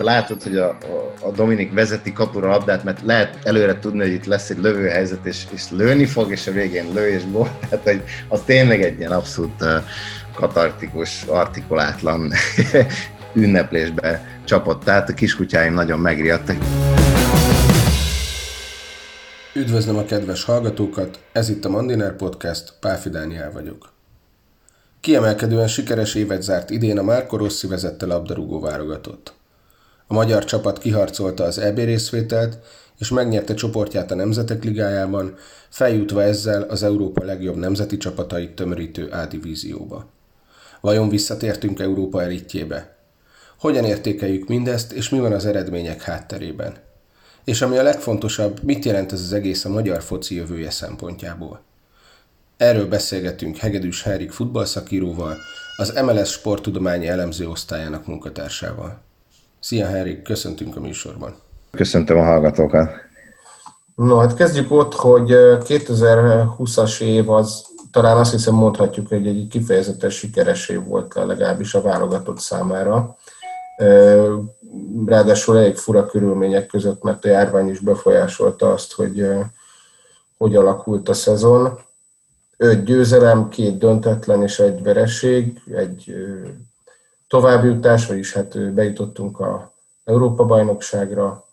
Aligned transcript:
amikor 0.00 0.20
látod, 0.20 0.42
hogy 0.42 0.56
a, 0.56 0.78
a, 1.20 1.30
Dominik 1.30 1.72
vezeti 1.72 2.12
kapura 2.12 2.48
labdát, 2.48 2.84
mert 2.84 3.00
lehet 3.02 3.38
előre 3.42 3.78
tudni, 3.78 4.00
hogy 4.00 4.12
itt 4.12 4.24
lesz 4.24 4.50
egy 4.50 4.58
lövőhelyzet, 4.58 5.26
és, 5.26 5.46
és 5.50 5.70
lőni 5.70 6.06
fog, 6.06 6.30
és 6.30 6.46
a 6.46 6.52
végén 6.52 6.92
lő 6.94 7.08
és 7.08 7.30
gól. 7.30 7.58
Tehát, 7.68 7.84
hogy 7.84 8.02
az 8.28 8.40
tényleg 8.44 8.82
egy 8.82 8.98
ilyen 8.98 9.12
abszolút 9.12 9.64
katartikus, 10.34 11.22
artikulátlan 11.22 12.32
ünneplésbe 13.42 14.40
csapott. 14.44 14.84
Tehát 14.84 15.08
a 15.08 15.14
kiskutyáim 15.14 15.74
nagyon 15.74 15.98
megriadtak. 15.98 16.56
Üdvözlöm 19.54 19.96
a 19.96 20.04
kedves 20.04 20.44
hallgatókat, 20.44 21.18
ez 21.32 21.48
itt 21.48 21.64
a 21.64 21.68
Mandiner 21.68 22.16
Podcast, 22.16 22.72
Páfi 22.80 23.08
Dániel 23.08 23.52
vagyok. 23.52 23.92
Kiemelkedően 25.00 25.68
sikeres 25.68 26.14
évet 26.14 26.42
zárt 26.42 26.70
idén 26.70 26.98
a 26.98 27.02
Márko 27.02 27.36
Rossi 27.36 27.66
vezette 27.66 28.06
labdarúgó 28.06 28.60
válogatott. 28.60 29.38
A 30.10 30.14
magyar 30.14 30.44
csapat 30.44 30.78
kiharcolta 30.78 31.44
az 31.44 31.58
EB 31.58 31.78
részvételt, 31.78 32.58
és 32.98 33.08
megnyerte 33.08 33.54
csoportját 33.54 34.10
a 34.10 34.14
Nemzetek 34.14 34.64
Ligájában, 34.64 35.34
feljutva 35.68 36.22
ezzel 36.22 36.62
az 36.62 36.82
Európa 36.82 37.24
legjobb 37.24 37.56
nemzeti 37.56 37.96
csapatait 37.96 38.54
tömörítő 38.54 39.06
A 39.06 39.26
divízióba. 39.26 40.06
Vajon 40.80 41.08
visszatértünk 41.08 41.80
Európa 41.80 42.22
elitjébe? 42.22 42.96
Hogyan 43.58 43.84
értékeljük 43.84 44.48
mindezt, 44.48 44.92
és 44.92 45.08
mi 45.08 45.18
van 45.18 45.32
az 45.32 45.46
eredmények 45.46 46.02
hátterében? 46.02 46.76
És 47.44 47.62
ami 47.62 47.76
a 47.76 47.82
legfontosabb, 47.82 48.62
mit 48.62 48.84
jelent 48.84 49.12
ez 49.12 49.20
az 49.20 49.32
egész 49.32 49.64
a 49.64 49.68
magyar 49.68 50.02
foci 50.02 50.34
jövője 50.34 50.70
szempontjából? 50.70 51.62
Erről 52.56 52.88
beszélgetünk 52.88 53.56
Hegedűs 53.56 54.02
Henrik 54.02 54.30
futballszakíróval, 54.30 55.36
az 55.76 55.92
MLS 56.04 56.30
sporttudományi 56.30 57.08
elemző 57.08 57.48
osztályának 57.48 58.06
munkatársával. 58.06 59.08
Szia 59.60 59.86
Henrik, 59.86 60.22
köszöntünk 60.22 60.76
a 60.76 60.80
műsorban. 60.80 61.34
Köszöntöm 61.70 62.18
a 62.18 62.24
hallgatókat. 62.24 62.90
No, 63.94 64.16
hát 64.16 64.34
kezdjük 64.34 64.72
ott, 64.72 64.94
hogy 64.94 65.30
2020-as 65.30 67.00
év 67.00 67.30
az 67.30 67.64
talán 67.90 68.16
azt 68.16 68.30
hiszem 68.30 68.54
mondhatjuk, 68.54 69.08
hogy 69.08 69.26
egy 69.26 69.46
kifejezetten 69.48 70.10
sikeres 70.10 70.68
év 70.68 70.84
volt 70.84 71.14
legalábbis 71.14 71.74
a 71.74 71.82
válogatott 71.82 72.38
számára. 72.38 73.16
Ráadásul 75.06 75.58
elég 75.58 75.76
fura 75.76 76.06
körülmények 76.06 76.66
között, 76.66 77.02
mert 77.02 77.24
a 77.24 77.28
járvány 77.28 77.68
is 77.68 77.78
befolyásolta 77.78 78.72
azt, 78.72 78.92
hogy 78.92 79.28
hogy 80.38 80.56
alakult 80.56 81.08
a 81.08 81.12
szezon 81.12 81.78
öt 82.56 82.84
győzelem, 82.84 83.48
két 83.48 83.78
döntetlen 83.78 84.42
és 84.42 84.58
egy 84.58 84.82
vereség, 84.82 85.60
egy 85.74 86.14
továbbjutás, 87.30 88.06
vagyis 88.06 88.32
hát 88.32 88.72
bejutottunk 88.72 89.40
a 89.40 89.74
Európa-bajnokságra, 90.04 91.44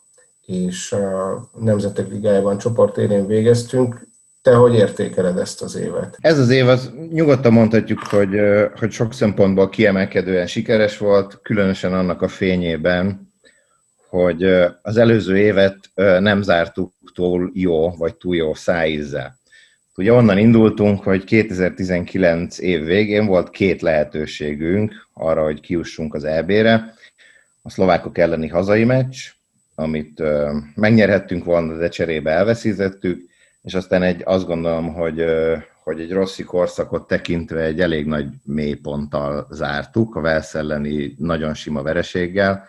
és 0.46 0.92
a 0.92 1.50
Nemzetek 1.60 2.08
Ligájában 2.10 2.58
csoport 2.58 2.98
élén 2.98 3.28
végeztünk. 3.28 4.08
Te 4.42 4.56
hogy 4.56 4.74
értékeled 4.74 5.38
ezt 5.38 5.62
az 5.62 5.76
évet? 5.76 6.18
Ez 6.20 6.40
az 6.40 6.50
év, 6.50 6.68
az 6.68 6.92
nyugodtan 7.12 7.54
mondhatjuk, 7.54 8.00
hogy, 8.04 8.30
hogy 8.80 8.92
sok 8.92 9.14
szempontból 9.14 9.70
kiemelkedően 9.70 10.48
sikeres 10.48 10.98
volt, 10.98 11.40
különösen 11.42 11.94
annak 11.94 12.22
a 12.22 12.28
fényében, 12.28 13.34
hogy 14.10 14.44
az 14.82 14.98
előző 14.98 15.38
évet 15.38 15.78
nem 16.20 16.42
zártuk 16.42 16.94
túl 17.14 17.52
jó, 17.54 17.96
vagy 17.96 18.16
túl 18.16 18.36
jó 18.36 18.54
szájízzel. 18.54 19.37
Ugye 20.00 20.14
onnan 20.14 20.38
indultunk, 20.38 21.04
hogy 21.04 21.24
2019 21.24 22.60
év 22.60 22.84
végén 22.84 23.26
volt 23.26 23.50
két 23.50 23.82
lehetőségünk 23.82 25.08
arra, 25.14 25.44
hogy 25.44 25.60
kiussunk 25.60 26.14
az 26.14 26.24
EB-re. 26.24 26.94
A 27.62 27.70
szlovákok 27.70 28.18
elleni 28.18 28.48
hazai 28.48 28.84
meccs, 28.84 29.18
amit 29.76 30.24
megnyerhettünk 30.76 31.44
volna, 31.44 31.78
de 31.78 31.90
cserébe 31.90 32.32
elveszítettük, 32.32 33.30
és 33.62 33.74
aztán 33.74 34.04
egy, 34.04 34.22
azt 34.26 34.46
gondolom, 34.46 34.94
hogy, 34.94 35.26
hogy 35.84 36.00
egy 36.00 36.12
rossz 36.12 36.40
korszakot 36.46 37.08
tekintve 37.08 37.62
egy 37.62 37.82
elég 37.82 38.06
nagy 38.06 38.28
mélyponttal 38.44 39.48
zártuk, 39.52 40.16
a 40.16 40.22
Velsz 40.22 40.56
elleni 40.56 41.16
nagyon 41.18 41.54
sima 41.54 41.82
vereséggel, 41.82 42.68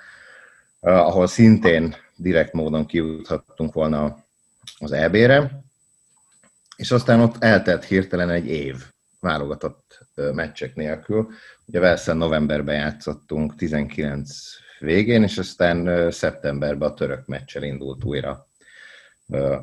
ahol 0.80 1.26
szintén 1.26 1.94
direkt 2.16 2.52
módon 2.52 2.86
kijuthattunk 2.86 3.72
volna 3.72 4.24
az 4.78 4.92
EB-re, 4.92 5.66
és 6.78 6.90
aztán 6.90 7.20
ott 7.20 7.42
eltelt 7.42 7.84
hirtelen 7.84 8.30
egy 8.30 8.46
év 8.46 8.76
válogatott 9.20 9.98
meccsek 10.14 10.74
nélkül. 10.74 11.28
Ugye 11.66 11.80
Velszen 11.80 12.16
novemberben 12.16 12.74
játszottunk 12.74 13.54
19 13.56 14.30
végén, 14.78 15.22
és 15.22 15.38
aztán 15.38 16.10
szeptemberben 16.10 16.88
a 16.88 16.94
török 16.94 17.26
meccsel 17.26 17.62
indult 17.62 18.04
újra 18.04 18.46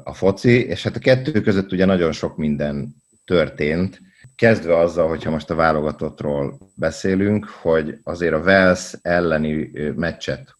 a 0.03 0.13
foci, 0.13 0.65
és 0.65 0.83
hát 0.83 0.95
a 0.95 0.99
kettő 0.99 1.41
között 1.41 1.71
ugye 1.71 1.85
nagyon 1.85 2.11
sok 2.11 2.37
minden 2.37 2.95
történt, 3.25 3.99
kezdve 4.35 4.77
azzal, 4.77 5.07
hogyha 5.07 5.29
most 5.29 5.49
a 5.49 5.55
válogatottról 5.55 6.57
beszélünk, 6.75 7.45
hogy 7.45 7.99
azért 8.03 8.33
a 8.33 8.41
Vels 8.41 8.93
elleni 9.01 9.71
meccset, 9.95 10.55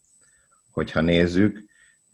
hogyha 0.72 1.02
nézzük, 1.02 1.64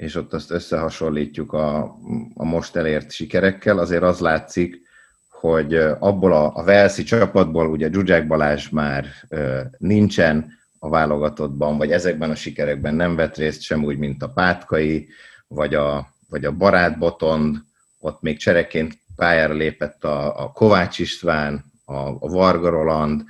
és 0.01 0.15
ott 0.15 0.33
azt 0.33 0.51
összehasonlítjuk 0.51 1.53
a, 1.53 1.95
a 2.33 2.43
most 2.43 2.75
elért 2.75 3.11
sikerekkel, 3.11 3.77
azért 3.77 4.03
az 4.03 4.19
látszik, 4.19 4.81
hogy 5.29 5.73
abból 5.99 6.33
a, 6.33 6.51
a 6.55 6.63
Velszi 6.63 7.03
csapatból 7.03 7.67
ugye 7.67 7.89
Zsuzsák 7.91 8.27
Balázs 8.27 8.69
már 8.69 9.05
ö, 9.29 9.61
nincsen 9.77 10.57
a 10.79 10.89
válogatottban, 10.89 11.77
vagy 11.77 11.91
ezekben 11.91 12.29
a 12.29 12.35
sikerekben 12.35 12.93
nem 12.93 13.15
vett 13.15 13.37
részt 13.37 13.61
sem 13.61 13.83
úgy, 13.83 13.97
mint 13.97 14.23
a 14.23 14.29
Pátkai, 14.29 15.07
vagy 15.47 15.75
a, 15.75 16.13
vagy 16.29 16.45
a 16.45 16.51
Barát 16.51 16.97
Botond, 16.97 17.57
ott 17.99 18.21
még 18.21 18.37
csereként 18.37 18.97
pályára 19.15 19.53
lépett 19.53 20.03
a, 20.03 20.43
a 20.43 20.51
Kovács 20.51 20.99
István, 20.99 21.65
a, 21.85 21.97
a 21.97 22.29
Varga 22.29 22.69
Roland, 22.69 23.23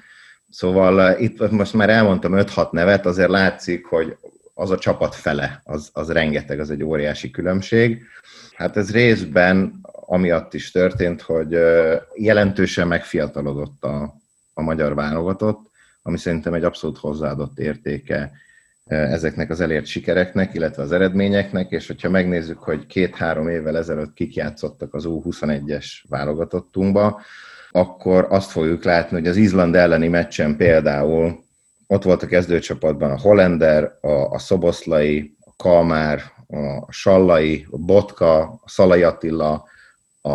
Szóval 0.49 1.19
itt 1.19 1.51
most 1.51 1.73
már 1.73 1.89
elmondtam 1.89 2.31
5-6 2.35 2.71
nevet, 2.71 3.05
azért 3.05 3.29
látszik, 3.29 3.85
hogy 3.85 4.17
az 4.61 4.71
a 4.71 4.77
csapat 4.77 5.15
fele, 5.15 5.61
az, 5.63 5.89
az 5.93 6.11
rengeteg, 6.11 6.59
az 6.59 6.69
egy 6.69 6.83
óriási 6.83 7.31
különbség. 7.31 8.03
Hát 8.53 8.77
ez 8.77 8.91
részben 8.91 9.79
amiatt 9.91 10.53
is 10.53 10.71
történt, 10.71 11.21
hogy 11.21 11.57
jelentősen 12.15 12.87
megfiatalodott 12.87 13.83
a, 13.83 14.15
a 14.53 14.61
magyar 14.61 14.95
válogatott, 14.95 15.69
ami 16.01 16.17
szerintem 16.17 16.53
egy 16.53 16.63
abszolút 16.63 16.97
hozzáadott 16.97 17.59
értéke 17.59 18.31
ezeknek 18.85 19.49
az 19.49 19.61
elért 19.61 19.85
sikereknek, 19.85 20.53
illetve 20.53 20.83
az 20.83 20.91
eredményeknek, 20.91 21.71
és 21.71 21.87
hogyha 21.87 22.09
megnézzük, 22.09 22.57
hogy 22.57 22.85
két-három 22.85 23.47
évvel 23.47 23.77
ezelőtt 23.77 24.13
kik 24.13 24.35
játszottak 24.35 24.93
az 24.93 25.03
U21-es 25.07 25.85
válogatottunkba, 26.09 27.21
akkor 27.71 28.27
azt 28.29 28.51
fogjuk 28.51 28.83
látni, 28.83 29.17
hogy 29.17 29.27
az 29.27 29.35
Izland 29.35 29.75
elleni 29.75 30.07
meccsen 30.07 30.57
például 30.57 31.43
ott 31.91 32.03
volt 32.03 32.23
a 32.23 32.27
kezdőcsapatban 32.27 33.11
a 33.11 33.19
Hollander, 33.19 33.97
a, 34.01 34.11
a 34.11 34.39
Szoboszlai, 34.39 35.35
a 35.39 35.51
Kalmár, 35.55 36.21
a 36.87 36.91
Sallai, 36.91 37.67
a 37.71 37.77
Botka, 37.77 38.39
a 38.41 38.61
Szalai 38.65 39.03
Attila, 39.03 39.65
a, 40.21 40.31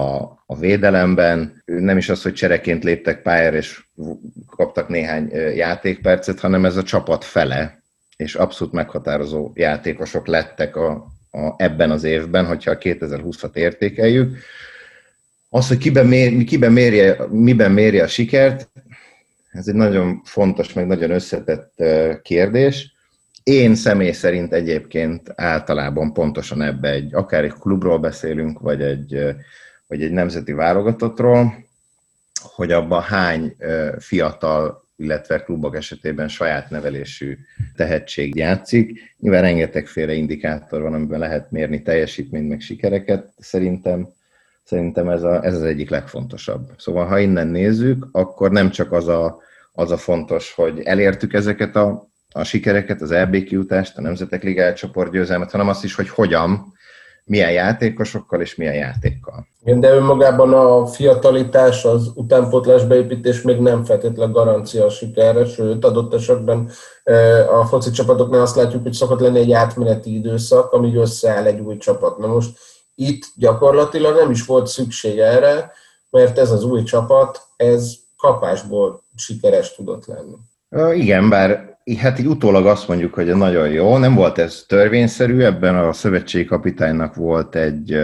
a 0.47 0.57
védelemben. 0.59 1.63
Nem 1.65 1.97
is 1.97 2.09
az, 2.09 2.23
hogy 2.23 2.33
csereként 2.33 2.85
léptek 2.85 3.23
pályára 3.23 3.57
és 3.57 3.85
kaptak 4.57 4.89
néhány 4.89 5.31
játékpercet, 5.55 6.41
hanem 6.41 6.65
ez 6.65 6.77
a 6.77 6.83
csapat 6.83 7.25
fele, 7.25 7.83
és 8.17 8.35
abszolút 8.35 8.73
meghatározó 8.73 9.51
játékosok 9.55 10.27
lettek 10.27 10.77
a, 10.77 10.91
a, 11.31 11.55
ebben 11.57 11.91
az 11.91 12.05
évben, 12.05 12.47
hogyha 12.47 12.71
a 12.71 12.79
2020-at 12.79 13.57
értékeljük. 13.57 14.37
Az, 15.49 15.69
hogy 15.69 15.79
kiben, 15.79 16.07
mér, 16.07 16.45
kiben 16.45 16.73
mérje, 16.73 17.17
miben 17.31 17.71
mérje 17.71 18.03
a 18.03 18.09
sikert, 18.09 18.69
ez 19.57 19.69
egy 19.69 19.75
nagyon 19.75 20.21
fontos, 20.25 20.73
meg 20.73 20.87
nagyon 20.87 21.11
összetett 21.11 21.83
kérdés. 22.23 22.95
Én 23.43 23.75
személy 23.75 24.13
szerint 24.13 24.53
egyébként 24.53 25.33
általában 25.35 26.13
pontosan 26.13 26.63
ebbe 26.63 26.91
egy, 26.91 27.15
akár 27.15 27.45
egy 27.45 27.53
klubról 27.53 27.99
beszélünk, 27.99 28.61
vagy 28.61 28.83
egy, 28.83 29.37
vagy 29.87 30.03
egy 30.03 30.11
nemzeti 30.11 30.53
válogatottról, 30.53 31.65
hogy 32.41 32.73
abban 32.73 33.03
hány 33.03 33.57
fiatal, 33.99 34.85
illetve 34.97 35.43
klubok 35.43 35.77
esetében 35.77 36.29
saját 36.29 36.71
nevelésű 36.71 37.37
tehetség 37.77 38.35
játszik. 38.35 39.15
Nyilván 39.19 39.43
rengetegféle 39.43 40.13
indikátor 40.13 40.83
van, 40.83 40.95
amiben 40.95 41.19
lehet 41.19 41.51
mérni 41.51 41.83
teljesítményt, 41.83 42.49
meg 42.49 42.61
sikereket. 42.61 43.33
Szerintem 43.39 44.15
Szerintem 44.67 45.09
ez, 45.09 45.23
a, 45.23 45.45
ez 45.45 45.55
az 45.55 45.63
egyik 45.63 45.91
legfontosabb. 45.91 46.71
Szóval, 46.79 47.07
ha 47.07 47.19
innen 47.19 47.47
nézzük, 47.47 48.09
akkor 48.13 48.51
nem 48.51 48.71
csak 48.71 48.93
az 48.93 49.09
a 49.09 49.39
az 49.77 49.91
a 49.91 49.97
fontos, 49.97 50.53
hogy 50.55 50.81
elértük 50.81 51.33
ezeket 51.33 51.77
a, 51.77 52.09
a 52.33 52.45
sikereket, 52.45 53.01
az 53.01 53.11
EB 53.11 53.45
kiutást, 53.45 53.99
a 53.99 54.01
Nemzetek 54.01 54.43
Ligája 54.43 54.75
csoportgyőzelmet, 54.75 55.51
hanem 55.51 55.69
azt 55.69 55.85
is, 55.85 55.95
hogy 55.95 56.09
hogyan, 56.09 56.75
milyen 57.25 57.53
játékosokkal 57.53 58.41
és 58.41 58.55
milyen 58.55 58.75
játékkal. 58.75 59.47
Igen, 59.65 59.81
de 59.81 59.95
önmagában 59.95 60.53
a 60.53 60.87
fiatalitás, 60.87 61.85
az 61.85 62.11
utánpótlás 62.15 62.85
beépítés 62.85 63.43
még 63.43 63.59
nem 63.59 63.85
feltétlenül 63.85 64.35
garancia 64.35 64.85
a 64.85 64.91
sikerre, 64.91 65.47
sőt, 65.47 65.85
adott 65.85 66.15
esetben 66.15 66.71
a 67.61 67.65
foci 67.65 67.91
csapatoknál 67.91 68.41
azt 68.41 68.57
látjuk, 68.57 68.83
hogy 68.83 68.93
szokott 68.93 69.21
lenni 69.21 69.39
egy 69.39 69.53
átmeneti 69.53 70.15
időszak, 70.15 70.73
amíg 70.73 70.95
összeáll 70.95 71.45
egy 71.45 71.61
új 71.61 71.77
csapat. 71.77 72.19
Na 72.19 72.27
most 72.27 72.59
itt 72.95 73.23
gyakorlatilag 73.37 74.17
nem 74.17 74.31
is 74.31 74.45
volt 74.45 74.67
szükség 74.67 75.19
erre, 75.19 75.73
mert 76.11 76.39
ez 76.39 76.51
az 76.51 76.65
új 76.65 76.83
csapat, 76.83 77.43
ez 77.57 78.06
kapásból 78.27 79.03
sikeres 79.17 79.75
tudott 79.75 80.07
lenni. 80.07 80.37
Igen, 81.01 81.29
bár 81.29 81.79
hát 81.99 82.19
így 82.19 82.27
utólag 82.27 82.67
azt 82.67 82.89
mondjuk, 82.89 83.15
hogy 83.15 83.37
nagyon 83.37 83.69
jó. 83.69 83.97
Nem 83.97 84.15
volt 84.15 84.39
ez 84.39 84.65
törvényszerű, 84.69 85.41
ebben 85.41 85.77
a 85.77 85.93
szövetségi 85.93 86.45
kapitánynak 86.45 87.15
volt 87.15 87.55
egy 87.55 87.97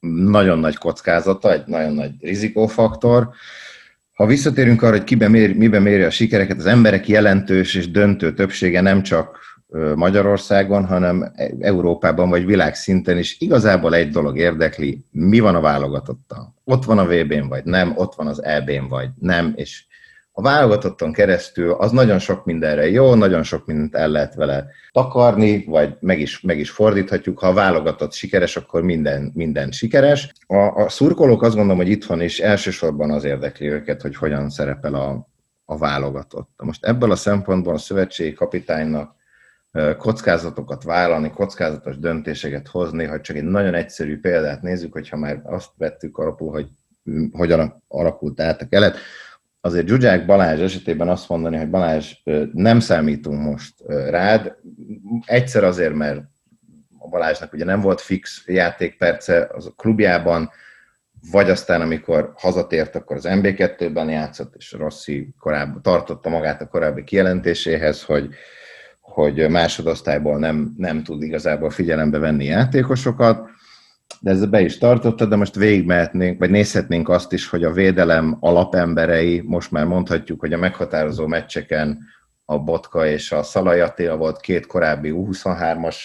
nagyon 0.00 0.58
nagy 0.58 0.76
kockázata, 0.76 1.52
egy 1.52 1.66
nagyon 1.66 1.92
nagy 1.92 2.10
rizikófaktor. 2.20 3.28
Ha 4.14 4.26
visszatérünk 4.26 4.82
arra, 4.82 4.96
hogy 4.96 5.04
kiben 5.04 5.30
mér, 5.30 5.56
miben 5.56 5.82
méri 5.82 6.02
a 6.02 6.10
sikereket, 6.10 6.58
az 6.58 6.66
emberek 6.66 7.08
jelentős 7.08 7.74
és 7.74 7.90
döntő 7.90 8.34
többsége 8.34 8.80
nem 8.80 9.02
csak 9.02 9.38
Magyarországon, 9.94 10.86
hanem 10.86 11.32
Európában 11.60 12.28
vagy 12.28 12.46
világszinten 12.46 13.18
is 13.18 13.40
igazából 13.40 13.94
egy 13.94 14.10
dolog 14.10 14.38
érdekli, 14.38 15.04
mi 15.10 15.40
van 15.40 15.54
a 15.54 15.60
válogatottal. 15.60 16.54
Ott 16.64 16.84
van 16.84 16.98
a 16.98 17.06
VB-n 17.06 17.48
vagy 17.48 17.64
nem, 17.64 17.92
ott 17.96 18.14
van 18.14 18.26
az 18.26 18.42
EB-n 18.42 18.88
vagy 18.88 19.08
nem, 19.18 19.52
és 19.56 19.84
a 20.38 20.42
válogatotton 20.42 21.12
keresztül 21.12 21.72
az 21.72 21.90
nagyon 21.90 22.18
sok 22.18 22.44
mindenre 22.44 22.90
jó, 22.90 23.14
nagyon 23.14 23.42
sok 23.42 23.66
mindent 23.66 23.94
el 23.94 24.08
lehet 24.08 24.34
vele 24.34 24.66
takarni, 24.92 25.64
vagy 25.64 25.96
meg 26.00 26.20
is, 26.20 26.40
meg 26.40 26.58
is 26.58 26.70
fordíthatjuk. 26.70 27.38
Ha 27.38 27.46
a 27.46 27.52
válogatott 27.52 28.12
sikeres, 28.12 28.56
akkor 28.56 28.82
minden, 28.82 29.30
minden 29.34 29.70
sikeres. 29.70 30.32
A, 30.46 30.56
a 30.56 30.88
szurkolók 30.88 31.42
azt 31.42 31.54
gondolom, 31.54 31.78
hogy 31.78 31.88
itthon 31.88 32.20
is 32.20 32.38
elsősorban 32.38 33.10
az 33.10 33.24
érdekli 33.24 33.68
őket, 33.68 34.02
hogy 34.02 34.16
hogyan 34.16 34.50
szerepel 34.50 34.94
a, 34.94 35.28
a 35.64 35.78
válogatott. 35.78 36.50
Most 36.56 36.84
ebből 36.84 37.10
a 37.10 37.16
szempontból 37.16 37.74
a 37.74 37.78
szövetségi 37.78 38.32
kapitánynak 38.32 39.14
kockázatokat 39.98 40.82
vállalni, 40.82 41.30
kockázatos 41.30 41.98
döntéseket 41.98 42.68
hozni, 42.68 43.04
hogy 43.04 43.20
csak 43.20 43.36
egy 43.36 43.44
nagyon 43.44 43.74
egyszerű 43.74 44.20
példát 44.20 44.62
nézzük, 44.62 44.92
hogyha 44.92 45.16
már 45.16 45.40
azt 45.44 45.70
vettük 45.76 46.18
alapul, 46.18 46.50
hogy 46.50 46.68
hogyan 47.32 47.82
alakult 47.88 48.40
át 48.40 48.62
a 48.62 48.68
kelet, 48.68 48.96
azért 49.60 49.86
Zsuzsák 49.86 50.26
Balázs 50.26 50.60
esetében 50.60 51.08
azt 51.08 51.28
mondani, 51.28 51.56
hogy 51.56 51.70
Balázs, 51.70 52.12
nem 52.52 52.80
számítunk 52.80 53.42
most 53.42 53.74
rád, 53.86 54.56
egyszer 55.24 55.64
azért, 55.64 55.94
mert 55.94 56.20
a 56.98 57.08
Balázsnak 57.08 57.52
ugye 57.52 57.64
nem 57.64 57.80
volt 57.80 58.00
fix 58.00 58.42
játékperce 58.46 59.48
az 59.52 59.66
a 59.66 59.74
klubjában, 59.76 60.50
vagy 61.30 61.50
aztán, 61.50 61.80
amikor 61.80 62.32
hazatért, 62.36 62.96
akkor 62.96 63.16
az 63.16 63.26
MB2-ben 63.28 64.08
játszott, 64.08 64.54
és 64.56 64.72
Rossi 64.72 65.34
korábban 65.38 65.82
tartotta 65.82 66.28
magát 66.28 66.60
a 66.60 66.68
korábbi 66.68 67.04
kijelentéséhez, 67.04 68.02
hogy, 68.02 68.28
hogy 69.16 69.48
másodosztályból 69.48 70.38
nem, 70.38 70.74
nem 70.76 71.02
tud 71.02 71.22
igazából 71.22 71.70
figyelembe 71.70 72.18
venni 72.18 72.44
játékosokat 72.44 73.48
de 74.20 74.30
ezzel 74.30 74.48
be 74.48 74.60
is 74.60 74.78
tartotta, 74.78 75.26
de 75.26 75.36
most 75.36 75.54
végigmehetnénk, 75.54 76.38
vagy 76.38 76.50
nézhetnénk 76.50 77.08
azt 77.08 77.32
is, 77.32 77.48
hogy 77.48 77.64
a 77.64 77.72
védelem 77.72 78.36
alapemberei, 78.40 79.42
most 79.46 79.70
már 79.70 79.84
mondhatjuk, 79.84 80.40
hogy 80.40 80.52
a 80.52 80.58
meghatározó 80.58 81.26
meccseken 81.26 81.98
a 82.44 82.58
Botka 82.58 83.06
és 83.06 83.32
a 83.32 83.42
Szalai 83.42 83.80
Attila 83.80 84.16
volt 84.16 84.40
két 84.40 84.66
korábbi 84.66 85.12
U23-as 85.14 85.96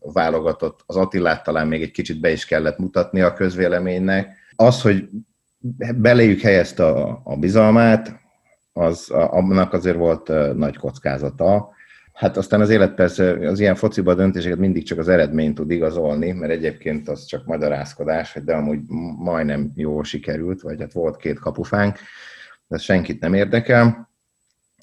válogatott, 0.00 0.80
az 0.86 0.96
Attilát 0.96 1.44
talán 1.44 1.66
még 1.66 1.82
egy 1.82 1.90
kicsit 1.90 2.20
be 2.20 2.30
is 2.30 2.44
kellett 2.44 2.78
mutatni 2.78 3.20
a 3.20 3.32
közvéleménynek. 3.32 4.36
Az, 4.56 4.82
hogy 4.82 5.08
beléjük 5.96 6.40
helyezte 6.40 6.86
a, 6.86 7.20
a 7.24 7.36
bizalmát, 7.36 8.20
az, 8.72 9.10
annak 9.10 9.72
azért 9.72 9.96
volt 9.96 10.54
nagy 10.56 10.76
kockázata. 10.76 11.68
Hát 12.12 12.36
aztán 12.36 12.60
az 12.60 12.70
élet 12.70 12.94
persze 12.94 13.48
az 13.48 13.60
ilyen 13.60 13.74
fociba 13.74 14.14
döntéseket 14.14 14.58
mindig 14.58 14.84
csak 14.84 14.98
az 14.98 15.08
eredmény 15.08 15.54
tud 15.54 15.70
igazolni, 15.70 16.32
mert 16.32 16.52
egyébként 16.52 17.08
az 17.08 17.24
csak 17.24 17.46
magyarázkodás, 17.46 18.38
de 18.44 18.54
amúgy 18.54 18.80
majdnem 19.18 19.70
jó 19.74 20.02
sikerült, 20.02 20.60
vagy 20.60 20.80
hát 20.80 20.92
volt 20.92 21.16
két 21.16 21.38
kapufánk, 21.38 21.98
de 22.66 22.76
ez 22.76 22.82
senkit 22.82 23.20
nem 23.20 23.34
érdekel. 23.34 24.10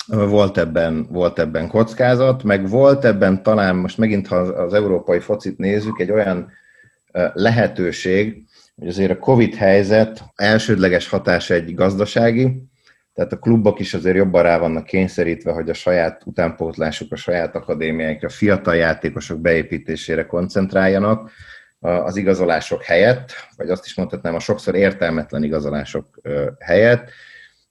Volt 0.08 0.58
ebben, 0.58 1.08
volt 1.12 1.40
ebben 1.40 1.68
kockázat, 1.68 2.44
meg 2.44 2.70
volt 2.70 3.06
ebben 3.06 3.44
talán, 3.44 3.76
most 3.76 3.98
megint 3.98 4.28
ha 4.28 4.36
az 4.36 4.74
európai 4.74 5.20
focit 5.20 5.58
nézzük, 5.58 6.00
egy 6.00 6.12
olyan 6.12 6.52
lehetőség, 7.34 8.46
hogy 8.76 8.88
azért 8.88 9.12
a 9.12 9.20
Covid 9.20 9.56
helyzet 9.56 10.24
elsődleges 10.36 11.08
hatás 11.08 11.50
egy 11.50 11.76
gazdasági, 11.76 12.70
tehát 13.20 13.34
a 13.34 13.40
klubok 13.40 13.80
is 13.80 13.94
azért 13.94 14.16
jobban 14.16 14.44
rá 14.44 14.58
vannak 14.58 14.86
kényszerítve, 14.86 15.52
hogy 15.52 15.70
a 15.70 15.74
saját 15.74 16.22
utánpótlásuk, 16.26 17.12
a 17.12 17.16
saját 17.16 17.56
akadémiáikra, 17.56 18.30
fiatal 18.30 18.76
játékosok 18.76 19.40
beépítésére 19.40 20.26
koncentráljanak 20.26 21.32
az 21.80 22.16
igazolások 22.16 22.84
helyett, 22.84 23.32
vagy 23.56 23.70
azt 23.70 23.86
is 23.86 23.96
mondhatnám, 23.96 24.36
a 24.36 24.40
sokszor 24.40 24.76
értelmetlen 24.76 25.44
igazolások 25.44 26.20
helyett. 26.60 27.10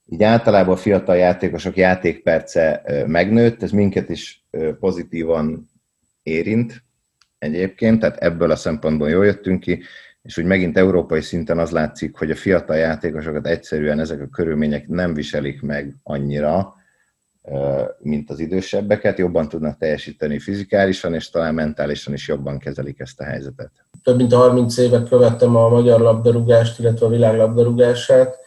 Így 0.05 0.23
általában 0.23 0.73
a 0.73 0.77
fiatal 0.77 1.15
játékosok 1.15 1.75
játékperce 1.75 2.83
megnőtt, 3.07 3.63
ez 3.63 3.71
minket 3.71 4.09
is 4.09 4.45
pozitívan 4.79 5.69
érint 6.23 6.83
egyébként, 7.39 7.99
tehát 7.99 8.17
ebből 8.17 8.51
a 8.51 8.55
szempontból 8.55 9.09
jól 9.09 9.25
jöttünk 9.25 9.59
ki, 9.59 9.83
és 10.21 10.37
úgy 10.37 10.45
megint 10.45 10.77
európai 10.77 11.21
szinten 11.21 11.59
az 11.59 11.71
látszik, 11.71 12.17
hogy 12.17 12.31
a 12.31 12.35
fiatal 12.35 12.75
játékosokat 12.75 13.47
egyszerűen 13.47 13.99
ezek 13.99 14.21
a 14.21 14.27
körülmények 14.27 14.87
nem 14.87 15.13
viselik 15.13 15.61
meg 15.61 15.95
annyira, 16.03 16.73
mint 17.99 18.29
az 18.29 18.39
idősebbeket, 18.39 19.17
jobban 19.17 19.49
tudnak 19.49 19.77
teljesíteni 19.77 20.39
fizikálisan, 20.39 21.13
és 21.13 21.29
talán 21.29 21.53
mentálisan 21.53 22.13
is 22.13 22.27
jobban 22.27 22.59
kezelik 22.59 22.99
ezt 22.99 23.19
a 23.19 23.23
helyzetet. 23.23 23.71
Több 24.03 24.17
mint 24.17 24.33
30 24.33 24.77
éve 24.77 25.03
követtem 25.03 25.55
a 25.55 25.69
magyar 25.69 25.99
labdarúgást, 25.99 26.79
illetve 26.79 27.05
a 27.05 27.09
világ 27.09 27.37
labdarúgását, 27.37 28.37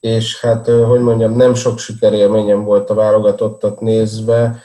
és 0.00 0.40
hát, 0.40 0.66
hogy 0.66 1.00
mondjam, 1.00 1.36
nem 1.36 1.54
sok 1.54 1.78
sikerélményem 1.78 2.64
volt 2.64 2.90
a 2.90 2.94
válogatottat 2.94 3.80
nézve, 3.80 4.62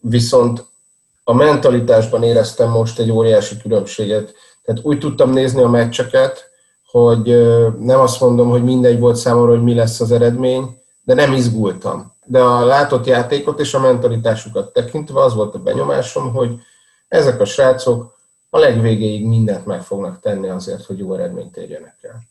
viszont 0.00 0.64
a 1.24 1.32
mentalitásban 1.32 2.22
éreztem 2.22 2.70
most 2.70 2.98
egy 2.98 3.10
óriási 3.10 3.56
különbséget 3.56 4.34
tehát 4.66 4.84
úgy 4.84 4.98
tudtam 4.98 5.30
nézni 5.30 5.62
a 5.62 5.68
meccseket, 5.68 6.50
hogy 6.86 7.26
nem 7.78 8.00
azt 8.00 8.20
mondom, 8.20 8.48
hogy 8.48 8.64
mindegy 8.64 8.98
volt 8.98 9.16
számomra, 9.16 9.50
hogy 9.50 9.62
mi 9.62 9.74
lesz 9.74 10.00
az 10.00 10.12
eredmény, 10.12 10.78
de 11.02 11.14
nem 11.14 11.32
izgultam. 11.32 12.14
De 12.24 12.40
a 12.40 12.64
látott 12.64 13.06
játékot 13.06 13.60
és 13.60 13.74
a 13.74 13.80
mentalitásukat 13.80 14.72
tekintve 14.72 15.20
az 15.20 15.34
volt 15.34 15.54
a 15.54 15.58
benyomásom, 15.58 16.32
hogy 16.32 16.60
ezek 17.08 17.40
a 17.40 17.44
srácok 17.44 18.18
a 18.50 18.58
legvégéig 18.58 19.26
mindent 19.26 19.66
meg 19.66 19.82
fognak 19.82 20.20
tenni 20.20 20.48
azért, 20.48 20.84
hogy 20.84 20.98
jó 20.98 21.14
eredményt 21.14 21.56
érjenek 21.56 21.96
el. 22.00 22.22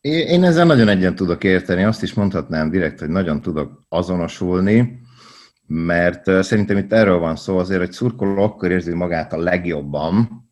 Én 0.00 0.44
ezzel 0.44 0.66
nagyon 0.66 0.88
egyen 0.88 1.14
tudok 1.14 1.44
érteni, 1.44 1.84
azt 1.84 2.02
is 2.02 2.14
mondhatnám 2.14 2.70
direkt, 2.70 2.98
hogy 2.98 3.08
nagyon 3.08 3.40
tudok 3.40 3.80
azonosulni, 3.88 5.00
mert 5.66 6.42
szerintem 6.42 6.76
itt 6.76 6.92
erről 6.92 7.18
van 7.18 7.36
szó 7.36 7.58
azért, 7.58 7.80
hogy 7.80 7.92
szurkoló 7.92 8.42
akkor 8.42 8.70
érzi 8.70 8.94
magát 8.94 9.32
a 9.32 9.38
legjobban, 9.38 10.43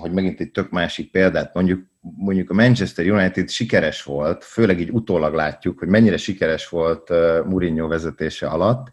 hogy 0.00 0.12
megint 0.12 0.40
egy 0.40 0.50
tök 0.50 0.70
másik 0.70 1.10
példát 1.10 1.54
mondjuk, 1.54 1.86
mondjuk 2.00 2.50
a 2.50 2.54
Manchester 2.54 3.10
United 3.10 3.48
sikeres 3.50 4.02
volt, 4.02 4.44
főleg 4.44 4.80
így 4.80 4.90
utólag 4.90 5.34
látjuk, 5.34 5.78
hogy 5.78 5.88
mennyire 5.88 6.16
sikeres 6.16 6.68
volt 6.68 7.08
Mourinho 7.44 7.88
vezetése 7.88 8.46
alatt, 8.46 8.92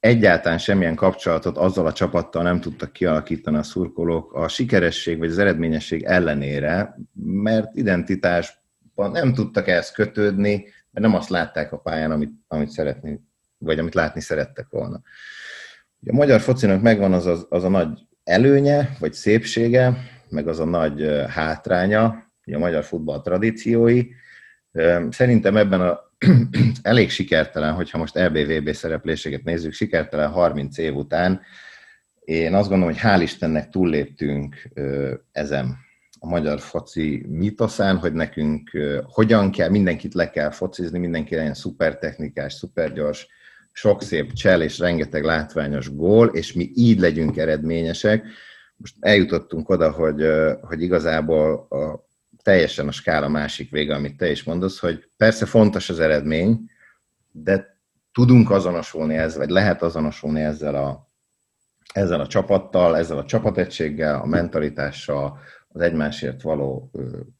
egyáltalán 0.00 0.58
semmilyen 0.58 0.94
kapcsolatot 0.94 1.56
azzal 1.56 1.86
a 1.86 1.92
csapattal 1.92 2.42
nem 2.42 2.60
tudtak 2.60 2.92
kialakítani 2.92 3.56
a 3.56 3.62
szurkolók 3.62 4.32
a 4.32 4.48
sikeresség 4.48 5.18
vagy 5.18 5.30
az 5.30 5.38
eredményesség 5.38 6.02
ellenére, 6.02 6.98
mert 7.24 7.76
identitásban 7.76 9.10
nem 9.10 9.34
tudtak 9.34 9.68
ehhez 9.68 9.90
kötődni, 9.90 10.52
mert 10.90 11.06
nem 11.06 11.14
azt 11.14 11.28
látták 11.28 11.72
a 11.72 11.78
pályán, 11.78 12.10
amit, 12.10 12.32
amit 12.48 12.70
szeretni, 12.70 13.20
vagy 13.58 13.78
amit 13.78 13.94
látni 13.94 14.20
szerettek 14.20 14.66
volna. 14.70 15.00
A 16.06 16.12
magyar 16.12 16.40
focinak 16.40 16.82
megvan 16.82 17.12
az, 17.12 17.26
az, 17.26 17.46
az 17.48 17.64
a 17.64 17.68
nagy 17.68 18.07
előnye, 18.28 18.96
vagy 18.98 19.12
szépsége, 19.12 19.96
meg 20.28 20.48
az 20.48 20.60
a 20.60 20.64
nagy 20.64 21.24
hátránya, 21.28 22.26
a 22.52 22.58
magyar 22.58 22.84
futball 22.84 23.20
tradíciói. 23.20 24.06
Szerintem 25.10 25.56
ebben 25.56 25.80
a 25.80 26.00
elég 26.82 27.10
sikertelen, 27.10 27.72
hogyha 27.72 27.98
most 27.98 28.16
EBVB 28.16 28.72
szerepléséget 28.72 29.44
nézzük, 29.44 29.72
sikertelen 29.72 30.30
30 30.30 30.78
év 30.78 30.94
után, 30.94 31.40
én 32.20 32.54
azt 32.54 32.68
gondolom, 32.68 32.94
hogy 32.94 33.02
hál' 33.02 33.22
Istennek 33.22 33.68
túlléptünk 33.68 34.68
ezen 35.32 35.76
a 36.18 36.26
magyar 36.26 36.60
foci 36.60 37.26
mitoszán, 37.28 37.96
hogy 37.96 38.12
nekünk 38.12 38.70
hogyan 39.02 39.50
kell, 39.50 39.68
mindenkit 39.68 40.14
le 40.14 40.30
kell 40.30 40.50
focizni, 40.50 40.98
mindenki 40.98 41.34
legyen 41.34 41.54
szupertechnikás, 41.54 42.52
szupergyors, 42.52 43.26
sok 43.78 44.02
szép 44.02 44.32
csel 44.32 44.62
és 44.62 44.78
rengeteg 44.78 45.24
látványos 45.24 45.94
gól, 45.94 46.26
és 46.26 46.52
mi 46.52 46.70
így 46.74 46.98
legyünk 46.98 47.36
eredményesek. 47.36 48.24
most 48.76 48.94
eljutottunk 49.00 49.68
oda, 49.68 49.90
hogy, 49.90 50.26
hogy 50.60 50.82
igazából 50.82 51.66
a, 51.70 52.06
teljesen 52.42 52.88
a 52.88 52.92
skála 52.92 53.28
másik 53.28 53.70
vége, 53.70 53.94
amit 53.94 54.16
te 54.16 54.30
is 54.30 54.44
mondasz, 54.44 54.78
hogy 54.78 55.08
persze 55.16 55.46
fontos 55.46 55.90
az 55.90 56.00
eredmény, 56.00 56.70
de 57.32 57.80
tudunk 58.12 58.50
azonosulni 58.50 59.16
ezzel, 59.16 59.38
vagy 59.38 59.50
lehet 59.50 59.82
azonosulni 59.82 60.40
ezzel 60.40 60.74
a, 60.74 61.08
ezzel 61.92 62.20
a 62.20 62.26
csapattal, 62.26 62.96
ezzel 62.96 63.18
a 63.18 63.24
csapategységgel, 63.24 64.20
a 64.20 64.26
mentalitással, 64.26 65.38
az 65.68 65.80
egymásért 65.80 66.42
való 66.42 66.90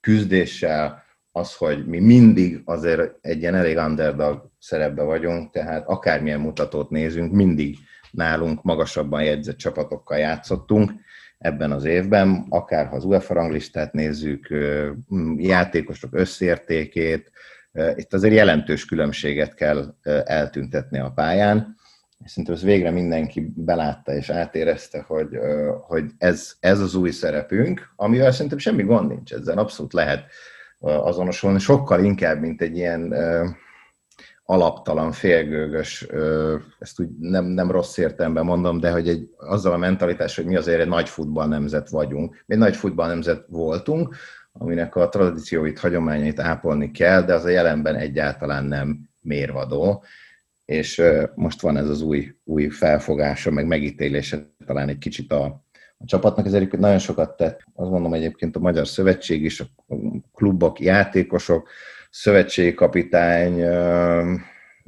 küzdéssel, 0.01 1.03
az, 1.39 1.55
hogy 1.55 1.87
mi 1.87 1.99
mindig 1.99 2.61
azért 2.65 3.15
egy 3.21 3.41
ilyen 3.41 3.55
elég 3.55 3.77
underdog 3.77 4.51
szerepbe 4.59 5.03
vagyunk, 5.03 5.51
tehát 5.51 5.87
akármilyen 5.87 6.41
mutatót 6.41 6.91
nézünk, 6.91 7.33
mindig 7.33 7.77
nálunk 8.11 8.63
magasabban 8.63 9.23
jegyzett 9.23 9.57
csapatokkal 9.57 10.19
játszottunk 10.19 10.93
ebben 11.39 11.73
az 11.73 11.85
évben, 11.85 12.47
akár 12.49 12.87
ha 12.87 12.97
az 12.97 13.05
UEFA 13.05 13.35
ranglistát 13.35 13.93
nézzük, 13.93 14.55
játékosok 15.37 16.15
összértékét, 16.15 17.31
itt 17.95 18.15
azért 18.15 18.35
jelentős 18.35 18.85
különbséget 18.85 19.55
kell 19.55 19.95
eltüntetni 20.25 20.99
a 20.99 21.13
pályán, 21.15 21.77
és 22.25 22.31
szerintem 22.31 22.55
ez 22.55 22.63
végre 22.63 22.91
mindenki 22.91 23.53
belátta 23.57 24.13
és 24.13 24.31
átérezte, 24.31 25.05
hogy, 25.07 25.39
hogy 25.87 26.05
ez, 26.19 26.57
ez 26.61 26.81
az 26.81 26.95
új 26.95 27.11
szerepünk, 27.11 27.93
amivel 27.97 28.33
szerintem 28.33 28.59
semmi 28.59 28.83
gond 28.83 29.09
nincs, 29.09 29.33
ezzel 29.33 29.59
abszolút 29.59 29.93
lehet 29.93 30.25
azonosulni, 30.79 31.59
sokkal 31.59 32.05
inkább, 32.05 32.41
mint 32.41 32.63
egy 32.63 32.77
ilyen 32.77 33.15
alaptalan, 34.51 35.13
félgőgös, 35.13 36.07
ezt 36.79 37.01
úgy 37.01 37.09
nem, 37.19 37.45
nem 37.45 37.71
rossz 37.71 37.97
értelemben 37.97 38.45
mondom, 38.45 38.81
de 38.81 38.91
hogy 38.91 39.09
egy, 39.09 39.29
azzal 39.37 39.73
a 39.73 39.77
mentalitás, 39.77 40.37
hogy 40.37 40.45
mi 40.45 40.57
azért 40.57 40.81
egy 40.81 40.89
nagy 40.89 41.09
futball 41.09 41.49
nemzet 41.49 41.89
vagyunk. 41.89 42.43
Mi 42.47 42.55
egy 42.55 42.61
nagy 42.61 42.77
futball 42.77 43.09
nemzet 43.09 43.45
voltunk, 43.49 44.15
aminek 44.53 44.97
a 44.97 45.09
tradícióit, 45.09 45.79
hagyományait 45.79 46.41
ápolni 46.41 46.91
kell, 46.91 47.23
de 47.23 47.35
az 47.35 47.45
a 47.45 47.49
jelenben 47.49 47.95
egyáltalán 47.95 48.65
nem 48.65 49.09
mérvadó. 49.21 50.05
És 50.65 51.03
most 51.35 51.61
van 51.61 51.77
ez 51.77 51.89
az 51.89 52.03
új, 52.03 52.35
új 52.45 52.69
felfogása, 52.69 53.51
meg 53.51 53.67
megítélése 53.67 54.51
talán 54.67 54.89
egy 54.89 54.99
kicsit 54.99 55.33
a, 55.33 55.65
a 55.99 56.05
csapatnak. 56.05 56.47
Ez 56.47 56.53
egyébként 56.53 56.83
nagyon 56.83 56.99
sokat 56.99 57.37
tett, 57.37 57.61
azt 57.75 57.91
mondom 57.91 58.15
egyébként 58.15 58.57
a 58.57 58.61
Magyar 58.61 58.89
Szövetség 58.89 59.45
is, 59.45 59.61
a 59.61 59.67
klubok, 60.35 60.81
játékosok, 60.81 61.69
szövetségi 62.11 62.75
kapitány, 62.75 63.53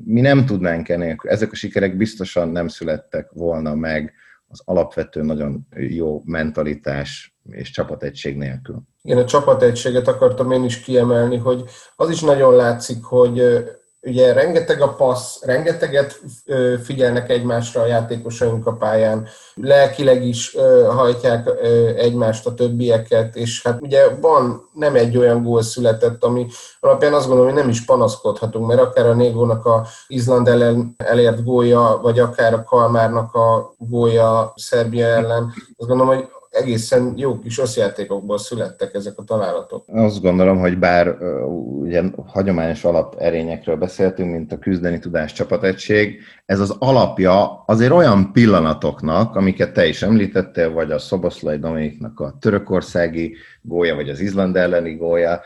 mi 0.04 0.20
nem 0.20 0.46
tudnánk 0.46 0.88
enélkül. 0.88 1.30
Ezek 1.30 1.52
a 1.52 1.54
sikerek 1.54 1.96
biztosan 1.96 2.48
nem 2.48 2.68
születtek 2.68 3.30
volna 3.32 3.74
meg 3.74 4.12
az 4.48 4.62
alapvető 4.64 5.22
nagyon 5.22 5.66
jó 5.70 6.22
mentalitás 6.24 7.34
és 7.50 7.70
csapategység 7.70 8.36
nélkül. 8.36 8.82
Igen, 9.02 9.18
a 9.18 9.24
csapategységet 9.24 10.08
akartam 10.08 10.50
én 10.50 10.64
is 10.64 10.80
kiemelni, 10.80 11.36
hogy 11.36 11.64
az 11.96 12.10
is 12.10 12.20
nagyon 12.20 12.54
látszik, 12.54 13.04
hogy 13.04 13.42
ugye 14.02 14.32
rengeteg 14.32 14.80
a 14.80 14.94
passz, 14.94 15.42
rengeteget 15.42 16.20
figyelnek 16.82 17.30
egymásra 17.30 17.80
a 17.80 17.86
játékosaink 17.86 18.66
a 18.66 18.72
pályán, 18.72 19.28
lelkileg 19.54 20.24
is 20.24 20.56
hajtják 20.88 21.50
egymást 21.96 22.46
a 22.46 22.54
többieket, 22.54 23.36
és 23.36 23.62
hát 23.62 23.80
ugye 23.80 24.08
van 24.20 24.68
nem 24.72 24.94
egy 24.94 25.16
olyan 25.16 25.42
gól 25.42 25.62
született, 25.62 26.24
ami 26.24 26.46
alapján 26.80 27.12
azt 27.12 27.26
gondolom, 27.26 27.52
hogy 27.52 27.60
nem 27.60 27.70
is 27.70 27.84
panaszkodhatunk, 27.84 28.66
mert 28.66 28.80
akár 28.80 29.06
a 29.06 29.14
Négónak 29.14 29.66
a 29.66 29.86
Izland 30.06 30.48
ellen 30.48 30.94
elért 30.98 31.44
gólja, 31.44 31.98
vagy 32.02 32.18
akár 32.18 32.54
a 32.54 32.64
Kalmárnak 32.64 33.34
a 33.34 33.74
gólja 33.78 34.52
Szerbia 34.56 35.06
ellen, 35.06 35.52
azt 35.78 35.88
gondolom, 35.88 36.16
hogy 36.16 36.28
egészen 36.50 37.12
jó 37.16 37.38
kis 37.38 37.58
összjátékokból 37.58 38.38
születtek 38.38 38.94
ezek 38.94 39.18
a 39.18 39.22
találatok. 39.22 39.84
Azt 39.86 40.22
gondolom, 40.22 40.58
hogy 40.58 40.78
bár 40.78 41.16
ugye 41.80 42.02
hagyományos 42.26 42.84
alaperényekről 42.84 43.76
beszéltünk, 43.76 44.30
mint 44.30 44.52
a 44.52 44.58
küzdeni 44.58 44.98
tudás 44.98 45.32
csapategység, 45.32 46.20
ez 46.46 46.60
az 46.60 46.76
alapja 46.78 47.62
azért 47.66 47.92
olyan 47.92 48.32
pillanatoknak, 48.32 49.36
amiket 49.36 49.72
te 49.72 49.86
is 49.86 50.02
említettél, 50.02 50.72
vagy 50.72 50.90
a 50.90 50.98
Szoboszlai 50.98 51.58
Dominiknak 51.58 52.20
a 52.20 52.36
törökországi 52.40 53.36
gólya, 53.62 53.94
vagy 53.94 54.08
az 54.08 54.20
Izland 54.20 54.56
elleni 54.56 54.94
gólya, 54.94 55.40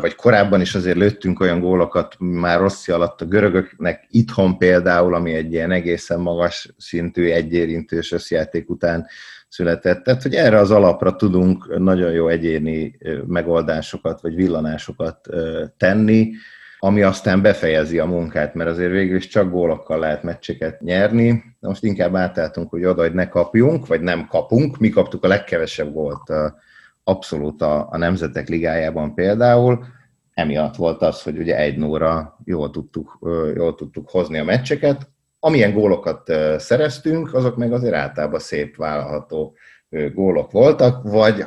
vagy 0.00 0.14
korábban 0.14 0.60
is 0.60 0.74
azért 0.74 0.96
lőttünk 0.96 1.40
olyan 1.40 1.60
gólokat 1.60 2.14
már 2.18 2.60
Rossi 2.60 2.92
alatt 2.92 3.20
a 3.20 3.24
görögöknek 3.24 4.06
itthon 4.10 4.58
például, 4.58 5.14
ami 5.14 5.34
egy 5.34 5.52
ilyen 5.52 5.70
egészen 5.70 6.20
magas 6.20 6.74
szintű 6.78 7.30
egyérintős 7.30 8.12
összjáték 8.12 8.70
után 8.70 9.06
született. 9.48 10.02
Tehát, 10.02 10.22
hogy 10.22 10.34
erre 10.34 10.58
az 10.58 10.70
alapra 10.70 11.16
tudunk 11.16 11.78
nagyon 11.78 12.12
jó 12.12 12.28
egyéni 12.28 12.98
megoldásokat 13.26 14.20
vagy 14.20 14.34
villanásokat 14.34 15.28
tenni, 15.76 16.30
ami 16.78 17.02
aztán 17.02 17.42
befejezi 17.42 17.98
a 17.98 18.06
munkát, 18.06 18.54
mert 18.54 18.70
azért 18.70 18.90
végül 18.90 19.16
is 19.16 19.26
csak 19.26 19.50
gólokkal 19.50 19.98
lehet 19.98 20.22
meccseket 20.22 20.80
nyerni. 20.80 21.42
Most 21.60 21.84
inkább 21.84 22.16
átálltunk, 22.16 22.70
hogy 22.70 22.84
oda, 22.84 23.02
hogy 23.02 23.14
ne 23.14 23.28
kapjunk, 23.28 23.86
vagy 23.86 24.00
nem 24.00 24.26
kapunk. 24.26 24.78
Mi 24.78 24.88
kaptuk 24.88 25.24
a 25.24 25.28
legkevesebb 25.28 25.92
gólt 25.92 26.32
abszolút 27.04 27.62
a, 27.62 27.88
a 27.90 27.96
Nemzetek 27.96 28.48
Ligájában 28.48 29.14
például. 29.14 29.84
Emiatt 30.34 30.76
volt 30.76 31.02
az, 31.02 31.22
hogy 31.22 31.38
ugye 31.38 31.56
egy 31.56 31.76
nóra 31.76 32.38
jól 32.44 32.70
tudtuk, 32.70 33.18
jól 33.54 33.74
tudtuk 33.74 34.10
hozni 34.10 34.38
a 34.38 34.44
meccseket, 34.44 35.08
amilyen 35.40 35.72
gólokat 35.72 36.32
szereztünk, 36.56 37.34
azok 37.34 37.56
meg 37.56 37.72
azért 37.72 37.94
általában 37.94 38.40
szép 38.40 38.76
vállalható 38.76 39.56
gólok 40.14 40.50
voltak, 40.50 41.02
vagy 41.02 41.44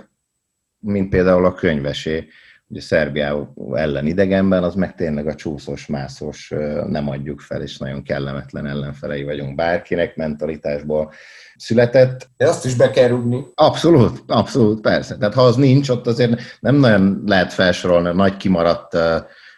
mint 0.79 1.09
például 1.09 1.45
a 1.45 1.53
könyvesé, 1.53 2.27
ugye 2.67 2.81
Szerbia 2.81 3.53
ellen 3.73 4.05
idegenben, 4.05 4.63
az 4.63 4.75
meg 4.75 4.95
tényleg 4.95 5.27
a 5.27 5.35
csúszós, 5.35 5.87
mászós 5.87 6.53
nem 6.87 7.09
adjuk 7.09 7.39
fel, 7.39 7.61
és 7.61 7.77
nagyon 7.77 8.03
kellemetlen 8.03 8.65
ellenfelei 8.65 9.23
vagyunk 9.23 9.55
bárkinek 9.55 10.15
mentalitásból 10.15 11.11
született. 11.55 12.29
De 12.37 12.47
azt 12.47 12.65
is 12.65 12.75
be 12.75 12.89
kell 12.89 13.07
rúgni. 13.07 13.45
Abszolút, 13.53 14.23
abszolút, 14.27 14.81
persze. 14.81 15.17
Tehát 15.17 15.33
ha 15.33 15.41
az 15.41 15.55
nincs, 15.55 15.89
ott 15.89 16.07
azért 16.07 16.41
nem 16.59 16.75
nagyon 16.75 17.23
lehet 17.25 17.53
felsorolni 17.53 18.07
a 18.07 18.13
nagy 18.13 18.37
kimaradt 18.37 18.97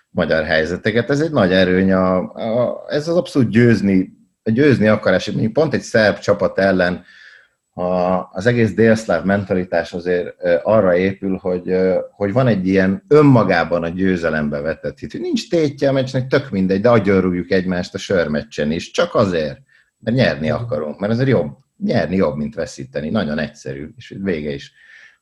magyar 0.09 0.43
helyzeteket. 0.43 1.09
Ez 1.09 1.21
egy 1.21 1.31
nagy 1.31 1.51
erőny, 1.51 1.91
a, 1.91 2.17
a, 2.17 2.83
ez 2.87 3.07
az 3.07 3.15
abszolút 3.15 3.49
győzni 3.49 4.22
győzni 4.43 4.87
akarás, 4.87 5.31
mondjuk 5.31 5.53
pont 5.53 5.73
egy 5.73 5.81
szerb 5.81 6.17
csapat 6.17 6.59
ellen 6.59 7.03
a, 7.73 7.83
az 8.31 8.45
egész 8.45 8.73
délszláv 8.73 9.23
mentalitás 9.23 9.93
azért 9.93 10.35
arra 10.63 10.95
épül, 10.95 11.37
hogy, 11.37 11.75
hogy 12.11 12.33
van 12.33 12.47
egy 12.47 12.67
ilyen 12.67 13.03
önmagában 13.07 13.83
a 13.83 13.87
győzelembe 13.87 14.61
vetett 14.61 14.99
hit. 14.99 15.19
Nincs 15.19 15.49
tétje 15.49 15.89
a 15.89 15.91
meccsnek, 15.91 16.27
tök 16.27 16.49
mindegy, 16.49 16.81
de 16.81 16.89
agyonrúgjuk 16.89 17.51
egymást 17.51 17.93
a 17.93 17.97
sörmeccsen 17.97 18.71
is, 18.71 18.91
csak 18.91 19.15
azért, 19.15 19.59
mert 19.99 20.17
nyerni 20.17 20.49
akarunk, 20.49 20.99
mert 20.99 21.11
azért 21.13 21.29
jobb, 21.29 21.57
nyerni 21.77 22.15
jobb, 22.15 22.35
mint 22.35 22.55
veszíteni. 22.55 23.09
Nagyon 23.09 23.39
egyszerű, 23.39 23.89
és 23.97 24.15
vége 24.21 24.53
is 24.53 24.71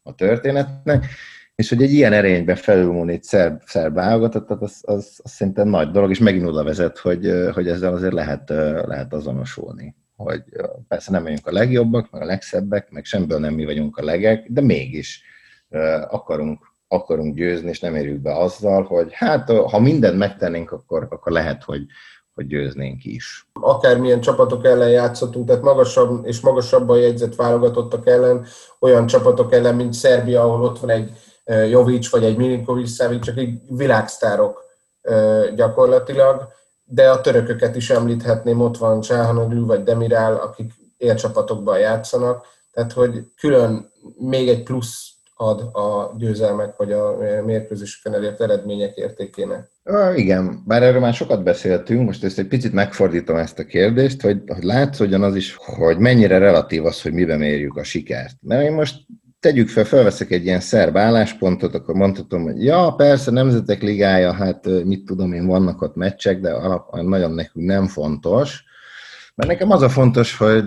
a 0.04 0.16
történetnek 0.16 1.06
és 1.56 1.70
hogy 1.70 1.84
egy 1.84 1.92
ilyen 1.92 2.14
erényben 2.14 2.56
felülmúlni 2.56 3.14
egy 3.14 3.24
szerb, 3.24 3.62
szerb 3.66 3.94
válogatottat, 3.94 4.62
az, 4.62 4.80
az, 4.82 5.20
az 5.24 5.32
szerintem 5.32 5.68
nagy 5.68 5.92
dolog, 5.92 6.10
és 6.10 6.20
megint 6.20 6.48
oda 6.48 6.64
vezet, 6.64 6.98
hogy, 6.98 7.32
hogy 7.54 7.68
ezzel 7.68 7.94
azért 7.94 8.14
lehet, 8.14 8.50
lehet 8.86 9.14
azonosulni. 9.14 9.96
Hogy 10.16 10.44
persze 10.88 11.12
nem 11.12 11.24
vagyunk 11.24 11.48
a 11.48 11.52
legjobbak, 11.52 12.12
meg 12.12 12.22
a 12.22 12.26
legszebbek, 12.26 12.92
meg 12.92 13.06
semből 13.06 13.40
nem 13.40 13.54
mi 13.54 13.66
vagyunk 13.66 13.98
a 13.98 14.04
legek, 14.04 14.46
de 14.50 14.62
mégis 14.62 15.24
akarunk, 16.08 16.72
akarunk 16.88 17.36
győzni, 17.36 17.70
és 17.70 17.80
nem 17.80 17.96
érjük 17.96 18.22
be 18.22 18.38
azzal, 18.38 18.84
hogy 18.84 19.08
hát 19.12 19.52
ha 19.52 19.80
mindent 19.80 20.18
megtennénk, 20.18 20.72
akkor, 20.72 21.08
akkor 21.10 21.32
lehet, 21.32 21.64
hogy, 21.64 21.82
hogy 22.34 22.48
győznénk 22.48 23.06
is. 23.06 23.48
Akármilyen 23.54 24.22
csapatok 24.22 24.66
ellen 24.66 24.90
játszottunk, 24.90 25.48
tehát 25.48 25.62
magasabb 25.62 26.26
és 26.26 26.40
magasabban 26.40 27.00
jegyzett 27.00 27.36
válogatottak 27.36 28.08
ellen, 28.08 28.46
olyan 28.80 29.06
csapatok 29.06 29.54
ellen, 29.54 29.76
mint 29.76 29.94
Szerbia, 29.94 30.42
ahol 30.42 30.64
ott 30.64 30.80
van 30.80 30.90
egy 30.90 31.12
Jovic 31.46 32.10
vagy 32.10 32.24
egy 32.24 32.38
Milinkovic 32.38 32.96
Savic, 32.96 33.24
csak 33.24 33.42
így 33.42 33.60
világsztárok 33.70 34.64
gyakorlatilag, 35.56 36.48
de 36.84 37.10
a 37.10 37.22
törököket 37.22 37.76
is 37.76 37.90
említhetném, 37.90 38.62
ott 38.62 38.78
van 38.78 39.02
Csáhanoglu 39.02 39.66
vagy 39.66 39.84
Demirál, 39.84 40.36
akik 40.36 40.72
élcsapatokban 40.98 41.80
játszanak, 41.80 42.46
tehát 42.72 42.92
hogy 42.92 43.24
külön 43.40 43.92
még 44.18 44.50
egy 44.50 44.64
plusz 44.64 45.12
ad 45.36 45.60
a 45.60 46.16
győzelmek 46.18 46.78
vagy 46.78 46.92
a 46.92 47.18
mérkőzéseken 47.46 48.14
elért 48.14 48.42
eredmények 48.42 48.96
értékének. 48.96 49.70
Igen, 50.16 50.64
bár 50.66 50.84
erről 50.84 51.00
már 51.00 51.14
sokat 51.14 51.44
beszéltünk, 51.44 52.06
most 52.06 52.24
ezt 52.24 52.40
egy 52.40 52.48
picit 52.48 52.74
megfordítom 52.74 53.36
ezt 53.36 53.60
a 53.60 53.66
kérdést, 53.66 54.22
hogy, 54.22 54.42
hogy 54.48 54.64
látszódjon 54.64 55.24
az 55.24 55.36
is, 55.36 55.56
hogy 55.56 55.98
mennyire 55.98 56.38
relatív 56.38 56.86
az, 56.86 57.02
hogy 57.02 57.14
miben 57.14 57.38
mérjük 57.38 57.76
a 57.76 57.84
sikert. 57.84 58.36
Mert 58.42 58.64
én 58.64 58.72
most 58.72 58.96
tegyük 59.42 59.70
fel, 59.70 59.84
felveszek 59.84 60.32
egy 60.32 60.46
ilyen 60.46 60.60
szerb 60.60 60.98
álláspontot, 60.98 61.76
akkor 61.76 61.96
mondhatom, 61.96 62.44
hogy 62.44 62.64
ja, 62.64 62.94
persze, 62.98 63.32
Nemzetek 63.32 63.82
Ligája, 63.82 64.34
hát 64.34 64.66
mit 64.66 65.06
tudom 65.06 65.34
én, 65.34 65.46
vannak 65.46 65.82
ott 65.82 65.96
meccsek, 65.96 66.40
de 66.40 66.52
alap, 66.52 67.02
nagyon 67.02 67.32
nekünk 67.32 67.66
nem 67.66 67.88
fontos. 67.88 68.64
Mert 69.36 69.50
nekem 69.50 69.72
az 69.72 69.82
a 69.82 69.90
fontos, 69.90 70.38
hogy 70.38 70.66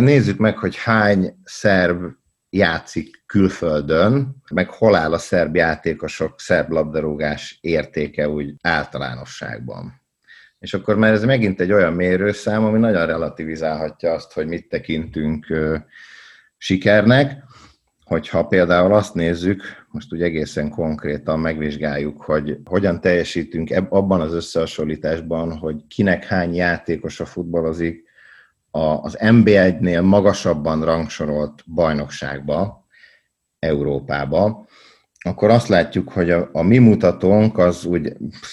nézzük 0.00 0.38
meg, 0.38 0.58
hogy 0.58 0.76
hány 0.76 1.38
szerb 1.44 2.02
játszik 2.50 3.22
külföldön, 3.26 4.36
meg 4.52 4.70
hol 4.70 4.94
áll 4.94 5.12
a 5.12 5.18
szerb 5.18 5.56
játékosok, 5.56 6.40
szerb 6.40 6.70
labdarúgás 6.70 7.58
értéke 7.60 8.28
úgy 8.28 8.54
általánosságban. 8.60 10.02
És 10.58 10.74
akkor 10.74 10.96
már 10.96 11.12
ez 11.12 11.24
megint 11.24 11.60
egy 11.60 11.72
olyan 11.72 11.92
mérőszám, 11.92 12.64
ami 12.64 12.78
nagyon 12.78 13.06
relativizálhatja 13.06 14.12
azt, 14.12 14.32
hogy 14.32 14.46
mit 14.46 14.68
tekintünk 14.68 15.46
sikernek, 16.56 17.43
hogyha 18.14 18.46
például 18.46 18.94
azt 18.94 19.14
nézzük, 19.14 19.62
most 19.90 20.12
úgy 20.12 20.22
egészen 20.22 20.68
konkrétan 20.68 21.40
megvizsgáljuk, 21.40 22.22
hogy 22.22 22.58
hogyan 22.64 23.00
teljesítünk 23.00 23.70
abban 23.88 24.20
az 24.20 24.32
összehasonlításban, 24.32 25.58
hogy 25.58 25.86
kinek 25.88 26.24
hány 26.24 26.54
játékos 26.54 27.20
a 27.20 27.24
futballozik 27.24 28.04
az 28.70 29.16
NB1-nél 29.20 30.02
magasabban 30.02 30.84
rangsorolt 30.84 31.62
bajnokságba, 31.66 32.86
Európába, 33.58 34.66
akkor 35.26 35.50
azt 35.50 35.68
látjuk, 35.68 36.12
hogy 36.12 36.30
a, 36.30 36.48
a 36.52 36.62
mi 36.62 36.78
mutatónk 36.78 37.58
az 37.58 37.84
úgy 37.84 38.12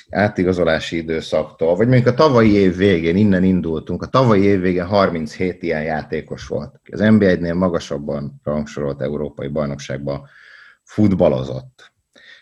átigazolási 0.09 0.97
időszaktól, 0.97 1.75
vagy 1.75 1.87
mondjuk 1.87 2.07
a 2.07 2.13
tavalyi 2.13 2.51
év 2.51 2.75
végén, 2.75 3.15
innen 3.15 3.43
indultunk, 3.43 4.01
a 4.01 4.07
tavalyi 4.07 4.43
év 4.43 4.61
végén 4.61 4.85
37 4.85 5.63
ilyen 5.63 5.83
játékos 5.83 6.47
volt. 6.47 6.79
Az 6.91 6.99
NB1-nél 7.03 7.53
magasabban 7.53 8.41
rangsorolt 8.43 9.01
európai 9.01 9.47
bajnokságban 9.47 10.27
futballozott. 10.83 11.91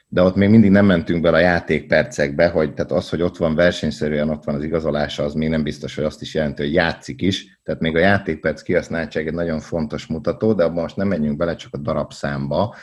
De 0.07 0.21
ott 0.21 0.36
még 0.36 0.50
mindig 0.50 0.71
nem 0.71 0.86
mentünk 0.86 1.21
bele 1.21 1.38
a 1.38 1.41
játékpercekbe, 1.41 2.48
hogy 2.48 2.74
tehát 2.74 2.91
az, 2.91 3.09
hogy 3.09 3.21
ott 3.21 3.38
van 3.38 3.55
versenyszerűen, 3.55 4.29
ott 4.29 4.43
van 4.43 4.55
az 4.55 4.63
igazolása, 4.63 5.24
az 5.24 5.33
még 5.33 5.50
nem 5.50 5.63
biztos, 5.63 5.95
hogy 5.95 6.03
azt 6.03 6.21
is 6.21 6.33
jelenti, 6.33 6.62
hogy 6.62 6.74
játszik 6.74 7.21
is. 7.21 7.59
Tehát 7.63 7.81
még 7.81 7.95
a 7.95 8.00
játékperc 8.00 8.62
kihasználtság 8.62 9.27
egy 9.27 9.33
nagyon 9.33 9.59
fontos 9.59 10.05
mutató, 10.05 10.53
de 10.53 10.63
abban 10.63 10.81
most 10.81 10.95
nem 10.95 11.07
menjünk 11.07 11.38
bele 11.38 11.55
csak 11.55 11.74
a 11.74 11.77
darabszámba, 11.77 12.75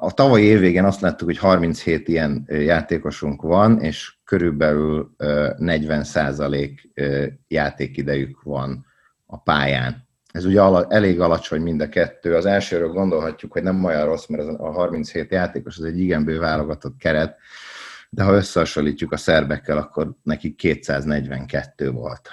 a 0.00 0.12
tavalyi 0.14 0.44
évvégen 0.44 0.84
azt 0.84 1.00
láttuk, 1.00 1.28
hogy 1.28 1.38
37 1.38 2.08
ilyen 2.08 2.44
játékosunk 2.48 3.42
van, 3.42 3.80
és 3.80 4.14
körülbelül 4.24 5.14
40 5.56 6.04
százalék 6.04 6.90
játékidejük 7.48 8.42
van 8.42 8.86
a 9.26 9.38
pályán. 9.38 10.08
Ez 10.32 10.44
ugye 10.44 10.60
elég 10.88 11.20
alacsony 11.20 11.62
mind 11.62 11.80
a 11.80 11.88
kettő. 11.88 12.34
Az 12.34 12.46
elsőről 12.46 12.88
gondolhatjuk, 12.88 13.52
hogy 13.52 13.62
nem 13.62 13.84
olyan 13.84 14.04
rossz, 14.04 14.26
mert 14.26 14.48
a 14.58 14.70
37 14.70 15.30
játékos 15.30 15.78
az 15.78 15.84
egy 15.84 16.00
igen 16.00 16.24
bő 16.24 16.38
válogatott 16.38 16.96
keret, 16.96 17.36
de 18.10 18.22
ha 18.22 18.34
összehasonlítjuk 18.34 19.12
a 19.12 19.16
szerbekkel, 19.16 19.78
akkor 19.78 20.12
nekik 20.22 20.56
242 20.56 21.90
volt 21.90 22.28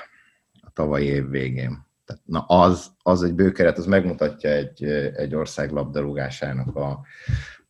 a 0.62 0.70
tavalyi 0.74 1.06
év 1.06 1.30
végén. 1.30 1.87
Tehát, 2.08 2.22
na 2.26 2.40
az, 2.40 2.88
az 3.04 3.24
egy 3.24 3.34
bőkeret, 3.34 3.78
az 3.78 3.86
megmutatja 3.86 4.50
egy, 4.50 4.84
egy 5.16 5.36
ország 5.36 5.72
labdarúgásának 5.72 6.76
a, 6.76 7.00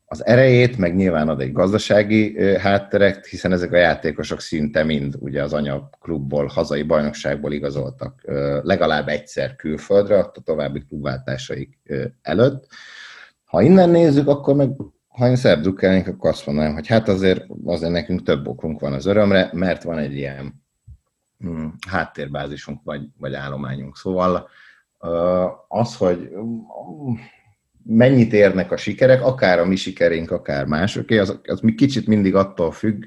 az 0.06 0.26
erejét, 0.26 0.78
meg 0.78 0.96
nyilván 0.96 1.30
ad 1.30 1.42
egy 1.42 1.52
gazdasági 1.52 2.56
hátteret, 2.58 3.26
hiszen 3.26 3.52
ezek 3.52 3.72
a 3.72 3.78
játékosok 3.78 4.42
szinte 4.42 4.84
mind 4.84 5.16
ugye 5.20 5.44
az 5.44 5.54
anyaklubból, 5.54 6.46
hazai 6.46 6.84
bajnokságból 6.84 7.52
igazoltak 7.52 8.22
legalább 8.64 9.08
egyszer 9.08 9.56
külföldre, 9.56 10.18
a 10.18 10.32
további 10.44 10.86
klubváltásaik 10.86 11.80
előtt. 12.22 12.68
Ha 13.46 13.62
innen 13.62 13.90
nézzük, 13.90 14.28
akkor 14.28 14.56
meg 14.56 14.70
ha 15.08 15.28
én 15.28 15.36
szerb 15.36 15.62
drukkelnénk, 15.62 16.08
akkor 16.08 16.30
azt 16.30 16.46
mondanám, 16.46 16.74
hogy 16.74 16.88
hát 16.88 17.08
azért, 17.08 17.46
azért 17.66 17.92
nekünk 17.92 18.24
több 18.24 18.48
okunk 18.48 18.80
van 18.80 18.94
az 18.94 19.06
örömre, 19.06 19.50
mert 19.54 19.84
van 19.84 19.98
egy 19.98 20.16
ilyen 20.16 20.66
háttérbázisunk 21.88 22.82
vagy, 22.84 23.02
vagy 23.18 23.34
állományunk. 23.34 23.98
Szóval 23.98 24.50
az, 25.68 25.96
hogy 25.96 26.30
mennyit 27.84 28.34
érnek 28.34 28.72
a 28.72 28.78
sikerek, 28.78 29.24
akár 29.24 29.60
a 29.60 29.66
mi 29.66 29.76
sikerénk, 29.76 30.32
akár 30.32 30.66
másoké, 30.66 31.18
az, 31.18 31.40
az 31.44 31.60
mi 31.60 31.76
kicsit 31.76 32.08
mindig 32.08 32.36
attól 32.36 32.72
függ, 32.72 33.04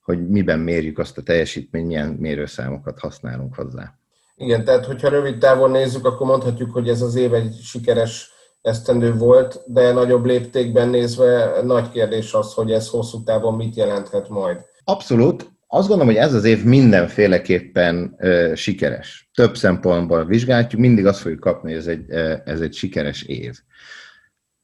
hogy 0.00 0.28
miben 0.28 0.58
mérjük 0.58 0.98
azt 0.98 1.18
a 1.18 1.22
teljesítményt, 1.22 1.86
milyen 1.86 2.08
mérőszámokat 2.08 2.98
használunk 2.98 3.54
hozzá. 3.54 3.98
Igen, 4.36 4.64
tehát 4.64 4.84
hogyha 4.84 5.08
rövid 5.08 5.38
távon 5.38 5.70
nézzük, 5.70 6.06
akkor 6.06 6.26
mondhatjuk, 6.26 6.72
hogy 6.72 6.88
ez 6.88 7.02
az 7.02 7.14
év 7.14 7.34
egy 7.34 7.54
sikeres 7.62 8.32
esztendő 8.62 9.14
volt, 9.14 9.62
de 9.66 9.92
nagyobb 9.92 10.24
léptékben 10.24 10.88
nézve 10.88 11.60
nagy 11.62 11.90
kérdés 11.90 12.32
az, 12.32 12.54
hogy 12.54 12.72
ez 12.72 12.88
hosszú 12.88 13.22
távon 13.22 13.54
mit 13.54 13.76
jelenthet 13.76 14.28
majd. 14.28 14.60
Abszolút, 14.84 15.53
azt 15.74 15.88
gondolom, 15.88 16.14
hogy 16.14 16.22
ez 16.22 16.34
az 16.34 16.44
év 16.44 16.64
mindenféleképpen 16.64 18.14
ö, 18.18 18.52
sikeres. 18.54 19.30
Több 19.34 19.56
szempontból 19.56 20.24
vizsgáljuk, 20.24 20.72
mindig 20.72 21.06
azt 21.06 21.20
fogjuk 21.20 21.40
kapni, 21.40 21.70
hogy 21.70 21.80
ez 21.80 21.86
egy, 21.86 22.10
ez 22.44 22.60
egy 22.60 22.74
sikeres 22.74 23.22
év. 23.22 23.58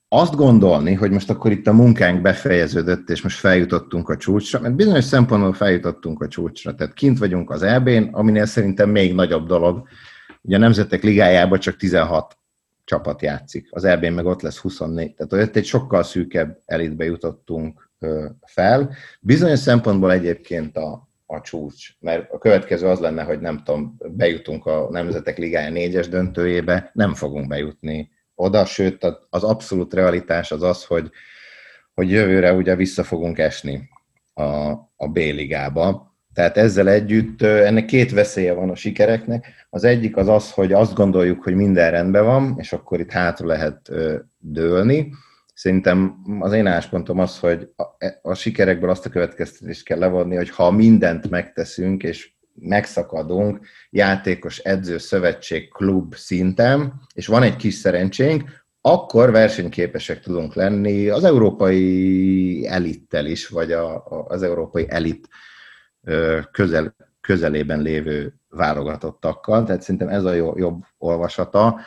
Azt 0.09 0.35
gondolni, 0.35 0.95
hogy 0.95 1.11
most 1.11 1.31
akkor 1.31 1.51
itt 1.51 1.67
a 1.67 1.73
munkánk 1.73 2.23
befejeződött, 2.23 3.11
és 3.11 3.23
most 3.23 3.39
feljutottunk 3.39 4.09
a 4.09 4.17
csúcsra, 4.17 4.61
mert 4.61 4.75
bizonyos 4.75 5.05
szempontból 5.05 5.53
feljutottunk 5.53 6.23
a 6.23 6.29
csúcsra. 6.29 6.75
Tehát 6.75 6.95
kint 6.95 7.19
vagyunk 7.19 7.51
az 7.51 7.63
EB-n, 7.63 8.09
aminél 8.13 8.47
szerintem 8.47 8.91
még 8.91 9.15
nagyobb 9.15 9.47
dolog. 9.47 9.89
Ugye 10.43 10.57
a 10.57 10.59
Nemzetek 10.59 11.03
Ligájában 11.03 11.59
csak 11.59 11.77
16 11.77 12.39
csapat 12.85 13.23
játszik, 13.23 13.69
az 13.71 13.85
EB-n 13.85 14.13
meg 14.13 14.27
ott 14.27 14.43
lesz 14.43 14.59
24. 14.59 15.15
Tehát 15.15 15.47
ott 15.47 15.57
egy 15.57 15.65
sokkal 15.65 16.03
szűkebb 16.03 16.63
elitbe 16.67 17.05
jutottunk 17.05 17.90
fel. 18.43 18.95
Bizonyos 19.21 19.59
szempontból 19.59 20.13
egyébként 20.13 20.77
a, 20.77 21.09
a 21.27 21.41
csúcs, 21.41 21.89
mert 22.01 22.33
a 22.33 22.39
következő 22.39 22.87
az 22.87 22.99
lenne, 22.99 23.23
hogy 23.23 23.41
nem 23.41 23.63
tudom, 23.65 23.97
bejutunk 24.09 24.67
a 24.67 24.89
Nemzetek 24.91 25.39
Ligája 25.39 25.71
négyes 25.71 26.09
döntőjébe, 26.09 26.91
nem 26.95 27.15
fogunk 27.15 27.49
bejutni 27.49 28.11
oda, 28.35 28.65
sőt 28.65 29.05
az 29.31 29.45
abszolút 29.45 29.95
realitás 29.95 30.53
az 30.53 30.63
az, 30.63 30.85
hogy, 30.85 31.11
hogy 31.95 32.11
jövőre 32.11 32.53
ugye 32.53 32.77
vissza 32.77 33.05
fogunk 33.05 33.39
esni 33.39 33.89
a, 34.35 34.71
a 34.97 35.09
B-ligába. 35.09 36.15
Tehát 36.35 36.57
ezzel 36.57 36.89
együtt 36.89 37.43
ennek 37.43 37.85
két 37.85 38.13
veszélye 38.13 38.53
van 38.53 38.71
a 38.71 38.75
sikereknek. 38.75 39.67
Az 39.71 39.85
egyik 39.85 40.17
az 40.17 40.29
az, 40.29 40.51
hogy 40.51 40.73
azt 40.73 40.95
gondoljuk, 40.95 41.43
hogy 41.43 41.55
minden 41.55 41.91
rendben 41.91 42.25
van, 42.25 42.55
és 42.59 42.73
akkor 42.73 43.01
itt 43.01 43.11
hátra 43.11 43.47
lehet 43.47 43.91
dőlni. 44.39 45.13
Szerintem 45.61 46.23
az 46.41 46.53
én 46.53 46.67
álláspontom 46.67 47.19
az, 47.19 47.39
hogy 47.39 47.69
a, 47.77 47.83
a 48.23 48.35
sikerekből 48.35 48.91
azt 48.91 49.07
a 49.07 49.11
következtetést 49.11 49.85
kell 49.85 49.99
levonni, 49.99 50.37
hogy 50.37 50.51
ha 50.51 50.71
mindent 50.71 51.31
megteszünk, 51.31 52.03
és 52.03 52.33
megszakadunk 52.55 53.67
játékos, 53.91 54.59
edző, 54.59 54.99
szövetség, 54.99 55.73
klub 55.73 56.15
szinten, 56.15 57.01
és 57.15 57.27
van 57.27 57.43
egy 57.43 57.57
kis 57.57 57.75
szerencsénk, 57.75 58.65
akkor 58.81 59.31
versenyképesek 59.31 60.21
tudunk 60.21 60.55
lenni 60.55 61.09
az 61.09 61.25
európai 61.25 62.67
elittel 62.67 63.27
is, 63.27 63.49
vagy 63.49 63.73
a, 63.73 63.95
a, 63.95 64.25
az 64.29 64.43
európai 64.43 64.87
elit 64.89 65.29
közel, 66.51 66.97
közelében 67.21 67.81
lévő 67.81 68.35
válogatottakkal. 68.49 69.65
Tehát 69.65 69.83
szerintem 69.83 70.09
ez 70.09 70.25
a 70.25 70.35
jobb 70.35 70.83
olvasata 70.99 71.81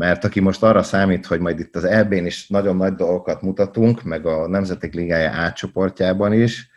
mert 0.00 0.24
aki 0.24 0.40
most 0.40 0.62
arra 0.62 0.82
számít, 0.82 1.26
hogy 1.26 1.40
majd 1.40 1.58
itt 1.58 1.76
az 1.76 1.84
EB-n 1.84 2.26
is 2.26 2.48
nagyon 2.48 2.76
nagy 2.76 2.94
dolgokat 2.94 3.42
mutatunk, 3.42 4.02
meg 4.02 4.26
a 4.26 4.48
Nemzetek 4.48 4.94
Ligája 4.94 5.30
átcsoportjában 5.30 6.32
is, 6.32 6.70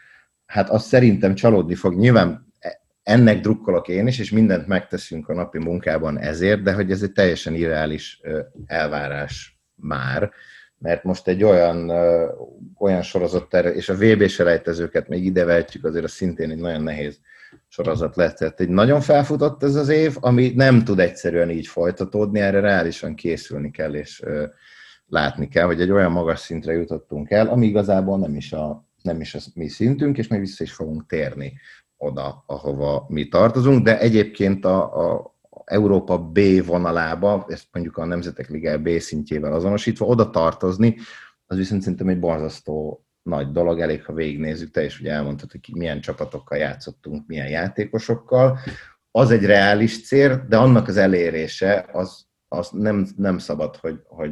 hát 0.45 0.69
azt 0.69 0.87
szerintem 0.87 1.35
csalódni 1.35 1.75
fog. 1.75 1.95
Nyilván 1.95 2.53
ennek 3.03 3.39
drukkolok 3.39 3.87
én 3.87 4.07
is, 4.07 4.19
és 4.19 4.31
mindent 4.31 4.67
megteszünk 4.67 5.29
a 5.29 5.33
napi 5.33 5.57
munkában 5.57 6.19
ezért, 6.19 6.61
de 6.61 6.73
hogy 6.73 6.91
ez 6.91 7.03
egy 7.03 7.11
teljesen 7.11 7.53
irreális 7.53 8.21
elvárás 8.65 9.59
már, 9.75 10.31
mert 10.77 11.03
most 11.03 11.27
egy 11.27 11.43
olyan, 11.43 11.91
olyan 12.79 13.01
sorozat, 13.01 13.53
és 13.53 13.89
a 13.89 13.95
VB 13.95 14.27
selejtezőket 14.27 15.07
még 15.07 15.25
ide 15.25 15.45
vehetjük, 15.45 15.85
azért 15.85 16.03
az 16.03 16.11
szintén 16.11 16.51
egy 16.51 16.59
nagyon 16.59 16.83
nehéz 16.83 17.19
sorozat 17.67 18.15
lett. 18.15 18.37
Tehát 18.37 18.59
egy 18.59 18.69
nagyon 18.69 19.01
felfutott 19.01 19.63
ez 19.63 19.75
az 19.75 19.89
év, 19.89 20.17
ami 20.19 20.53
nem 20.55 20.83
tud 20.83 20.99
egyszerűen 20.99 21.49
így 21.49 21.67
folytatódni, 21.67 22.39
erre 22.39 22.59
reálisan 22.59 23.15
készülni 23.15 23.71
kell, 23.71 23.93
és 23.93 24.23
látni 25.07 25.47
kell, 25.47 25.65
hogy 25.65 25.81
egy 25.81 25.91
olyan 25.91 26.11
magas 26.11 26.39
szintre 26.39 26.73
jutottunk 26.73 27.29
el, 27.29 27.47
ami 27.47 27.65
igazából 27.65 28.17
nem 28.17 28.35
is 28.35 28.53
a, 28.53 28.85
nem 29.01 29.21
is 29.21 29.35
a 29.35 29.39
mi 29.53 29.67
szintünk, 29.67 30.17
és 30.17 30.27
majd 30.27 30.41
vissza 30.41 30.63
is 30.63 30.73
fogunk 30.73 31.05
térni 31.05 31.53
oda, 31.97 32.43
ahova 32.47 33.05
mi 33.07 33.27
tartozunk, 33.27 33.83
de 33.83 33.99
egyébként 33.99 34.65
a, 34.65 35.11
a 35.13 35.35
Európa 35.65 36.17
B 36.17 36.39
vonalába, 36.65 37.45
ezt 37.49 37.67
mondjuk 37.71 37.97
a 37.97 38.05
Nemzetek 38.05 38.49
Liga 38.49 38.77
B 38.77 38.89
szintjével 38.89 39.53
azonosítva, 39.53 40.05
oda 40.05 40.29
tartozni, 40.29 40.97
az 41.45 41.57
viszont 41.57 41.81
szerintem 41.81 42.07
egy 42.07 42.19
borzasztó 42.19 43.02
nagy 43.23 43.51
dolog, 43.51 43.79
elég, 43.79 44.05
ha 44.05 44.13
végignézzük, 44.13 44.71
te 44.71 44.83
is 44.83 44.99
ugye 44.99 45.11
elmondtad, 45.11 45.51
hogy 45.51 45.61
milyen 45.73 46.01
csapatokkal 46.01 46.57
játszottunk, 46.57 47.27
milyen 47.27 47.49
játékosokkal. 47.49 48.57
Az 49.11 49.31
egy 49.31 49.45
reális 49.45 50.05
cél, 50.07 50.45
de 50.49 50.57
annak 50.57 50.87
az 50.87 50.97
elérése, 50.97 51.85
az, 51.91 52.25
az 52.47 52.69
nem, 52.69 53.07
nem 53.17 53.37
szabad, 53.37 53.75
hogy, 53.75 53.99
hogy 54.07 54.31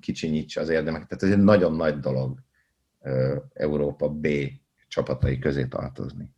kicsinyítse 0.00 0.60
az 0.60 0.68
érdemeket. 0.68 1.08
Tehát 1.08 1.22
ez 1.22 1.38
egy 1.38 1.44
nagyon 1.44 1.74
nagy 1.74 1.98
dolog 2.00 2.38
Európa 3.52 4.08
B 4.08 4.28
csapatai 4.88 5.38
közé 5.38 5.66
tartozni. 5.66 6.30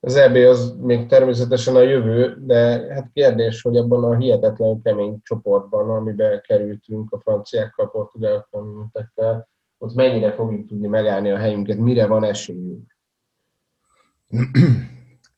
Az 0.00 0.16
EB 0.16 0.34
az 0.34 0.76
még 0.80 1.06
természetesen 1.06 1.76
a 1.76 1.80
jövő, 1.80 2.36
de 2.40 2.94
hát 2.94 3.10
kérdés, 3.12 3.62
hogy 3.62 3.76
abban 3.76 4.04
a 4.04 4.16
hihetetlen 4.16 4.80
kemény 4.82 5.20
csoportban, 5.22 5.90
amiben 5.90 6.40
kerültünk 6.46 7.12
a 7.12 7.20
franciákkal, 7.20 7.90
portugálokkal, 7.90 8.64
németekkel, 8.64 9.48
ott 9.82 9.94
mennyire 9.94 10.32
fogjuk 10.32 10.66
tudni 10.66 10.86
megállni 10.86 11.30
a 11.30 11.38
helyünket, 11.38 11.78
mire 11.78 12.06
van 12.06 12.24
esélyünk? 12.24 12.96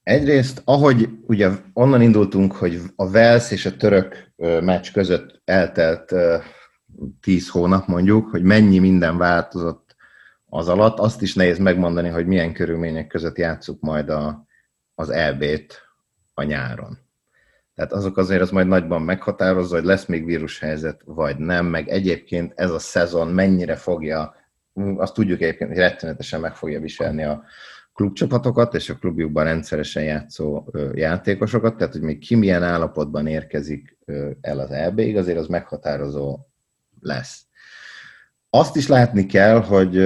Egyrészt, 0.02 0.62
ahogy 0.64 1.09
ugye 1.26 1.50
onnan 1.72 2.02
indultunk, 2.02 2.52
hogy 2.52 2.81
a 2.96 3.11
Vels 3.11 3.50
és 3.50 3.66
a 3.66 3.76
török 3.76 4.33
meccs 4.37 4.92
között 4.92 5.40
eltelt 5.44 6.14
tíz 7.20 7.50
hónap 7.50 7.87
mondjuk, 7.87 8.31
hogy 8.31 8.42
mennyi 8.42 8.78
minden 8.78 9.18
változott 9.18 9.96
az 10.46 10.68
alatt, 10.68 10.98
azt 10.98 11.22
is 11.22 11.35
nehéz 11.35 11.59
megmondani, 11.59 12.09
hogy 12.09 12.26
milyen 12.26 12.52
körülmények 12.52 13.07
között 13.07 13.37
játszuk 13.37 13.81
majd 13.81 14.09
a, 14.09 14.46
az 14.94 15.11
EB-t 15.11 15.81
a 16.35 16.42
nyáron. 16.42 16.98
Tehát 17.83 17.97
azok 17.97 18.16
azért 18.16 18.40
az 18.40 18.51
majd 18.51 18.66
nagyban 18.66 19.03
meghatározza, 19.03 19.75
hogy 19.75 19.85
lesz 19.85 20.05
még 20.07 20.25
vírushelyzet, 20.25 21.01
vagy 21.05 21.37
nem, 21.38 21.66
meg 21.66 21.88
egyébként 21.88 22.53
ez 22.57 22.71
a 22.71 22.79
szezon 22.79 23.29
mennyire 23.29 23.77
fogja, 23.77 24.35
azt 24.97 25.14
tudjuk 25.14 25.40
egyébként, 25.40 25.71
hogy 25.71 25.79
rettenetesen 25.79 26.40
meg 26.40 26.57
fogja 26.57 26.81
viselni 26.81 27.25
a 27.25 27.42
klubcsapatokat 27.92 28.75
és 28.75 28.90
a 28.90 28.95
klubjukban 28.95 29.45
rendszeresen 29.45 30.03
játszó 30.03 30.64
játékosokat, 30.95 31.77
tehát 31.77 31.92
hogy 31.92 32.03
még 32.03 32.18
ki 32.18 32.35
milyen 32.35 32.62
állapotban 32.62 33.27
érkezik 33.27 33.99
el 34.40 34.59
az 34.59 34.71
EB-ig, 34.71 35.16
azért 35.16 35.38
az 35.38 35.47
meghatározó 35.47 36.38
lesz. 37.01 37.42
Azt 38.51 38.77
is 38.77 38.88
látni 38.88 39.27
kell, 39.27 39.61
hogy 39.61 39.99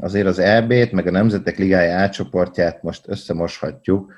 azért 0.00 0.26
az 0.26 0.38
EB-t, 0.38 0.92
meg 0.92 1.06
a 1.06 1.10
Nemzetek 1.10 1.58
Ligája 1.58 1.96
átcsoportját 1.96 2.82
most 2.82 3.08
összemoshatjuk. 3.08 4.12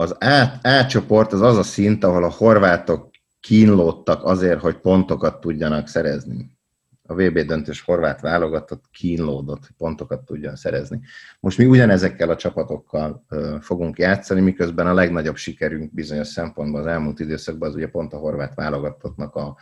Az 0.00 0.16
átcsoport 0.62 1.32
az 1.32 1.40
az 1.40 1.56
a 1.56 1.62
szint, 1.62 2.04
ahol 2.04 2.24
a 2.24 2.30
horvátok 2.30 3.10
kínlódtak 3.40 4.24
azért, 4.24 4.60
hogy 4.60 4.76
pontokat 4.76 5.40
tudjanak 5.40 5.88
szerezni. 5.88 6.58
A 7.02 7.14
VB 7.14 7.38
döntős 7.38 7.80
horvát 7.80 8.20
válogatott 8.20 8.84
kínlódott, 8.92 9.60
hogy 9.60 9.74
pontokat 9.76 10.24
tudjon 10.24 10.56
szerezni. 10.56 11.00
Most 11.40 11.58
mi 11.58 11.64
ugyanezekkel 11.64 12.30
a 12.30 12.36
csapatokkal 12.36 13.24
fogunk 13.60 13.98
játszani, 13.98 14.40
miközben 14.40 14.86
a 14.86 14.94
legnagyobb 14.94 15.36
sikerünk 15.36 15.94
bizonyos 15.94 16.28
szempontból 16.28 16.80
az 16.80 16.86
elmúlt 16.86 17.20
időszakban 17.20 17.68
az 17.68 17.74
ugye 17.74 17.88
pont 17.88 18.12
a 18.12 18.18
horvát 18.18 18.54
válogatottnak 18.54 19.34
a, 19.34 19.56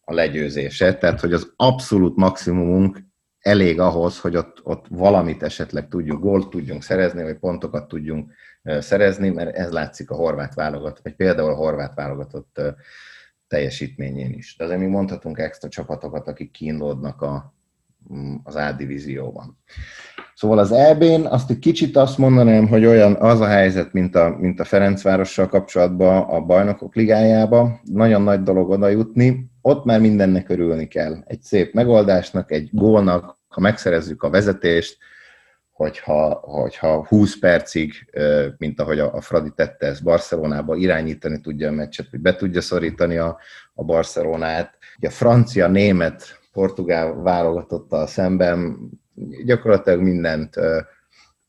a 0.00 0.14
legyőzése, 0.14 0.94
tehát 0.94 1.20
hogy 1.20 1.32
az 1.32 1.52
abszolút 1.56 2.16
maximumunk 2.16 3.05
elég 3.46 3.80
ahhoz, 3.80 4.20
hogy 4.20 4.36
ott, 4.36 4.60
ott 4.62 4.84
valamit 4.88 5.42
esetleg 5.42 5.88
tudjunk, 5.88 6.20
gólt 6.20 6.48
tudjunk 6.48 6.82
szerezni, 6.82 7.22
vagy 7.22 7.38
pontokat 7.38 7.88
tudjunk 7.88 8.32
szerezni, 8.78 9.30
mert 9.30 9.56
ez 9.56 9.70
látszik 9.70 10.10
a 10.10 10.14
horvát 10.14 10.54
válogatott, 10.54 11.02
vagy 11.02 11.14
például 11.14 11.50
a 11.50 11.54
horvát 11.54 11.94
válogatott 11.94 12.60
teljesítményén 13.48 14.32
is. 14.32 14.56
De 14.56 14.64
azért 14.64 14.80
mi 14.80 14.86
mondhatunk 14.86 15.38
extra 15.38 15.68
csapatokat, 15.68 16.28
akik 16.28 16.50
kínlódnak 16.50 17.22
a, 17.22 17.54
mm, 18.14 18.34
az 18.42 18.54
A 18.54 18.72
divízióban. 18.72 19.58
Szóval 20.34 20.58
az 20.58 20.72
EB-n 20.72 21.26
azt 21.26 21.50
egy 21.50 21.58
kicsit 21.58 21.96
azt 21.96 22.18
mondanám, 22.18 22.68
hogy 22.68 22.86
olyan 22.86 23.14
az 23.14 23.40
a 23.40 23.46
helyzet, 23.46 23.92
mint 23.92 24.14
a, 24.14 24.36
mint 24.38 24.60
a 24.60 24.64
Ferencvárossal 24.64 25.48
kapcsolatban 25.48 26.22
a 26.22 26.40
bajnokok 26.40 26.94
ligájába. 26.94 27.80
Nagyon 27.84 28.22
nagy 28.22 28.42
dolog 28.42 28.70
oda 28.70 28.88
jutni, 28.88 29.50
ott 29.66 29.84
már 29.84 30.00
mindennek 30.00 30.48
örülni 30.48 30.88
kell. 30.88 31.22
Egy 31.24 31.42
szép 31.42 31.74
megoldásnak, 31.74 32.50
egy 32.50 32.68
gólnak, 32.72 33.36
ha 33.48 33.60
megszerezzük 33.60 34.22
a 34.22 34.30
vezetést, 34.30 34.98
hogyha, 35.70 36.32
hogyha 36.32 37.06
20 37.06 37.38
percig, 37.38 37.92
mint 38.56 38.80
ahogy 38.80 38.98
a 38.98 39.20
Fradi 39.20 39.52
tette 39.54 39.86
ezt 39.86 40.02
Barcelonába, 40.02 40.76
irányítani 40.76 41.40
tudja 41.40 41.68
a 41.68 41.72
meccset, 41.72 42.06
hogy 42.10 42.20
be 42.20 42.34
tudja 42.34 42.60
szorítani 42.60 43.16
a, 43.16 43.38
a 43.74 43.84
Barcelonát. 43.84 44.78
A 45.00 45.10
francia, 45.10 45.68
német, 45.68 46.40
portugál 46.52 47.14
válogatottal 47.14 48.06
szemben 48.06 48.76
gyakorlatilag 49.44 50.00
mindent, 50.00 50.54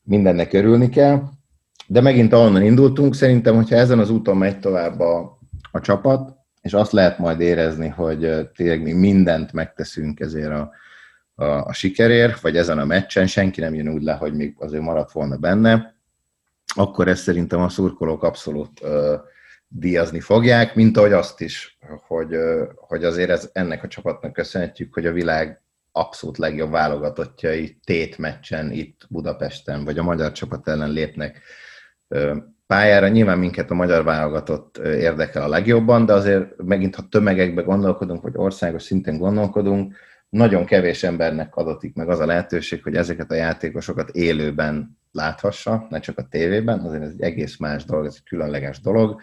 mindennek 0.02 0.52
örülni 0.52 0.88
kell, 0.88 1.22
de 1.86 2.00
megint 2.00 2.32
onnan 2.32 2.62
indultunk, 2.62 3.14
szerintem, 3.14 3.54
hogyha 3.54 3.76
ezen 3.76 3.98
az 3.98 4.10
úton 4.10 4.36
megy 4.36 4.58
tovább 4.58 5.00
a, 5.00 5.38
a 5.70 5.80
csapat, 5.80 6.37
és 6.68 6.74
azt 6.74 6.92
lehet 6.92 7.18
majd 7.18 7.40
érezni, 7.40 7.88
hogy 7.88 8.50
tényleg 8.54 8.82
mi 8.82 8.92
mindent 8.92 9.52
megteszünk 9.52 10.20
ezért 10.20 10.50
a, 10.50 10.70
a, 11.34 11.44
a 11.44 11.72
sikerért, 11.72 12.40
vagy 12.40 12.56
ezen 12.56 12.78
a 12.78 12.84
meccsen, 12.84 13.26
senki 13.26 13.60
nem 13.60 13.74
jön 13.74 13.88
úgy 13.88 14.02
le, 14.02 14.12
hogy 14.12 14.34
még 14.34 14.54
azért 14.58 14.82
maradt 14.82 15.12
volna 15.12 15.36
benne, 15.36 15.94
akkor 16.74 17.08
ezt 17.08 17.22
szerintem 17.22 17.60
a 17.60 17.68
szurkolók 17.68 18.22
abszolút 18.22 18.80
uh, 18.80 19.14
díjazni 19.68 20.20
fogják, 20.20 20.74
mint 20.74 20.96
ahogy 20.96 21.12
azt 21.12 21.40
is, 21.40 21.78
hogy, 22.06 22.34
uh, 22.34 22.68
hogy 22.76 23.04
azért 23.04 23.30
ez, 23.30 23.50
ennek 23.52 23.82
a 23.82 23.88
csapatnak 23.88 24.32
köszönhetjük, 24.32 24.94
hogy 24.94 25.06
a 25.06 25.12
világ 25.12 25.62
abszolút 25.92 26.38
legjobb 26.38 26.70
válogatottjai 26.70 27.78
tét 27.84 28.18
meccsen 28.18 28.72
itt 28.72 29.06
Budapesten, 29.08 29.84
vagy 29.84 29.98
a 29.98 30.02
magyar 30.02 30.32
csapat 30.32 30.68
ellen 30.68 30.90
lépnek 30.90 31.40
pályára. 32.68 33.08
Nyilván 33.08 33.38
minket 33.38 33.70
a 33.70 33.74
magyar 33.74 34.04
válogatott 34.04 34.78
érdekel 34.78 35.42
a 35.42 35.48
legjobban, 35.48 36.06
de 36.06 36.12
azért 36.12 36.62
megint, 36.62 36.94
ha 36.94 37.08
tömegekbe 37.10 37.62
gondolkodunk, 37.62 38.22
vagy 38.22 38.32
országos 38.36 38.82
szinten 38.82 39.18
gondolkodunk, 39.18 39.94
nagyon 40.28 40.64
kevés 40.64 41.02
embernek 41.02 41.56
adatik 41.56 41.94
meg 41.94 42.08
az 42.08 42.18
a 42.18 42.26
lehetőség, 42.26 42.82
hogy 42.82 42.94
ezeket 42.94 43.30
a 43.30 43.34
játékosokat 43.34 44.10
élőben 44.10 44.98
láthassa, 45.12 45.86
ne 45.90 46.00
csak 46.00 46.18
a 46.18 46.28
tévében, 46.30 46.80
azért 46.80 47.02
ez 47.02 47.10
egy 47.10 47.22
egész 47.22 47.56
más 47.56 47.84
dolog, 47.84 48.06
ez 48.06 48.14
egy 48.16 48.28
különleges 48.28 48.80
dolog, 48.80 49.20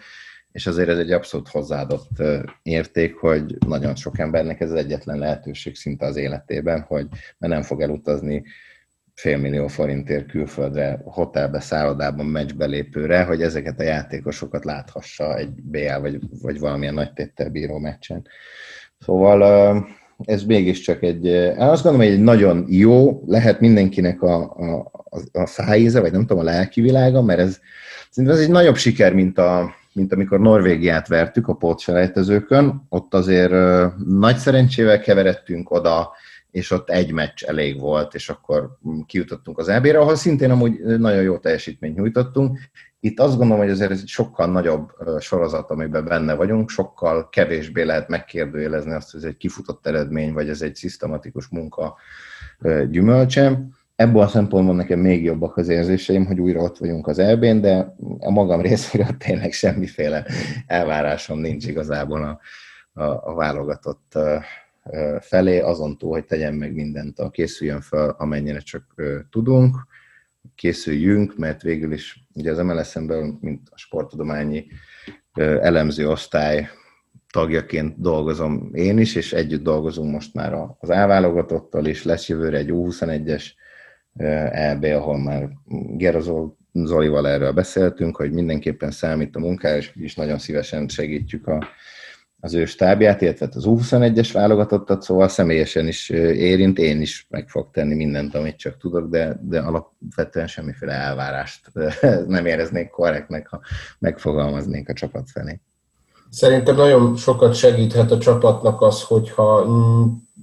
és 0.52 0.66
azért 0.66 0.88
ez 0.88 0.98
egy 0.98 1.12
abszolút 1.12 1.48
hozzáadott 1.48 2.22
érték, 2.62 3.16
hogy 3.16 3.56
nagyon 3.66 3.94
sok 3.94 4.18
embernek 4.18 4.60
ez 4.60 4.70
az 4.70 4.76
egyetlen 4.76 5.18
lehetőség 5.18 5.76
szinte 5.76 6.06
az 6.06 6.16
életében, 6.16 6.80
hogy 6.80 7.06
mert 7.38 7.52
nem 7.52 7.62
fog 7.62 7.80
elutazni 7.80 8.44
félmillió 9.16 9.66
forintért 9.66 10.26
külföldre, 10.26 11.00
hotelbe, 11.04 11.60
szállodában, 11.60 12.26
meccsbelépőre, 12.26 13.22
hogy 13.22 13.42
ezeket 13.42 13.80
a 13.80 13.82
játékosokat 13.82 14.64
láthassa 14.64 15.36
egy 15.36 15.48
BL 15.48 16.00
vagy, 16.00 16.18
vagy 16.42 16.58
valamilyen 16.58 16.94
nagy 16.94 17.12
téttel 17.12 17.50
bíró 17.50 17.78
meccsen. 17.78 18.26
Szóval 18.98 19.86
ez 20.24 20.44
mégiscsak 20.44 21.02
egy, 21.02 21.24
én 21.24 21.56
azt 21.56 21.82
gondolom, 21.82 22.06
hogy 22.06 22.16
egy 22.16 22.22
nagyon 22.22 22.66
jó, 22.68 23.22
lehet 23.26 23.60
mindenkinek 23.60 24.22
a, 24.22 24.42
a, 24.42 24.90
a 25.32 25.46
szájíze, 25.46 26.00
vagy 26.00 26.12
nem 26.12 26.26
tudom, 26.26 26.38
a 26.38 26.50
lelki 26.50 26.80
világa, 26.80 27.22
mert 27.22 27.40
ez 27.40 27.60
szerintem 28.10 28.38
ez 28.38 28.44
egy 28.44 28.52
nagyobb 28.52 28.76
siker, 28.76 29.12
mint, 29.12 29.38
a, 29.38 29.74
mint 29.92 30.12
amikor 30.12 30.40
Norvégiát 30.40 31.08
vertük 31.08 31.48
a 31.48 31.54
pótselejtezőkön, 31.54 32.86
ott 32.88 33.14
azért 33.14 33.52
nagy 34.06 34.36
szerencsével 34.36 35.00
keveredtünk 35.00 35.70
oda, 35.70 36.12
és 36.56 36.70
ott 36.70 36.90
egy 36.90 37.12
meccs 37.12 37.44
elég 37.44 37.80
volt, 37.80 38.14
és 38.14 38.28
akkor 38.28 38.78
kijutottunk 39.06 39.58
az 39.58 39.68
EB-re, 39.68 39.98
ahol 39.98 40.16
szintén 40.16 40.50
amúgy 40.50 40.80
nagyon 40.80 41.22
jó 41.22 41.38
teljesítményt 41.38 41.96
nyújtottunk. 41.96 42.58
Itt 43.00 43.20
azt 43.20 43.36
gondolom, 43.36 43.62
hogy 43.62 43.70
azért 43.70 43.90
egy 43.90 44.06
sokkal 44.06 44.46
nagyobb 44.46 44.92
sorozat, 45.20 45.70
amiben 45.70 46.04
benne 46.04 46.34
vagyunk, 46.34 46.70
sokkal 46.70 47.28
kevésbé 47.28 47.82
lehet 47.82 48.08
megkérdőjelezni 48.08 48.92
azt, 48.92 49.10
hogy 49.10 49.22
ez 49.22 49.26
egy 49.26 49.36
kifutott 49.36 49.86
eredmény, 49.86 50.32
vagy 50.32 50.48
ez 50.48 50.62
egy 50.62 50.74
szisztematikus 50.74 51.48
munka 51.48 51.96
gyümölcse. 52.90 53.68
Ebből 53.96 54.22
a 54.22 54.28
szempontból 54.28 54.74
nekem 54.74 54.98
még 54.98 55.24
jobbak 55.24 55.56
az 55.56 55.68
érzéseim, 55.68 56.26
hogy 56.26 56.40
újra 56.40 56.60
ott 56.60 56.78
vagyunk 56.78 57.06
az 57.06 57.18
elbén, 57.18 57.60
de 57.60 57.94
a 58.18 58.30
magam 58.30 58.60
részéről 58.60 59.16
tényleg 59.26 59.52
semmiféle 59.52 60.26
elvárásom 60.66 61.38
nincs 61.38 61.66
igazából 61.66 62.22
a, 62.22 62.40
a, 63.02 63.30
a 63.30 63.34
válogatott 63.34 64.18
felé, 65.20 65.60
azon 65.60 65.98
túl, 65.98 66.10
hogy 66.10 66.24
tegyen 66.24 66.54
meg 66.54 66.74
mindent, 66.74 67.18
a 67.18 67.30
készüljön 67.30 67.80
fel, 67.80 68.14
amennyire 68.18 68.58
csak 68.58 68.94
tudunk, 69.30 69.76
készüljünk, 70.54 71.36
mert 71.36 71.62
végül 71.62 71.92
is 71.92 72.26
ugye 72.34 72.50
az 72.50 72.58
MLSZ-en 72.58 73.06
belül, 73.06 73.38
mint 73.40 73.68
a 73.70 73.78
sporttudományi 73.78 74.66
elemző 75.60 76.08
osztály 76.08 76.68
tagjaként 77.32 78.00
dolgozom 78.00 78.70
én 78.72 78.98
is, 78.98 79.14
és 79.14 79.32
együtt 79.32 79.62
dolgozunk 79.62 80.12
most 80.12 80.34
már 80.34 80.54
az 80.78 80.90
elválogatottal 80.90 81.86
is, 81.86 82.04
lesz 82.04 82.28
jövőre 82.28 82.58
egy 82.58 82.70
U21-es 82.72 83.44
EB, 84.52 84.84
ahol 84.84 85.18
már 85.18 85.48
Gerazol 85.96 86.56
Zolival 86.72 87.28
erről 87.28 87.52
beszéltünk, 87.52 88.16
hogy 88.16 88.32
mindenképpen 88.32 88.90
számít 88.90 89.36
a 89.36 89.38
munkára, 89.38 89.76
és 89.76 89.92
is 89.94 90.14
nagyon 90.14 90.38
szívesen 90.38 90.88
segítjük 90.88 91.46
a 91.46 91.66
az 92.46 92.54
ő 92.54 92.64
stábját, 92.64 93.20
illetve 93.20 93.48
az 93.54 93.64
U21-es 93.66 94.30
válogatottat, 94.32 95.02
szóval 95.02 95.28
személyesen 95.28 95.86
is 95.86 96.08
érint, 96.08 96.78
én 96.78 97.00
is 97.00 97.26
meg 97.30 97.48
fog 97.48 97.70
tenni 97.72 97.94
mindent, 97.94 98.34
amit 98.34 98.56
csak 98.56 98.76
tudok, 98.76 99.08
de, 99.08 99.40
de 99.42 99.60
alapvetően 99.60 100.46
semmiféle 100.46 100.92
elvárást 100.92 101.70
nem 102.26 102.46
éreznék 102.46 102.90
korrektnek, 102.90 103.48
ha 103.48 103.60
megfogalmaznék 103.98 104.88
a 104.88 104.92
csapat 104.92 105.30
felé. 105.30 105.60
Szerintem 106.30 106.76
nagyon 106.76 107.16
sokat 107.16 107.54
segíthet 107.54 108.10
a 108.10 108.18
csapatnak 108.18 108.80
az, 108.80 109.02
hogyha 109.02 109.66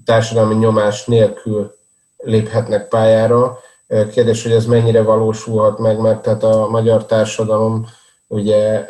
társadalmi 0.05 0.55
nyomás 0.55 1.05
nélkül 1.05 1.75
léphetnek 2.17 2.87
pályára. 2.87 3.57
Kérdés, 3.87 4.43
hogy 4.43 4.51
ez 4.51 4.65
mennyire 4.65 5.01
valósulhat 5.01 5.79
meg, 5.79 5.99
mert 5.99 6.21
tehát 6.21 6.43
a 6.43 6.67
magyar 6.69 7.05
társadalom 7.05 7.85
ugye 8.33 8.85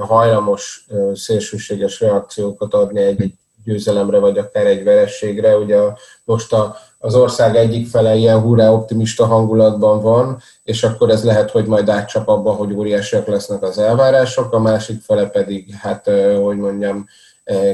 hajlamos 0.00 0.86
szélsőséges 1.14 2.00
reakciókat 2.00 2.74
adni 2.74 3.00
egy 3.00 3.32
győzelemre, 3.64 4.18
vagy 4.18 4.38
akár 4.38 4.66
egy 4.66 4.84
verességre. 4.84 5.56
Ugye 5.56 5.78
most 6.24 6.52
a, 6.52 6.76
az 6.98 7.14
ország 7.14 7.56
egyik 7.56 7.88
fele 7.88 8.14
ilyen 8.14 8.40
hurrá 8.40 8.70
optimista 8.70 9.26
hangulatban 9.26 10.00
van, 10.00 10.38
és 10.64 10.82
akkor 10.84 11.10
ez 11.10 11.24
lehet, 11.24 11.50
hogy 11.50 11.66
majd 11.66 11.88
átcsap 11.88 12.28
abba, 12.28 12.52
hogy 12.52 12.72
óriásiak 12.72 13.26
lesznek 13.26 13.62
az 13.62 13.78
elvárások, 13.78 14.52
a 14.52 14.58
másik 14.58 15.02
fele 15.02 15.26
pedig, 15.26 15.74
hát, 15.74 16.10
hogy 16.42 16.56
mondjam, 16.56 17.06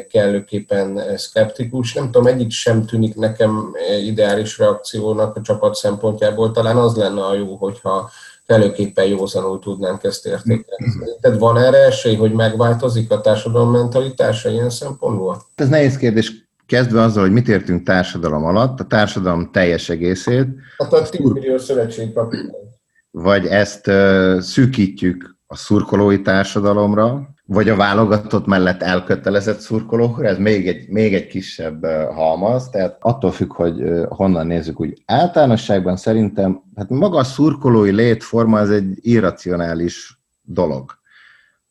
kellőképpen 0.09 1.03
szkeptikus. 1.17 1.93
Nem 1.93 2.05
tudom, 2.05 2.27
egyik 2.27 2.51
sem 2.51 2.87
tűnik 2.87 3.15
nekem 3.15 3.75
ideális 4.05 4.59
reakciónak 4.59 5.37
a 5.37 5.41
csapat 5.41 5.75
szempontjából. 5.75 6.51
Talán 6.51 6.77
az 6.77 6.97
lenne 6.97 7.25
a 7.25 7.35
jó, 7.35 7.55
hogyha 7.55 8.11
kellőképpen 8.47 9.05
józanul 9.05 9.59
tudnánk 9.59 10.05
ezt 10.05 10.27
értékelni. 10.27 10.93
Tehát 11.21 11.39
van 11.39 11.59
erre 11.59 11.79
esély, 11.79 12.15
hogy 12.15 12.33
megváltozik 12.33 13.11
a 13.11 13.21
társadalom 13.21 13.71
mentalitása 13.71 14.51
ilyen 14.51 14.71
szempontból? 14.71 15.43
Ez 15.55 15.69
nehéz 15.69 15.97
kérdés. 15.97 16.51
Kezdve 16.67 17.01
azzal, 17.01 17.23
hogy 17.23 17.33
mit 17.33 17.49
értünk 17.49 17.83
társadalom 17.83 18.45
alatt, 18.45 18.81
a 18.81 18.85
társadalom 18.85 19.51
teljes 19.51 19.89
egészét. 19.89 20.47
Hát 20.79 20.93
a 20.93 21.09
10 21.09 21.21
millió 21.21 21.59
szövetségkapitány. 21.59 22.71
Vagy 23.11 23.47
ezt 23.47 23.87
uh, 23.87 24.41
szűkítjük 24.41 25.37
a 25.47 25.57
szurkolói 25.57 26.23
társadalomra, 26.23 27.32
vagy 27.47 27.69
a 27.69 27.77
válogatott 27.77 28.47
mellett 28.47 28.83
elkötelezett 28.83 29.59
szurkolókra, 29.59 30.29
ez 30.29 30.39
még 30.39 30.69
egy, 30.69 30.89
még 30.89 31.15
egy 31.15 31.27
kisebb 31.27 31.85
halmaz, 32.15 32.69
tehát 32.69 32.97
attól 33.01 33.33
függ, 33.33 33.53
hogy 33.53 33.83
honnan 34.09 34.47
nézzük, 34.47 34.81
úgy. 34.81 35.03
Általánosságban 35.07 35.97
szerintem, 35.97 36.63
hát 36.77 36.89
maga 36.89 37.19
a 37.19 37.25
szurkolói 37.25 37.91
létforma 37.91 38.59
az 38.59 38.71
egy 38.71 38.99
irracionális 39.01 40.21
dolog, 40.43 41.01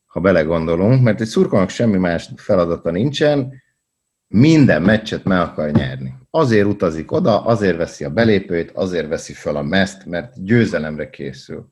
ha 0.05 0.19
belegondolunk, 0.19 1.01
mert 1.01 1.21
egy 1.21 1.27
szurkolónak 1.27 1.69
semmi 1.69 1.97
más 1.97 2.29
feladata 2.35 2.91
nincsen, 2.91 3.53
minden 4.27 4.81
meccset 4.81 5.23
meg 5.23 5.39
akar 5.39 5.71
nyerni. 5.71 6.13
Azért 6.29 6.67
utazik 6.67 7.11
oda, 7.11 7.45
azért 7.45 7.77
veszi 7.77 8.03
a 8.03 8.09
belépőt, 8.09 8.71
azért 8.71 9.07
veszi 9.07 9.33
fel 9.33 9.55
a 9.55 9.61
meszt, 9.61 10.05
mert 10.05 10.43
győzelemre 10.43 11.09
készül 11.09 11.71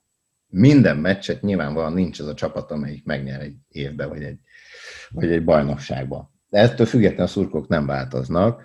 minden 0.49 0.97
meccset 0.97 1.41
nyilvánvalóan 1.41 1.93
nincs 1.93 2.19
az 2.19 2.27
a 2.27 2.33
csapat, 2.33 2.71
amelyik 2.71 3.05
megnyer 3.05 3.41
egy 3.41 3.55
évbe, 3.69 4.05
vagy 4.05 4.23
egy, 4.23 4.38
vagy 5.09 5.31
egy 5.31 5.43
bajnokságban. 5.43 6.31
De 6.49 6.59
ettől 6.59 6.85
függetlenül 6.85 7.25
a 7.25 7.27
szurkok 7.27 7.67
nem 7.67 7.85
változnak. 7.85 8.62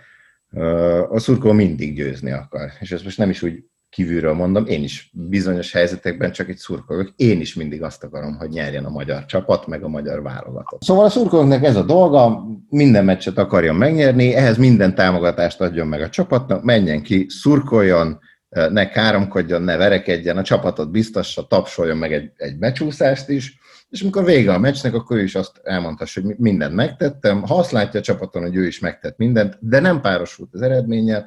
A 1.08 1.18
szurkó 1.18 1.52
mindig 1.52 1.94
győzni 1.94 2.30
akar. 2.30 2.70
És 2.80 2.92
ezt 2.92 3.04
most 3.04 3.18
nem 3.18 3.30
is 3.30 3.42
úgy 3.42 3.64
kívülről 3.94 4.32
mondom, 4.32 4.66
én 4.66 4.82
is 4.82 5.10
bizonyos 5.12 5.72
helyzetekben 5.72 6.32
csak 6.32 6.48
egy 6.48 6.56
szurkolok. 6.56 7.12
Én 7.16 7.40
is 7.40 7.54
mindig 7.54 7.82
azt 7.82 8.04
akarom, 8.04 8.36
hogy 8.36 8.48
nyerjen 8.48 8.84
a 8.84 8.90
magyar 8.90 9.24
csapat, 9.24 9.66
meg 9.66 9.82
a 9.82 9.88
magyar 9.88 10.22
válogatott. 10.22 10.82
Szóval 10.82 11.04
a 11.04 11.08
szurkolóknak 11.08 11.64
ez 11.64 11.76
a 11.76 11.82
dolga, 11.82 12.44
minden 12.68 13.04
meccset 13.04 13.38
akarja 13.38 13.72
megnyerni, 13.72 14.34
ehhez 14.34 14.56
minden 14.56 14.94
támogatást 14.94 15.60
adjon 15.60 15.86
meg 15.86 16.00
a 16.00 16.08
csapatnak, 16.08 16.62
menjen 16.62 17.02
ki, 17.02 17.26
szurkoljon, 17.28 18.20
ne 18.54 18.88
káromkodjon, 18.88 19.62
ne 19.62 19.76
verekedjen, 19.76 20.36
a 20.36 20.42
csapatot 20.42 20.90
biztassa, 20.90 21.46
tapsoljon 21.46 21.96
meg 21.96 22.12
egy, 22.12 22.30
egy 22.36 22.58
becsúszást 22.58 23.28
is, 23.28 23.58
és 23.90 24.02
amikor 24.02 24.24
vége 24.24 24.52
a 24.52 24.58
meccsnek, 24.58 24.94
akkor 24.94 25.16
ő 25.16 25.22
is 25.22 25.34
azt 25.34 25.60
elmondta, 25.62 26.06
hogy 26.14 26.36
mindent 26.36 26.74
megtettem. 26.74 27.42
Ha 27.42 27.58
azt 27.58 27.70
látja 27.70 28.00
a 28.00 28.02
csapaton, 28.02 28.42
hogy 28.42 28.56
ő 28.56 28.66
is 28.66 28.78
megtett 28.78 29.16
mindent, 29.16 29.58
de 29.60 29.80
nem 29.80 30.00
párosult 30.00 30.48
az 30.52 30.62
eredménnyel, 30.62 31.26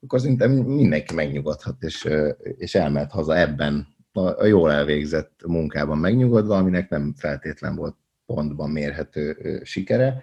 akkor 0.00 0.20
szerintem 0.20 0.50
mindenki 0.52 1.14
megnyugodhat, 1.14 1.76
és, 1.80 2.08
és 2.56 2.74
elmehet 2.74 3.10
haza 3.10 3.38
ebben 3.38 3.86
a 4.12 4.44
jól 4.44 4.72
elvégzett 4.72 5.40
munkában 5.46 5.98
megnyugodva, 5.98 6.56
aminek 6.56 6.88
nem 6.88 7.14
feltétlen 7.16 7.76
volt 7.76 7.96
pontban 8.26 8.70
mérhető 8.70 9.36
sikere 9.64 10.22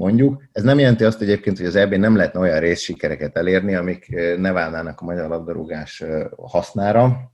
mondjuk. 0.00 0.42
Ez 0.52 0.62
nem 0.62 0.78
jelenti 0.78 1.04
azt 1.04 1.20
egyébként, 1.20 1.56
hogy 1.56 1.66
az 1.66 1.76
eb 1.76 1.94
nem 1.94 2.16
lehetne 2.16 2.40
olyan 2.40 2.60
részsikereket 2.60 3.36
elérni, 3.36 3.74
amik 3.74 4.08
ne 4.38 4.52
válnának 4.52 5.00
a 5.00 5.04
magyar 5.04 5.28
labdarúgás 5.28 6.04
hasznára. 6.36 7.32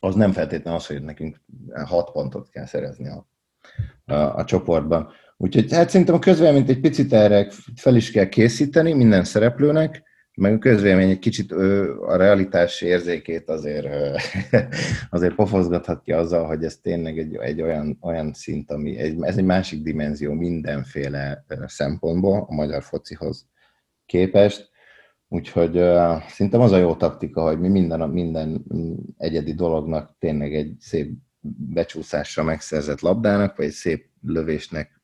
Az 0.00 0.14
nem 0.14 0.32
feltétlenül 0.32 0.78
az, 0.78 0.86
hogy 0.86 1.02
nekünk 1.02 1.40
hat 1.84 2.12
pontot 2.12 2.50
kell 2.50 2.66
szerezni 2.66 3.08
a, 3.08 3.28
a, 4.04 4.14
a 4.14 4.44
csoportban. 4.44 5.08
Úgyhogy 5.36 5.72
hát 5.72 5.90
szerintem 5.90 6.14
a 6.14 6.18
közvéleményt 6.18 6.68
egy 6.68 6.80
picit 6.80 7.12
erre 7.12 7.48
fel 7.74 7.96
is 7.96 8.10
kell 8.10 8.28
készíteni 8.28 8.92
minden 8.92 9.24
szereplőnek, 9.24 10.02
meg 10.38 10.52
a 10.52 10.58
közvélemény 10.58 11.10
egy 11.10 11.18
kicsit 11.18 11.52
a 11.52 12.16
realitás 12.16 12.80
érzékét 12.82 13.48
azért, 13.48 13.86
azért 15.10 15.34
pofozgathatja 15.34 16.18
azzal, 16.18 16.46
hogy 16.46 16.64
ez 16.64 16.76
tényleg 16.76 17.18
egy, 17.18 17.34
egy 17.34 17.62
olyan, 17.62 17.98
olyan 18.00 18.32
szint, 18.32 18.70
ami 18.70 18.96
egy, 18.96 19.16
ez 19.20 19.36
egy 19.36 19.44
másik 19.44 19.82
dimenzió 19.82 20.32
mindenféle 20.32 21.44
szempontból 21.66 22.46
a 22.48 22.54
magyar 22.54 22.82
focihoz 22.82 23.46
képest. 24.06 24.70
Úgyhogy 25.28 25.76
uh, 25.76 26.22
szerintem 26.28 26.60
az 26.60 26.72
a 26.72 26.78
jó 26.78 26.94
taktika, 26.94 27.42
hogy 27.42 27.60
mi 27.60 27.68
minden, 27.68 28.10
minden 28.10 28.64
egyedi 29.16 29.54
dolognak 29.54 30.16
tényleg 30.18 30.54
egy 30.54 30.76
szép 30.78 31.12
becsúszásra 31.72 32.42
megszerzett 32.42 33.00
labdának, 33.00 33.56
vagy 33.56 33.66
egy 33.66 33.72
szép 33.72 34.10
lövésnek 34.22 35.02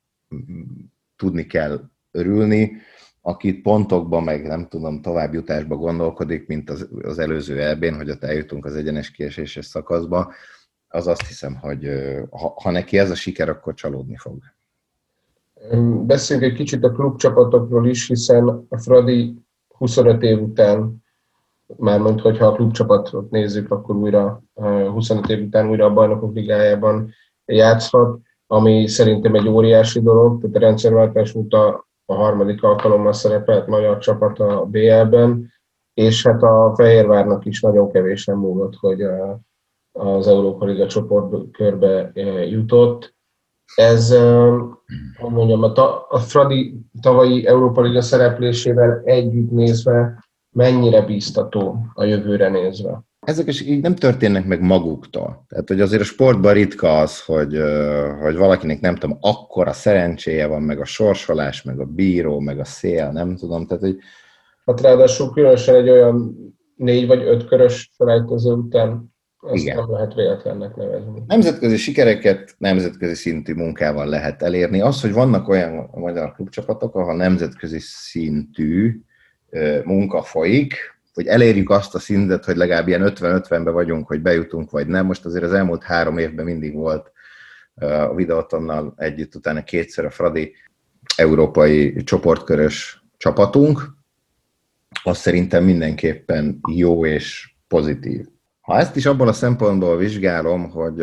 tudni 1.17 1.47
kell 1.47 1.81
örülni, 2.11 2.73
aki 3.27 3.61
pontokban, 3.61 4.23
meg 4.23 4.47
nem 4.47 4.67
tudom, 4.69 5.01
továbbjutásba 5.01 5.77
gondolkodik, 5.77 6.47
mint 6.47 6.71
az, 6.71 6.89
az 7.03 7.19
előző 7.19 7.61
elbén, 7.61 7.95
hogy 7.95 8.11
ott 8.11 8.25
eljutunk 8.25 8.65
az 8.65 8.75
egyenes 8.75 9.11
kieséses 9.11 9.67
szakaszba, 9.67 10.33
az 10.89 11.07
azt 11.07 11.27
hiszem, 11.27 11.57
hogy 11.61 11.89
ha, 12.31 12.55
ha 12.63 12.71
neki 12.71 12.99
ez 12.99 13.11
a 13.11 13.15
siker, 13.15 13.49
akkor 13.49 13.75
csalódni 13.75 14.17
fog. 14.17 14.39
Beszéljünk 16.07 16.51
egy 16.51 16.57
kicsit 16.57 16.85
a 16.85 16.93
klubcsapatokról 16.93 17.89
is, 17.89 18.09
hiszen 18.09 18.67
a 18.69 18.79
Fradi 18.79 19.35
25 19.69 20.23
év 20.23 20.43
után, 20.43 21.03
mármint 21.77 22.21
hogyha 22.21 22.47
a 22.47 22.53
klubcsapatot 22.53 23.31
nézzük, 23.31 23.71
akkor 23.71 23.97
újra 23.97 24.43
25 24.55 25.29
év 25.29 25.43
után 25.43 25.69
újra 25.69 25.85
a 25.85 25.93
bajnokok 25.93 26.35
ligájában 26.35 27.11
játszhat, 27.45 28.21
ami 28.47 28.87
szerintem 28.87 29.35
egy 29.35 29.49
óriási 29.49 30.01
dolog, 30.01 30.41
tehát 30.41 30.57
a 30.57 30.59
rendszerváltás 30.59 31.35
óta 31.35 31.87
a 32.07 32.15
harmadik 32.15 32.63
alkalommal 32.63 33.13
szerepelt 33.13 33.67
magyar 33.67 33.99
csapat 33.99 34.39
a 34.39 34.65
BL-ben, 34.65 35.53
és 35.95 36.27
hát 36.27 36.43
a 36.43 36.73
Fehérvárnak 36.77 37.45
is 37.45 37.61
nagyon 37.61 37.93
kevésen 37.93 38.37
múlott, 38.37 38.75
hogy 38.75 39.03
az 39.93 40.27
Európa 40.27 40.65
Liga 40.65 40.87
csoportkörbe 40.87 42.11
jutott. 42.49 43.15
Ez, 43.75 44.17
hogy 45.19 45.31
mondjam, 45.31 45.63
a, 45.63 46.07
a 46.09 46.19
Fradi 46.19 46.81
tavalyi 47.01 47.47
Európa 47.47 47.81
Liga 47.81 48.01
szereplésével 48.01 49.01
együtt 49.05 49.51
nézve 49.51 50.25
mennyire 50.51 51.03
bíztató 51.03 51.87
a 51.95 52.05
jövőre 52.05 52.49
nézve? 52.49 53.03
Ezek 53.25 53.47
is 53.47 53.61
így 53.61 53.81
nem 53.81 53.95
történnek 53.95 54.47
meg 54.47 54.61
maguktól. 54.61 55.45
Tehát, 55.49 55.69
hogy 55.69 55.81
azért 55.81 56.03
a 56.03 56.05
sportban 56.05 56.53
ritka 56.53 56.99
az, 56.99 57.25
hogy, 57.25 57.59
hogy 58.21 58.37
valakinek 58.37 58.81
nem 58.81 58.95
tudom, 58.95 59.19
akkora 59.21 59.73
szerencséje 59.73 60.47
van, 60.47 60.63
meg 60.63 60.81
a 60.81 60.85
sorsolás, 60.85 61.63
meg 61.63 61.81
a 61.81 61.85
bíró, 61.85 62.41
meg 62.41 62.59
a 62.59 62.65
szél, 62.65 63.11
nem 63.11 63.37
tudom. 63.37 63.67
Tehát, 63.67 63.83
hogy... 63.83 63.97
Hát 64.65 64.81
ráadásul 64.81 65.33
különösen 65.33 65.75
egy 65.75 65.89
olyan 65.89 66.37
négy 66.77 67.07
vagy 67.07 67.23
öt 67.23 67.47
körös 67.47 67.91
felejtező 67.97 68.53
után 68.53 69.13
ezt 69.53 69.63
Igen. 69.63 69.77
nem 69.77 69.91
lehet 69.91 70.15
véletlennek 70.15 70.77
nevezni. 70.77 71.23
Nemzetközi 71.27 71.77
sikereket 71.77 72.55
nemzetközi 72.59 73.15
szintű 73.15 73.55
munkával 73.55 74.07
lehet 74.07 74.43
elérni. 74.43 74.81
Az, 74.81 75.01
hogy 75.01 75.13
vannak 75.13 75.49
olyan 75.49 75.91
magyar 75.95 76.33
klubcsapatok, 76.33 76.95
ahol 76.95 77.17
nemzetközi 77.17 77.79
szintű 77.81 79.01
munka 79.85 80.23
folyik, 80.23 80.75
hogy 81.15 81.27
elérjük 81.27 81.71
azt 81.71 81.95
a 81.95 81.99
szintet, 81.99 82.45
hogy 82.45 82.57
legalább 82.57 82.89
ilyen 82.89 83.13
50-50-ben 83.15 83.73
vagyunk, 83.73 84.07
hogy 84.07 84.23
bejutunk, 84.23 84.71
vagy 84.71 84.87
nem. 84.87 85.07
Most 85.07 85.25
azért 85.25 85.45
az 85.45 85.53
elmúlt 85.53 85.83
három 85.83 86.19
évben 86.19 86.45
mindig 86.45 86.75
volt 86.75 87.13
a 87.75 88.15
videótonnal 88.15 88.95
együtt, 88.97 89.35
utána 89.35 89.65
kétszer 89.65 90.05
a 90.05 90.11
Fradi 90.11 90.55
európai 91.17 92.03
csoportkörös 92.03 93.05
csapatunk, 93.17 93.83
az 95.03 95.19
szerintem 95.19 95.65
mindenképpen 95.65 96.61
jó 96.71 97.07
és 97.07 97.55
pozitív. 97.69 98.27
Ha 98.61 98.79
ezt 98.79 98.97
is 98.97 99.07
abban 99.07 99.29
a 99.29 99.33
szempontból 99.33 99.97
vizsgálom, 99.97 100.71
hogy, 100.71 101.03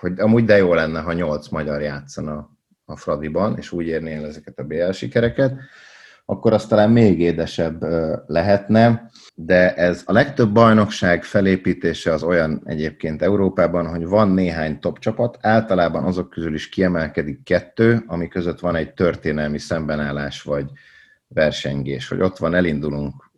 hogy 0.00 0.20
amúgy 0.20 0.44
de 0.44 0.56
jó 0.56 0.74
lenne, 0.74 1.00
ha 1.00 1.12
nyolc 1.12 1.48
magyar 1.48 1.80
játszana 1.80 2.50
a 2.84 2.96
Fradiban, 2.96 3.56
és 3.56 3.72
úgy 3.72 3.86
érné 3.86 4.14
el 4.14 4.26
ezeket 4.26 4.58
a 4.58 4.64
BL 4.64 4.90
sikereket, 4.90 5.52
akkor 6.30 6.52
az 6.52 6.66
talán 6.66 6.90
még 6.90 7.20
édesebb 7.20 7.84
lehetne, 8.26 9.10
de 9.34 9.74
ez 9.74 10.02
a 10.06 10.12
legtöbb 10.12 10.52
bajnokság 10.52 11.24
felépítése 11.24 12.12
az 12.12 12.22
olyan 12.22 12.62
egyébként 12.64 13.22
Európában, 13.22 13.86
hogy 13.86 14.06
van 14.06 14.28
néhány 14.28 14.78
top 14.78 14.98
csapat, 14.98 15.38
általában 15.40 16.04
azok 16.04 16.30
közül 16.30 16.54
is 16.54 16.68
kiemelkedik 16.68 17.42
kettő, 17.42 18.02
ami 18.06 18.28
között 18.28 18.60
van 18.60 18.76
egy 18.76 18.94
történelmi 18.94 19.58
szembenállás 19.58 20.42
vagy 20.42 20.70
versengés, 21.28 22.08
hogy 22.08 22.20
ott 22.20 22.38
van, 22.38 22.54
elindulunk 22.54 23.30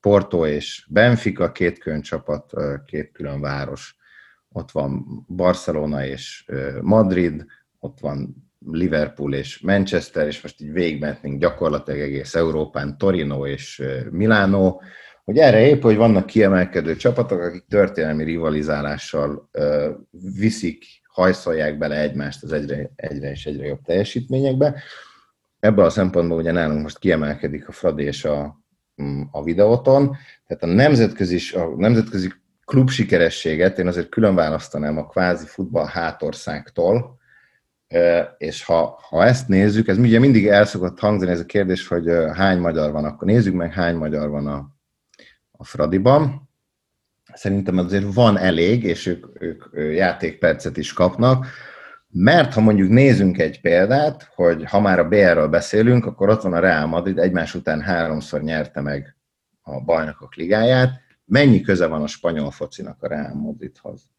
Porto 0.00 0.46
és 0.46 0.86
Benfica, 0.88 1.52
két 1.52 1.78
külön 1.78 2.00
csapat, 2.00 2.52
két 2.86 3.10
külön 3.12 3.40
város. 3.40 3.96
Ott 4.52 4.70
van 4.70 5.04
Barcelona 5.28 6.04
és 6.06 6.50
Madrid, 6.80 7.44
ott 7.78 8.00
van 8.00 8.43
Liverpool 8.70 9.34
és 9.34 9.60
Manchester, 9.60 10.26
és 10.26 10.42
most 10.42 10.60
így 10.60 10.72
végigmentnénk 10.72 11.40
gyakorlatilag 11.40 12.00
egész 12.00 12.34
Európán, 12.34 12.98
Torino 12.98 13.46
és 13.46 13.82
Milánó, 14.10 14.82
hogy 15.24 15.38
erre 15.38 15.66
épp, 15.66 15.82
hogy 15.82 15.96
vannak 15.96 16.26
kiemelkedő 16.26 16.96
csapatok, 16.96 17.40
akik 17.40 17.64
történelmi 17.68 18.24
rivalizálással 18.24 19.50
viszik, 20.34 20.84
hajszolják 21.08 21.78
bele 21.78 22.00
egymást 22.00 22.42
az 22.42 22.52
egyre, 22.52 22.90
egyre 22.96 23.30
és 23.30 23.46
egyre 23.46 23.66
jobb 23.66 23.80
teljesítményekbe. 23.84 24.82
Ebből 25.60 25.84
a 25.84 25.90
szempontból 25.90 26.38
ugye 26.38 26.52
nálunk 26.52 26.82
most 26.82 26.98
kiemelkedik 26.98 27.68
a 27.68 27.72
Fradi 27.72 28.02
és 28.02 28.24
a, 28.24 28.60
mm, 29.02 29.22
a 29.30 29.42
videóton, 29.42 30.16
tehát 30.46 30.62
a 30.62 30.66
nemzetközi, 30.66 31.56
a 31.56 31.74
nemzetközi 31.76 32.32
klub 32.64 32.90
sikerességet 32.90 33.78
én 33.78 33.86
azért 33.86 34.08
külön 34.08 34.34
választanám 34.34 34.98
a 34.98 35.06
kvázi 35.06 35.46
futball 35.46 35.86
hátországtól, 35.86 37.18
és 38.38 38.64
ha, 38.64 38.98
ha 39.08 39.24
ezt 39.24 39.48
nézzük, 39.48 39.88
ez 39.88 39.98
ugye 39.98 40.18
mindig 40.18 40.46
el 40.46 40.64
szokott 40.64 40.98
hangzani 40.98 41.30
ez 41.30 41.40
a 41.40 41.46
kérdés, 41.46 41.88
hogy 41.88 42.10
hány 42.34 42.58
magyar 42.58 42.92
van, 42.92 43.04
akkor 43.04 43.26
nézzük 43.26 43.54
meg, 43.54 43.72
hány 43.72 43.96
magyar 43.96 44.28
van 44.28 44.46
a, 44.46 44.68
a 45.50 45.64
Fradiban. 45.64 46.50
Szerintem 47.34 47.78
azért 47.78 48.14
van 48.14 48.38
elég, 48.38 48.82
és 48.82 49.06
ők, 49.06 49.42
ők 49.42 49.64
játékpercet 49.72 50.76
is 50.76 50.92
kapnak, 50.92 51.46
mert 52.08 52.52
ha 52.54 52.60
mondjuk 52.60 52.90
nézzünk 52.90 53.38
egy 53.38 53.60
példát, 53.60 54.30
hogy 54.34 54.64
ha 54.64 54.80
már 54.80 54.98
a 54.98 55.08
BR-ről 55.08 55.48
beszélünk, 55.48 56.06
akkor 56.06 56.28
ott 56.28 56.42
van 56.42 56.52
a 56.52 56.58
Real 56.58 56.86
Madrid, 56.86 57.18
egymás 57.18 57.54
után 57.54 57.80
háromszor 57.80 58.42
nyerte 58.42 58.80
meg 58.80 59.16
a 59.62 59.80
bajnokok 59.80 60.34
ligáját. 60.34 61.00
Mennyi 61.24 61.60
köze 61.60 61.86
van 61.86 62.02
a 62.02 62.06
spanyol 62.06 62.50
focinak 62.50 63.02
a 63.02 63.08
Real 63.08 63.34
Madridhoz? 63.34 64.13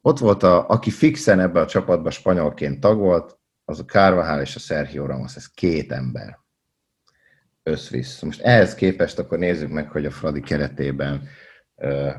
Ott 0.00 0.18
volt, 0.18 0.42
a, 0.42 0.68
aki 0.68 0.90
fixen 0.90 1.40
ebbe 1.40 1.60
a 1.60 1.66
csapatban 1.66 2.10
spanyolként 2.10 2.80
tag 2.80 2.98
volt, 2.98 3.38
az 3.64 3.78
a 3.78 3.84
Carvajal 3.84 4.40
és 4.40 4.56
a 4.56 4.58
Sergio 4.58 5.06
Ramos, 5.06 5.36
ez 5.36 5.46
két 5.46 5.92
ember. 5.92 6.38
Összvisz. 7.62 8.20
Most 8.20 8.40
ehhez 8.40 8.74
képest 8.74 9.18
akkor 9.18 9.38
nézzük 9.38 9.70
meg, 9.70 9.90
hogy 9.90 10.06
a 10.06 10.10
Fradi 10.10 10.40
keretében 10.40 11.28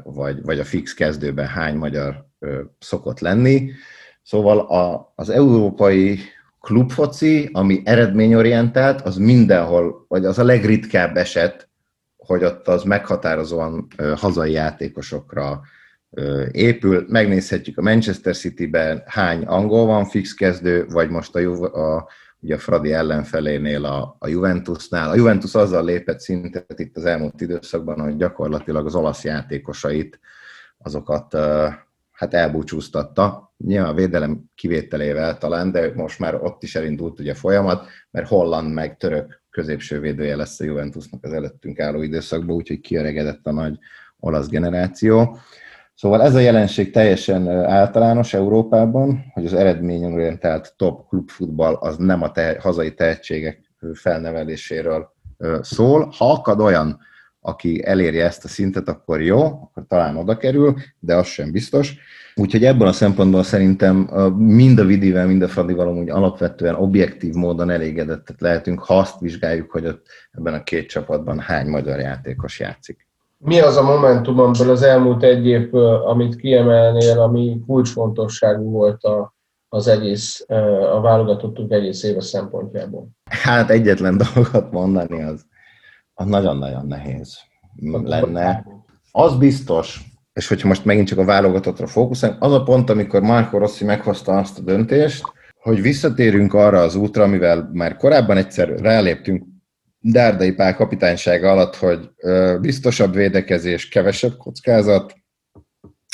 vagy, 0.03 0.41
vagy 0.41 0.59
a 0.59 0.63
fix 0.63 0.93
kezdőben 0.93 1.47
hány 1.47 1.75
magyar 1.75 2.25
szokott 2.79 3.19
lenni. 3.19 3.71
Szóval 4.23 4.59
a, 4.59 5.13
az 5.15 5.29
európai 5.29 6.19
klubfoci, 6.59 7.49
ami 7.53 7.81
eredményorientált, 7.85 9.01
az 9.01 9.17
mindenhol, 9.17 10.05
vagy 10.07 10.25
az 10.25 10.39
a 10.39 10.43
legritkább 10.43 11.17
eset, 11.17 11.69
hogy 12.17 12.43
ott 12.43 12.67
az 12.67 12.83
meghatározóan 12.83 13.87
hazai 14.15 14.51
játékosokra 14.51 15.61
épül. 16.51 17.05
Megnézhetjük 17.07 17.77
a 17.77 17.81
Manchester 17.81 18.35
City-ben 18.35 19.03
hány 19.05 19.43
angol 19.43 19.85
van 19.85 20.05
fix 20.05 20.33
kezdő, 20.33 20.85
vagy 20.89 21.09
most 21.09 21.35
a, 21.35 21.95
a, 21.95 22.07
ugye 22.39 22.55
a 22.55 22.59
Fradi 22.59 22.93
ellenfelénél 22.93 23.85
a, 23.85 24.15
a 24.19 24.27
Juventusnál. 24.27 25.09
A 25.09 25.15
Juventus 25.15 25.55
azzal 25.55 25.85
lépett 25.85 26.19
szintet 26.19 26.79
itt 26.79 26.97
az 26.97 27.05
elmúlt 27.05 27.41
időszakban, 27.41 27.99
hogy 27.99 28.15
gyakorlatilag 28.15 28.85
az 28.85 28.95
olasz 28.95 29.23
játékosait, 29.23 30.19
azokat 30.77 31.35
hát 32.11 32.33
elbúcsúztatta. 32.33 33.53
Nyilván 33.57 33.89
a 33.89 33.93
védelem 33.93 34.43
kivételével 34.55 35.37
talán, 35.37 35.71
de 35.71 35.91
most 35.95 36.19
már 36.19 36.35
ott 36.35 36.63
is 36.63 36.75
elindult 36.75 37.19
ugye 37.19 37.31
a 37.31 37.35
folyamat, 37.35 37.87
mert 38.11 38.27
holland 38.27 38.73
meg 38.73 38.97
török 38.97 39.41
középső 39.49 39.99
védője 39.99 40.35
lesz 40.35 40.59
a 40.59 40.63
Juventusnak 40.63 41.23
az 41.23 41.33
előttünk 41.33 41.79
álló 41.79 42.01
időszakban, 42.01 42.55
úgyhogy 42.55 42.79
kiöregedett 42.79 43.47
a 43.47 43.51
nagy 43.51 43.77
olasz 44.19 44.47
generáció. 44.47 45.37
Szóval 46.01 46.21
ez 46.21 46.35
a 46.35 46.39
jelenség 46.39 46.91
teljesen 46.91 47.47
általános 47.49 48.33
Európában, 48.33 49.31
hogy 49.33 49.45
az 49.45 49.53
eredményorientált 49.53 50.73
top 50.77 51.07
klubfutball 51.07 51.73
az 51.73 51.97
nem 51.97 52.21
a 52.21 52.31
te- 52.31 52.57
hazai 52.59 52.93
tehetségek 52.93 53.59
felneveléséről 53.93 55.13
szól. 55.61 56.09
Ha 56.17 56.31
akad 56.31 56.59
olyan, 56.59 56.99
aki 57.41 57.85
eléri 57.85 58.19
ezt 58.19 58.43
a 58.45 58.47
szintet, 58.47 58.87
akkor 58.87 59.21
jó, 59.21 59.41
akkor 59.41 59.85
talán 59.87 60.17
oda 60.17 60.37
kerül, 60.37 60.75
de 60.99 61.15
az 61.15 61.27
sem 61.27 61.51
biztos. 61.51 61.95
Úgyhogy 62.35 62.65
ebből 62.65 62.87
a 62.87 62.93
szempontból 62.93 63.43
szerintem 63.43 63.95
mind 64.37 64.79
a 64.79 64.85
Vidivel, 64.85 65.27
mind 65.27 65.41
a 65.41 65.47
Fradival 65.47 65.87
amúgy 65.87 66.09
alapvetően 66.09 66.75
objektív 66.75 67.33
módon 67.33 67.69
elégedettek 67.69 68.39
lehetünk, 68.39 68.79
ha 68.79 68.97
azt 68.97 69.19
vizsgáljuk, 69.19 69.71
hogy 69.71 69.85
ott 69.85 70.07
ebben 70.31 70.53
a 70.53 70.63
két 70.63 70.89
csapatban 70.89 71.39
hány 71.39 71.67
magyar 71.67 71.99
játékos 71.99 72.59
játszik. 72.59 73.09
Mi 73.43 73.59
az 73.59 73.77
a 73.77 73.83
momentum, 73.83 74.39
amiből 74.39 74.69
az 74.69 74.81
elmúlt 74.81 75.23
egy 75.23 75.47
év, 75.47 75.75
amit 75.75 76.35
kiemelnél, 76.35 77.19
ami 77.19 77.61
kulcsfontosságú 77.65 78.71
volt 78.71 79.03
a, 79.03 79.35
az 79.69 79.87
egész, 79.87 80.45
a 80.93 81.01
válogatottunk 81.01 81.71
egész 81.71 82.03
éve 82.03 82.21
szempontjából? 82.21 83.07
Hát 83.29 83.69
egyetlen 83.69 84.17
dolgot 84.17 84.71
mondani, 84.71 85.23
az, 85.23 85.45
az 86.13 86.25
nagyon-nagyon 86.25 86.87
nehéz 86.87 87.37
lenne. 88.03 88.65
Az 89.11 89.35
biztos, 89.35 90.01
és 90.33 90.47
hogyha 90.47 90.67
most 90.67 90.85
megint 90.85 91.07
csak 91.07 91.17
a 91.17 91.25
válogatottra 91.25 91.87
fókuszálunk, 91.87 92.43
az 92.43 92.53
a 92.53 92.63
pont, 92.63 92.89
amikor 92.89 93.21
Marco 93.21 93.57
Rossi 93.57 93.85
meghozta 93.85 94.37
azt 94.37 94.59
a 94.59 94.61
döntést, 94.61 95.23
hogy 95.61 95.81
visszatérünk 95.81 96.53
arra 96.53 96.79
az 96.79 96.95
útra, 96.95 97.23
amivel 97.23 97.69
már 97.73 97.97
korábban 97.97 98.37
egyszer 98.37 98.69
ráléptünk 98.69 99.43
Dárdai 100.03 100.51
Pál 100.51 100.75
kapitánysága 100.75 101.51
alatt, 101.51 101.75
hogy 101.75 102.09
biztosabb 102.61 103.13
védekezés, 103.13 103.89
kevesebb 103.89 104.37
kockázat, 104.37 105.13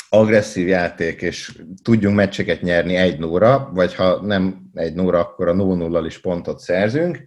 agresszív 0.08 0.68
játék, 0.68 1.22
és 1.22 1.62
tudjunk 1.82 2.16
meccseket 2.16 2.62
nyerni 2.62 2.96
egy 2.96 3.18
nóra, 3.18 3.70
vagy 3.74 3.94
ha 3.94 4.20
nem 4.26 4.70
egy 4.74 4.94
nóra, 4.94 5.18
akkor 5.18 5.48
a 5.48 5.52
0 5.52 6.06
is 6.06 6.20
pontot 6.20 6.58
szerzünk. 6.58 7.18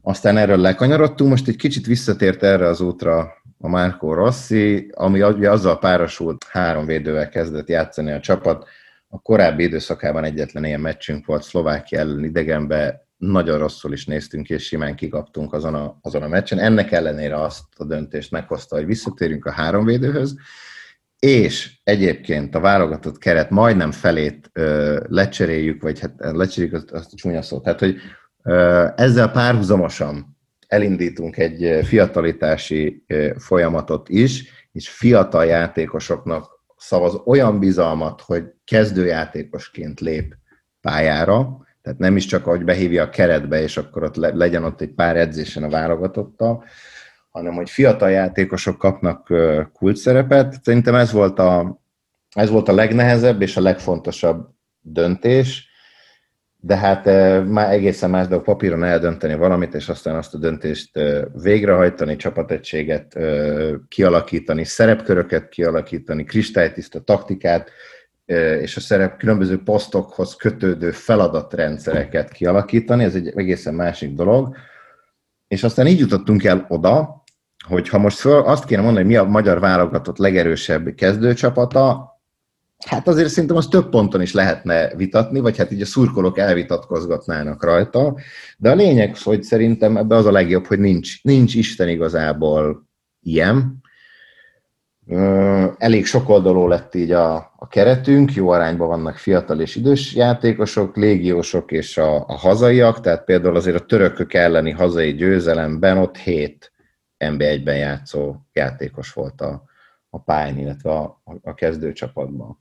Aztán 0.00 0.36
erről 0.36 0.56
lekanyarodtunk, 0.56 1.30
most 1.30 1.48
egy 1.48 1.56
kicsit 1.56 1.86
visszatért 1.86 2.42
erre 2.42 2.66
az 2.66 2.80
útra 2.80 3.32
a 3.58 3.68
Márkó 3.68 4.14
Rossi, 4.14 4.90
ami 4.94 5.22
ugye 5.22 5.50
azzal 5.50 5.78
párosult, 5.78 6.44
három 6.48 6.86
védővel 6.86 7.28
kezdett 7.28 7.68
játszani 7.68 8.12
a 8.12 8.20
csapat. 8.20 8.68
A 9.08 9.20
korábbi 9.20 9.62
időszakában 9.62 10.24
egyetlen 10.24 10.64
ilyen 10.64 10.80
meccsünk 10.80 11.26
volt 11.26 11.42
Szlovákia 11.42 11.98
ellen 11.98 12.24
idegenbe, 12.24 13.06
nagyon 13.30 13.58
rosszul 13.58 13.92
is 13.92 14.06
néztünk, 14.06 14.50
és 14.50 14.64
simán 14.64 14.94
kikaptunk 14.94 15.52
azon 15.52 15.74
a, 15.74 15.98
azon 16.00 16.22
a 16.22 16.28
meccsen. 16.28 16.58
Ennek 16.58 16.92
ellenére 16.92 17.42
azt 17.42 17.62
a 17.76 17.84
döntést 17.84 18.30
meghozta, 18.30 18.76
hogy 18.76 18.86
visszatérünk 18.86 19.44
a 19.44 19.52
három 19.52 19.84
védőhöz, 19.84 20.36
és 21.18 21.80
egyébként 21.82 22.54
a 22.54 22.60
válogatott 22.60 23.18
keret 23.18 23.50
majdnem 23.50 23.90
felét 23.90 24.50
ö, 24.52 25.00
lecseréljük, 25.08 25.82
vagy 25.82 26.00
hát 26.00 26.14
lecseréljük 26.18 26.76
azt, 26.76 26.90
azt 26.90 27.12
a 27.12 27.16
csúnya 27.16 27.42
szót, 27.42 27.62
tehát 27.62 27.78
hogy 27.78 27.96
ö, 28.42 28.86
ezzel 28.96 29.30
párhuzamosan 29.30 30.36
elindítunk 30.66 31.36
egy 31.36 31.86
fiatalitási 31.86 33.04
folyamatot 33.38 34.08
is, 34.08 34.44
és 34.72 34.88
fiatal 34.88 35.44
játékosoknak 35.44 36.64
szavaz 36.76 37.20
olyan 37.24 37.58
bizalmat, 37.58 38.20
hogy 38.20 38.44
kezdőjátékosként 38.64 40.00
lép 40.00 40.34
pályára, 40.80 41.62
tehát 41.82 41.98
nem 41.98 42.16
is 42.16 42.26
csak, 42.26 42.44
hogy 42.44 42.64
behívja 42.64 43.02
a 43.02 43.08
keretbe, 43.08 43.62
és 43.62 43.76
akkor 43.76 44.02
ott 44.02 44.16
legyen 44.16 44.64
ott 44.64 44.80
egy 44.80 44.94
pár 44.94 45.16
edzésen 45.16 45.62
a 45.62 45.68
válogatottal, 45.68 46.64
hanem 47.30 47.54
hogy 47.54 47.70
fiatal 47.70 48.10
játékosok 48.10 48.78
kapnak 48.78 49.32
kult 49.72 49.96
szerepet. 49.96 50.62
Szerintem 50.62 50.94
ez 50.94 51.12
volt 51.12 51.38
a, 51.38 51.80
ez 52.34 52.50
volt 52.50 52.68
a 52.68 52.74
legnehezebb 52.74 53.42
és 53.42 53.56
a 53.56 53.60
legfontosabb 53.60 54.48
döntés, 54.80 55.70
de 56.64 56.76
hát 56.76 57.04
már 57.46 57.72
egészen 57.72 58.10
más 58.10 58.26
dolog 58.26 58.44
papíron 58.44 58.84
eldönteni 58.84 59.34
valamit, 59.34 59.74
és 59.74 59.88
aztán 59.88 60.14
azt 60.14 60.34
a 60.34 60.38
döntést 60.38 60.98
végrehajtani, 61.42 62.16
csapategységet 62.16 63.18
kialakítani, 63.88 64.64
szerepköröket 64.64 65.48
kialakítani, 65.48 66.24
kristálytiszta 66.24 67.00
taktikát, 67.00 67.70
és 68.60 68.76
a 68.76 68.80
szerep 68.80 69.18
különböző 69.18 69.62
posztokhoz 69.62 70.36
kötődő 70.36 70.90
feladatrendszereket 70.90 72.32
kialakítani, 72.32 73.04
ez 73.04 73.14
egy 73.14 73.32
egészen 73.36 73.74
másik 73.74 74.14
dolog. 74.14 74.56
És 75.48 75.62
aztán 75.62 75.86
így 75.86 75.98
jutottunk 75.98 76.44
el 76.44 76.66
oda, 76.68 77.24
hogy 77.66 77.88
ha 77.88 77.98
most 77.98 78.18
föl 78.18 78.40
azt 78.40 78.64
kéne 78.64 78.82
mondani, 78.82 79.04
hogy 79.04 79.12
mi 79.14 79.18
a 79.18 79.24
magyar 79.24 79.60
válogatott 79.60 80.18
legerősebb 80.18 80.94
kezdőcsapata, 80.94 82.10
hát 82.86 83.08
azért 83.08 83.28
szerintem 83.28 83.56
az 83.56 83.66
több 83.66 83.88
ponton 83.88 84.20
is 84.20 84.32
lehetne 84.32 84.94
vitatni, 84.94 85.40
vagy 85.40 85.56
hát 85.56 85.72
így 85.72 85.80
a 85.80 85.86
szurkolók 85.86 86.38
elvitatkozgatnának 86.38 87.64
rajta, 87.64 88.16
de 88.56 88.70
a 88.70 88.74
lényeg, 88.74 89.16
hogy 89.16 89.42
szerintem 89.42 89.96
ebbe 89.96 90.16
az 90.16 90.26
a 90.26 90.32
legjobb, 90.32 90.66
hogy 90.66 90.78
nincs, 90.78 91.22
nincs 91.22 91.54
Isten 91.54 91.88
igazából 91.88 92.88
ilyen, 93.22 93.81
Elég 95.78 96.06
sokoldalú 96.06 96.66
lett 96.66 96.94
így 96.94 97.10
a, 97.10 97.34
a 97.56 97.68
keretünk, 97.68 98.34
jó 98.34 98.48
arányban 98.48 98.88
vannak 98.88 99.16
fiatal 99.16 99.60
és 99.60 99.76
idős 99.76 100.14
játékosok, 100.14 100.96
légiósok 100.96 101.72
és 101.72 101.98
a, 101.98 102.14
a 102.28 102.36
hazaiak, 102.36 103.00
tehát 103.00 103.24
például 103.24 103.56
azért 103.56 103.80
a 103.80 103.86
törökök 103.86 104.34
elleni 104.34 104.70
hazai 104.70 105.14
győzelemben 105.14 105.98
ott 105.98 106.16
hét 106.16 106.72
NB1-ben 107.24 107.76
játszó 107.76 108.34
játékos 108.52 109.12
volt 109.12 109.40
a, 109.40 109.64
a 110.10 110.18
pályán, 110.18 110.58
illetve 110.58 110.90
a, 110.90 111.22
a 111.42 111.54
kezdőcsapatban. 111.54 112.58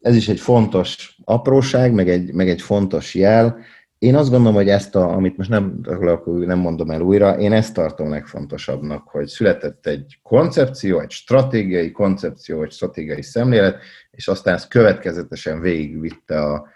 Ez 0.00 0.16
is 0.16 0.28
egy 0.28 0.40
fontos 0.40 1.18
apróság, 1.24 1.92
meg 1.92 2.08
egy, 2.08 2.32
meg 2.32 2.48
egy 2.48 2.62
fontos 2.62 3.14
jel. 3.14 3.58
Én 4.00 4.14
azt 4.14 4.30
gondolom, 4.30 4.54
hogy 4.54 4.68
ezt, 4.68 4.94
a, 4.94 5.14
amit 5.14 5.36
most 5.36 5.50
nem, 5.50 5.80
nem 6.24 6.58
mondom 6.58 6.90
el 6.90 7.00
újra, 7.00 7.38
én 7.38 7.52
ezt 7.52 7.74
tartom 7.74 8.10
legfontosabbnak, 8.10 9.08
hogy 9.08 9.26
született 9.26 9.86
egy 9.86 10.18
koncepció, 10.22 11.00
egy 11.00 11.10
stratégiai 11.10 11.92
koncepció, 11.92 12.62
egy 12.62 12.70
stratégiai 12.72 13.22
szemlélet, 13.22 13.82
és 14.10 14.28
aztán 14.28 14.54
ezt 14.54 14.68
következetesen 14.68 15.60
végigvitte 15.60 16.40
a, 16.42 16.68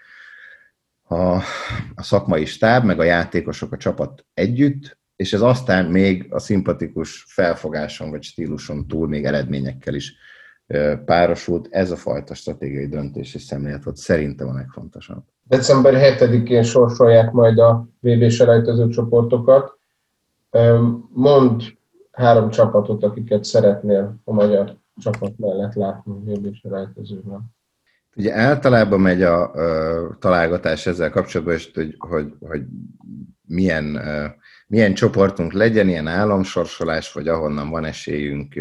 a, 1.02 1.34
a 1.94 2.02
szakmai 2.02 2.44
stáb, 2.44 2.84
meg 2.84 2.98
a 2.98 3.04
játékosok, 3.04 3.72
a 3.72 3.76
csapat 3.76 4.26
együtt, 4.34 4.98
és 5.16 5.32
ez 5.32 5.40
aztán 5.40 5.84
még 5.84 6.26
a 6.30 6.38
szimpatikus 6.38 7.24
felfogáson 7.28 8.10
vagy 8.10 8.22
stíluson 8.22 8.86
túl 8.86 9.08
még 9.08 9.24
eredményekkel 9.24 9.94
is 9.94 10.14
párosult. 11.04 11.68
Ez 11.70 11.90
a 11.90 11.96
fajta 11.96 12.34
stratégiai 12.34 12.86
döntés 12.86 13.34
és 13.34 13.42
szemlélet 13.42 13.84
volt 13.84 13.96
szerintem 13.96 14.48
a 14.48 14.54
legfontosabb. 14.54 15.33
December 15.46 16.16
7-én 16.18 16.62
sorsolják 16.62 17.32
majd 17.32 17.58
a 17.58 17.88
VB 18.00 18.30
selejtező 18.30 18.88
csoportokat. 18.88 19.78
Mond 21.08 21.62
három 22.12 22.50
csapatot, 22.50 23.04
akiket 23.04 23.44
szeretnél 23.44 24.14
a 24.24 24.32
magyar 24.32 24.76
csapat 24.96 25.32
mellett 25.36 25.74
látni 25.74 26.12
VB 26.24 26.54
selejtezőben. 26.54 27.54
Ugye 28.16 28.34
általában 28.34 29.00
megy 29.00 29.22
a, 29.22 29.52
a 29.52 30.16
találgatás 30.18 30.86
ezzel 30.86 31.10
kapcsolatban, 31.10 31.54
és 31.54 31.70
hogy, 31.74 31.94
hogy, 31.98 32.32
hogy 32.40 32.62
milyen, 33.46 34.00
milyen 34.66 34.94
csoportunk 34.94 35.52
legyen, 35.52 35.88
ilyen 35.88 36.06
államsorsolás, 36.06 37.12
vagy 37.12 37.28
ahonnan 37.28 37.70
van 37.70 37.84
esélyünk 37.84 38.54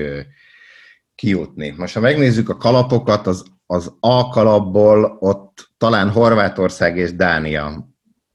kijutni. 1.15 1.73
Most 1.77 1.93
ha 1.93 1.99
megnézzük 1.99 2.49
a 2.49 2.57
kalapokat, 2.57 3.27
az, 3.27 3.45
az 3.65 3.95
A 3.99 4.29
kalapból 4.29 5.17
ott 5.19 5.69
talán 5.77 6.09
Horvátország 6.09 6.97
és 6.97 7.15
Dánia 7.15 7.87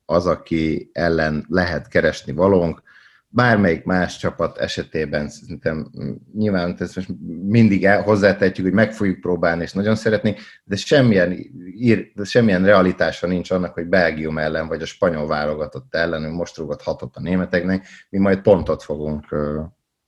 az, 0.04 0.26
aki 0.26 0.90
ellen 0.92 1.46
lehet 1.48 1.88
keresni 1.88 2.32
valónk. 2.32 2.82
Bármelyik 3.30 3.84
más 3.84 4.18
csapat 4.18 4.58
esetében 4.58 5.28
szerintem 5.28 5.90
nyilván 6.34 6.76
ezt 6.78 6.96
most 6.96 7.08
mindig 7.46 7.88
hozzátehetjük, 7.88 8.66
hogy 8.66 8.74
meg 8.74 8.92
fogjuk 8.92 9.20
próbálni, 9.20 9.62
és 9.62 9.72
nagyon 9.72 9.94
szeretni, 9.94 10.36
de 10.64 10.76
semmilyen, 10.76 11.32
ír, 11.74 12.12
de 12.14 12.24
semmilyen 12.24 12.64
realitása 12.64 13.26
nincs 13.26 13.50
annak, 13.50 13.74
hogy 13.74 13.86
Belgium 13.86 14.38
ellen, 14.38 14.68
vagy 14.68 14.82
a 14.82 14.86
spanyol 14.86 15.26
válogatott 15.26 15.94
ellen, 15.94 16.22
hogy 16.22 16.32
most 16.32 16.56
rúgott 16.56 16.82
hatot 16.82 17.16
a 17.16 17.20
németeknek, 17.20 17.86
mi 18.10 18.18
majd 18.18 18.40
pontot 18.40 18.82
fogunk 18.82 19.26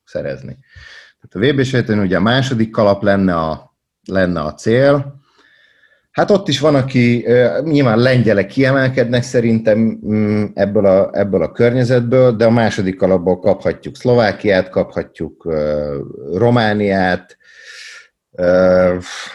szerezni. 0.05 0.59
Tehát 1.21 1.51
a 1.51 1.53
VB 1.53 1.89
ugye 1.99 2.17
a 2.17 2.21
második 2.21 2.71
kalap 2.71 3.03
lenne 3.03 3.37
a, 3.37 3.70
lenne 4.09 4.41
a 4.41 4.55
cél. 4.55 5.19
Hát 6.11 6.31
ott 6.31 6.49
is 6.49 6.61
van, 6.61 6.75
aki 6.75 7.27
nyilván 7.63 7.99
lengyelek 7.99 8.47
kiemelkednek 8.47 9.23
szerintem 9.23 9.79
mm, 9.79 10.45
ebből 10.55 10.87
a, 10.87 11.11
ebből 11.13 11.43
a 11.43 11.53
környezetből, 11.53 12.37
de 12.37 12.45
a 12.45 12.51
második 12.51 12.97
kalapból 12.97 13.39
kaphatjuk 13.39 13.97
Szlovákiát, 13.97 14.69
kaphatjuk 14.69 15.55
Romániát, 16.35 17.39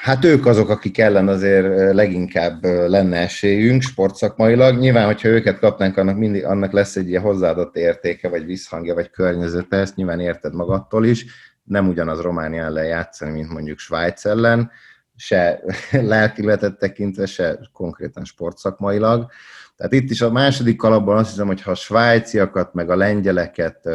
Hát 0.01 0.25
ők 0.25 0.45
azok, 0.45 0.69
akik 0.69 0.97
ellen 0.97 1.27
azért 1.27 1.93
leginkább 1.93 2.63
lenne 2.63 3.17
esélyünk 3.17 3.81
sportszakmailag. 3.81 4.79
Nyilván, 4.79 5.05
hogyha 5.05 5.27
őket 5.27 5.59
kapnánk, 5.59 5.97
annak, 5.97 6.17
mindig, 6.17 6.45
annak 6.45 6.71
lesz 6.71 6.95
egy 6.95 7.09
ilyen 7.09 7.21
hozzáadott 7.21 7.75
értéke, 7.75 8.29
vagy 8.29 8.45
visszhangja, 8.45 8.93
vagy 8.93 9.09
környezete, 9.09 9.77
ezt 9.77 9.95
nyilván 9.95 10.19
érted 10.19 10.53
magattól 10.53 11.05
is, 11.05 11.25
nem 11.65 11.87
ugyanaz 11.87 12.21
Románia 12.21 12.63
ellen 12.63 12.85
játszani, 12.85 13.31
mint 13.31 13.49
mondjuk 13.49 13.79
Svájc 13.79 14.25
ellen, 14.25 14.71
se 15.15 15.61
lelkiletet 15.91 16.77
tekintve, 16.77 17.25
se 17.25 17.59
konkrétan 17.73 18.25
sportszakmailag. 18.25 19.31
Tehát 19.75 19.93
itt 19.93 20.09
is 20.09 20.21
a 20.21 20.31
második 20.31 20.77
kalapban 20.77 21.17
azt 21.17 21.29
hiszem, 21.29 21.47
hogy 21.47 21.61
ha 21.61 21.71
a 21.71 21.75
svájciakat 21.75 22.73
meg 22.73 22.89
a 22.89 22.95
lengyeleket 22.95 23.85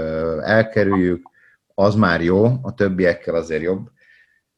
elkerüljük, 0.41 1.31
az 1.75 1.95
már 1.95 2.23
jó, 2.23 2.45
a 2.63 2.75
többiekkel 2.75 3.35
azért 3.35 3.63
jobb, 3.63 3.91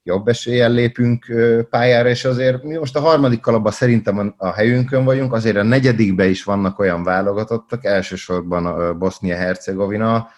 jobb 0.02 0.28
eséllyel 0.28 0.70
lépünk 0.70 1.26
pályára, 1.70 2.08
és 2.08 2.24
azért 2.24 2.62
mi 2.62 2.76
most 2.76 2.96
a 2.96 3.00
harmadik 3.00 3.40
kalapban 3.40 3.72
szerintem 3.72 4.34
a 4.36 4.52
helyünkön 4.52 5.04
vagyunk, 5.04 5.32
azért 5.32 5.56
a 5.56 5.62
negyedikben 5.62 6.28
is 6.28 6.44
vannak 6.44 6.78
olyan 6.78 7.04
válogatottak, 7.04 7.84
elsősorban 7.84 8.66
a 8.66 8.94
Bosznia-Hercegovina, 8.94 10.28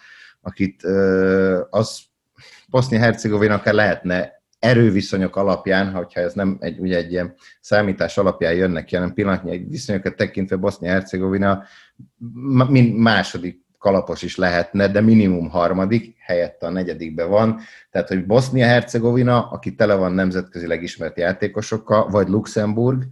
akit 0.41 0.83
az 1.69 1.99
Bosznia-Hercegovina 2.75 3.53
akár 3.53 3.73
lehetne 3.73 4.43
erőviszonyok 4.59 5.35
alapján, 5.35 5.91
hogyha 5.91 6.19
ez 6.19 6.33
nem 6.33 6.57
egy, 6.59 6.79
ugye 6.79 6.97
egy 6.97 7.11
ilyen 7.11 7.33
számítás 7.61 8.17
alapján 8.17 8.53
jönnek 8.53 8.89
hanem 8.91 9.13
pillanatnyi 9.13 9.65
viszonyokat 9.69 10.15
tekintve 10.15 10.55
Bosznia-Hercegovina 10.55 11.63
mind 12.67 12.95
második 12.95 13.63
kalapos 13.77 14.21
is 14.21 14.35
lehetne, 14.35 14.87
de 14.87 15.01
minimum 15.01 15.49
harmadik, 15.49 16.15
helyette 16.19 16.65
a 16.65 16.69
negyedikbe 16.69 17.23
van. 17.23 17.59
Tehát, 17.91 18.07
hogy 18.07 18.25
Bosznia-Hercegovina, 18.25 19.49
aki 19.49 19.75
tele 19.75 19.95
van 19.95 20.13
nemzetközileg 20.13 20.83
ismert 20.83 21.17
játékosokkal, 21.17 22.09
vagy 22.09 22.27
Luxemburg, 22.27 23.03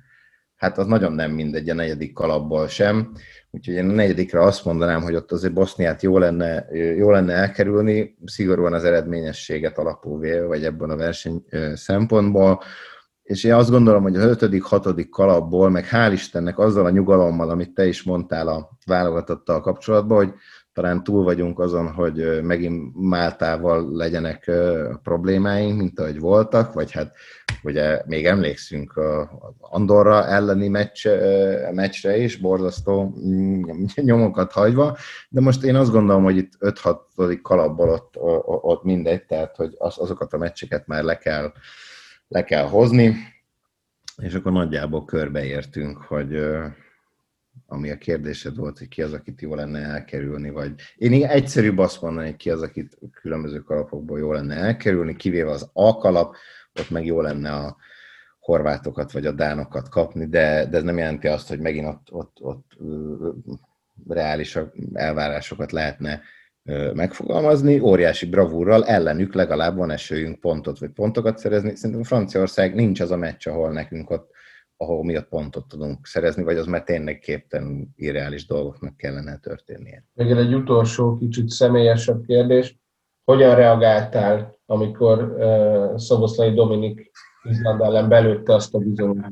hát 0.64 0.78
az 0.78 0.86
nagyon 0.86 1.14
nem 1.14 1.32
mindegy 1.32 1.70
a 1.70 1.74
negyedik 1.74 2.14
kalapból 2.14 2.68
sem. 2.68 3.12
Úgyhogy 3.52 3.74
én 3.74 3.90
a 3.90 3.94
negyedikre 3.94 4.42
azt 4.44 4.66
mondanám, 4.66 5.02
hogy 5.02 5.16
ott 5.16 5.32
azért 5.32 5.54
Boszniát 5.54 6.02
jó 6.02 6.18
lenne, 6.18 6.66
jó 6.74 7.12
lenne 7.12 7.34
elkerülni, 7.34 8.18
szigorúan 8.26 8.74
az 8.74 8.84
eredményességet 8.84 9.78
alapul 9.78 10.20
véve, 10.20 10.46
vagy 10.46 10.64
ebben 10.64 10.90
a 10.90 10.96
verseny 10.96 11.46
szempontból. 11.74 12.62
És 13.24 13.44
én 13.44 13.54
azt 13.54 13.70
gondolom, 13.70 14.04
hogy 14.04 14.16
a 14.16 14.20
ötödik, 14.20 14.64
hatodik 14.64 15.10
kalapból, 15.10 15.70
meg 15.70 15.88
hál' 15.92 16.12
Istennek 16.14 16.60
azzal 16.60 16.86
a 16.86 16.90
nyugalommal, 16.90 17.50
amit 17.50 17.74
te 17.74 17.86
is 17.86 18.04
mondtál 18.04 18.48
a 18.48 18.70
válogatottal 18.86 19.62
kapcsolatban, 19.62 20.18
hogy 20.18 20.34
talán 20.74 21.04
túl 21.04 21.24
vagyunk 21.24 21.60
azon, 21.60 21.92
hogy 21.92 22.44
megint 22.44 22.94
Máltával 22.96 23.92
legyenek 23.92 24.52
problémáink, 25.04 25.78
mint 25.78 26.00
ahogy 26.00 26.20
voltak, 26.20 26.74
vagy 26.74 26.92
hát 26.92 27.16
ugye 27.64 28.02
még 28.06 28.26
emlékszünk 28.26 28.98
a 28.98 29.30
Andorra 29.60 30.28
elleni 30.28 30.68
meccs, 30.68 31.08
meccsre 31.72 32.18
is, 32.18 32.38
borzasztó 32.38 33.16
mm, 33.28 33.62
nyomokat 33.96 34.52
hagyva, 34.52 34.98
de 35.30 35.42
most 35.42 35.64
én 35.64 35.76
azt 35.76 35.92
gondolom, 35.92 36.24
hogy 36.24 36.38
itt 36.38 36.52
5-6 36.60 37.40
kalapból 37.42 37.90
ott, 37.90 38.14
ott 38.46 38.84
mindegy, 38.84 39.26
tehát 39.26 39.56
hogy 39.56 39.76
az, 39.78 39.98
azokat 39.98 40.34
a 40.34 40.38
meccseket 40.38 40.88
már 40.88 41.04
le 41.04 41.18
kell, 41.18 41.52
le 42.28 42.44
kell 42.44 42.66
hozni, 42.68 43.16
és 44.22 44.34
akkor 44.34 44.52
nagyjából 44.52 45.06
körbeértünk, 45.06 45.98
hogy 45.98 46.46
ami 47.74 47.90
a 47.90 47.98
kérdésed 47.98 48.56
volt, 48.56 48.78
hogy 48.78 48.88
ki 48.88 49.02
az, 49.02 49.14
akit 49.14 49.42
jó 49.42 49.56
lenne 49.56 49.80
elkerülni, 49.80 50.50
vagy 50.50 50.74
én 50.96 51.26
egyszerűbb 51.26 51.78
azt 51.78 52.02
mondani, 52.02 52.26
hogy 52.26 52.36
ki 52.36 52.50
az, 52.50 52.62
akit 52.62 52.98
különböző 53.22 53.60
kalapokból 53.60 54.20
jó 54.20 54.32
lenne 54.32 54.56
elkerülni, 54.56 55.16
kivéve 55.16 55.50
az 55.50 55.70
A 55.74 55.98
kalap, 55.98 56.36
ott 56.80 56.90
meg 56.90 57.06
jó 57.06 57.22
lenne 57.22 57.52
a 57.52 57.76
horvátokat 58.40 59.12
vagy 59.12 59.26
a 59.26 59.32
dánokat 59.32 59.90
kapni, 59.90 60.26
de, 60.26 60.66
de 60.66 60.78
ez 60.78 60.84
nem 60.84 60.98
jelenti 60.98 61.28
azt, 61.28 61.48
hogy 61.48 61.60
megint 61.60 61.88
ott, 61.88 62.08
ott, 62.12 62.38
ott 62.42 62.72
reális 64.08 64.60
elvárásokat 64.94 65.72
lehetne 65.72 66.22
megfogalmazni, 66.94 67.80
óriási 67.80 68.26
bravúrral 68.26 68.86
ellenük 68.86 69.34
legalább 69.34 69.78
van 69.78 69.92
esőjünk 69.92 70.40
pontot 70.40 70.80
vagy 70.80 70.90
pontokat 70.90 71.38
szerezni. 71.38 71.76
Szerintem 71.76 72.04
Franciaország 72.04 72.76
nincs 72.76 73.00
az 73.00 73.12
a 73.12 73.18
meccs, 73.18 73.48
ahol 73.48 73.72
nekünk 73.72 74.10
ott 74.10 74.33
ahol 74.84 75.04
miatt 75.04 75.28
pontot 75.28 75.68
tudunk 75.68 76.06
szerezni, 76.06 76.44
vagy 76.44 76.58
az 76.58 76.66
már 76.66 76.84
tényleg 76.84 77.20
képten 77.20 77.94
irreális 77.96 78.46
dolgoknak 78.46 78.98
kellene 78.98 79.38
történnie. 79.38 80.04
Még 80.14 80.32
egy 80.32 80.54
utolsó, 80.54 81.18
kicsit 81.18 81.50
személyesebb 81.50 82.26
kérdés. 82.26 82.78
Hogyan 83.24 83.56
reagáltál, 83.56 84.58
amikor 84.66 85.24
uh, 85.24 85.98
Szoboszlai 85.98 86.54
Dominik 86.54 87.12
Izland 87.44 87.82
ellen 87.82 88.10
belőtte 88.10 88.54
azt 88.54 88.74
a 88.74 88.78
bizonyos 88.78 89.18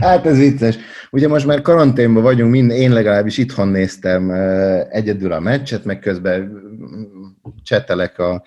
Hát 0.00 0.26
ez 0.26 0.38
vicces. 0.38 0.78
Ugye 1.10 1.28
most 1.28 1.46
már 1.46 1.60
karanténban 1.60 2.22
vagyunk, 2.22 2.50
mind, 2.50 2.70
én 2.70 2.92
legalábbis 2.92 3.38
itthon 3.38 3.68
néztem 3.68 4.30
egyedül 4.90 5.32
a 5.32 5.40
meccset, 5.40 5.84
meg 5.84 5.98
közben 5.98 6.52
csetelek 7.62 8.18
a, 8.18 8.42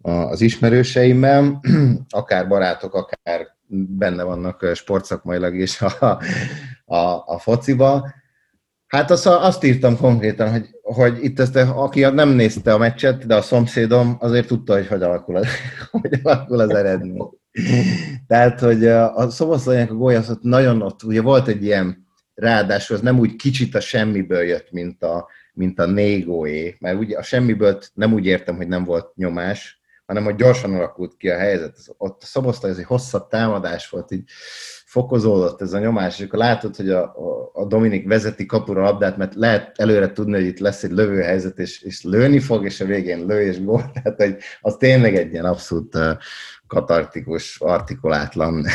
a, 0.00 0.10
az 0.10 0.40
ismerőseimmel, 0.40 1.60
akár 2.10 2.48
barátok, 2.48 2.94
akár 2.94 3.58
benne 3.70 4.22
vannak 4.22 4.70
sportszakmailag 4.74 5.54
is 5.54 5.80
a, 5.80 6.18
a, 6.84 7.22
a 7.26 7.38
fociba. 7.38 8.12
Hát 8.86 9.10
azt, 9.10 9.26
azt 9.26 9.64
írtam 9.64 9.96
konkrétan, 9.96 10.50
hogy, 10.50 10.68
hogy 10.82 11.24
itt 11.24 11.38
ezt, 11.38 11.56
aki 11.56 12.00
nem 12.00 12.28
nézte 12.28 12.72
a 12.72 12.78
meccset, 12.78 13.26
de 13.26 13.36
a 13.36 13.42
szomszédom 13.42 14.16
azért 14.20 14.46
tudta, 14.46 14.74
hogy 14.74 14.86
hogy 14.86 15.02
alakul 15.02 15.36
az, 15.36 15.46
hogy 15.90 16.20
alakul 16.22 16.60
az 16.60 16.74
eredmény. 16.74 17.28
Tehát, 18.26 18.60
hogy 18.60 18.86
a 18.86 19.30
szoboszlányok 19.30 19.90
a 19.90 19.94
gólyasz 19.94 20.32
nagyon 20.40 20.82
ott, 20.82 21.02
ugye 21.02 21.22
volt 21.22 21.48
egy 21.48 21.64
ilyen, 21.64 22.06
ráadásul 22.34 22.96
az 22.96 23.02
nem 23.02 23.18
úgy 23.18 23.36
kicsit 23.36 23.74
a 23.74 23.80
semmiből 23.80 24.42
jött, 24.42 24.70
mint 24.70 25.02
a, 25.02 25.28
mint 25.52 25.78
a 25.78 25.86
négóé, 25.86 26.76
mert 26.80 26.98
ugye 26.98 27.18
a 27.18 27.22
semmiből 27.22 27.78
nem 27.94 28.12
úgy 28.12 28.26
értem, 28.26 28.56
hogy 28.56 28.68
nem 28.68 28.84
volt 28.84 29.14
nyomás, 29.14 29.79
hanem 30.10 30.24
hogy 30.24 30.34
gyorsan 30.34 30.74
alakult 30.74 31.16
ki 31.16 31.28
a 31.28 31.38
helyzet. 31.38 31.76
Ott 31.96 32.22
a 32.22 32.26
szoboszlai 32.26 32.70
ez 32.70 32.78
egy 32.78 32.84
hosszabb 32.84 33.28
támadás 33.28 33.88
volt, 33.88 34.10
így 34.10 34.30
fokozódott 34.84 35.60
ez 35.60 35.72
a 35.72 35.78
nyomás, 35.78 36.18
és 36.18 36.24
akkor 36.24 36.38
látod, 36.38 36.76
hogy 36.76 36.90
a, 36.90 37.02
a, 37.52 37.66
Dominik 37.66 38.06
vezeti 38.06 38.46
kapura 38.46 38.82
labdát, 38.82 39.16
mert 39.16 39.34
lehet 39.34 39.78
előre 39.78 40.12
tudni, 40.12 40.32
hogy 40.32 40.46
itt 40.46 40.58
lesz 40.58 40.82
egy 40.82 40.90
lövőhelyzet, 40.90 41.58
és, 41.58 41.82
és 41.82 42.02
lőni 42.02 42.38
fog, 42.38 42.64
és 42.64 42.80
a 42.80 42.84
végén 42.84 43.26
lő 43.26 43.40
és 43.40 43.64
gól. 43.64 43.90
Tehát 44.02 44.22
hogy 44.22 44.36
az 44.60 44.76
tényleg 44.76 45.16
egy 45.16 45.32
ilyen 45.32 45.44
abszolút 45.44 45.98
katartikus, 46.66 47.60
artikulátlan 47.60 48.66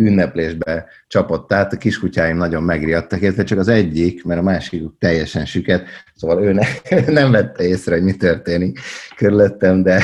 ünneplésbe 0.00 0.86
csapott 1.06 1.52
át, 1.52 1.72
a 1.72 1.76
kiskutyáim 1.76 2.36
nagyon 2.36 2.62
megriadtak, 2.62 3.20
illetve 3.20 3.44
csak 3.44 3.58
az 3.58 3.68
egyik, 3.68 4.24
mert 4.24 4.40
a 4.40 4.42
másik 4.42 4.82
teljesen 4.98 5.44
süket, 5.44 5.86
szóval 6.14 6.42
ő 6.42 6.52
ne, 6.52 6.66
nem 7.20 7.30
vette 7.30 7.64
észre, 7.64 7.94
hogy 7.94 8.04
mi 8.04 8.16
történik 8.16 8.80
körülöttem, 9.16 9.82
de, 9.82 10.02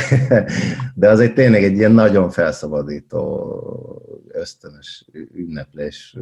de 0.94 1.08
az 1.08 1.20
egy 1.20 1.32
tényleg 1.32 1.64
egy 1.64 1.76
ilyen 1.76 1.92
nagyon 1.92 2.30
felszabadító, 2.30 3.54
ösztönös 4.28 5.06
ünneplés 5.34 6.16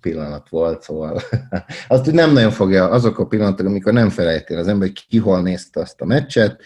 pillanat 0.00 0.48
volt, 0.48 0.82
szóval 0.82 1.20
azt 1.88 2.08
úgy 2.08 2.14
nem 2.14 2.32
nagyon 2.32 2.50
fogja, 2.50 2.88
azok 2.88 3.18
a 3.18 3.26
pillanatok, 3.26 3.66
amikor 3.66 3.92
nem 3.92 4.08
felejtél 4.08 4.58
az 4.58 4.68
ember, 4.68 4.88
hogy 4.88 5.06
ki 5.06 5.18
hol 5.18 5.42
nézte 5.42 5.80
azt 5.80 6.00
a 6.00 6.04
meccset, 6.04 6.62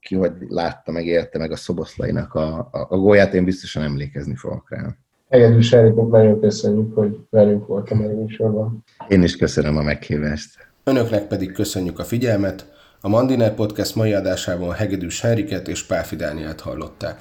ki 0.00 0.14
hogy 0.14 0.32
látta 0.48 0.92
meg, 0.92 1.06
érte 1.06 1.38
meg 1.38 1.52
a 1.52 1.56
szoboszlainak 1.56 2.34
a, 2.34 2.58
a, 2.58 2.86
a 2.88 2.96
gólját, 2.96 3.34
én 3.34 3.44
biztosan 3.44 3.82
emlékezni 3.82 4.36
fogok 4.36 4.70
rá. 4.70 4.96
Egyedül 5.30 5.62
Seriknek 5.62 6.06
nagyon 6.06 6.40
köszönjük, 6.40 6.94
hogy 6.94 7.16
velünk 7.30 7.66
volt 7.66 7.90
a 7.90 7.94
műsorban. 7.94 8.84
Én 9.08 9.22
is 9.22 9.36
köszönöm 9.36 9.76
a 9.76 9.82
meghívást. 9.82 10.68
Önöknek 10.84 11.26
pedig 11.26 11.52
köszönjük 11.52 11.98
a 11.98 12.04
figyelmet. 12.04 12.66
A 13.00 13.08
Mandiner 13.08 13.54
Podcast 13.54 13.94
mai 13.94 14.12
adásában 14.12 14.72
Hegedűs 14.72 15.20
Henriket 15.20 15.68
és 15.68 15.86
Páfi 15.86 16.16
Dániát 16.16 16.60
hallották. 16.60 17.18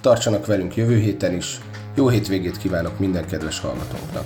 Tartsanak 0.00 0.46
velünk 0.46 0.76
jövő 0.76 0.96
héten 0.96 1.34
is. 1.34 1.60
Jó 1.94 2.08
hétvégét 2.08 2.58
kívánok 2.58 2.98
minden 2.98 3.26
kedves 3.26 3.60
hallgatóknak! 3.60 4.24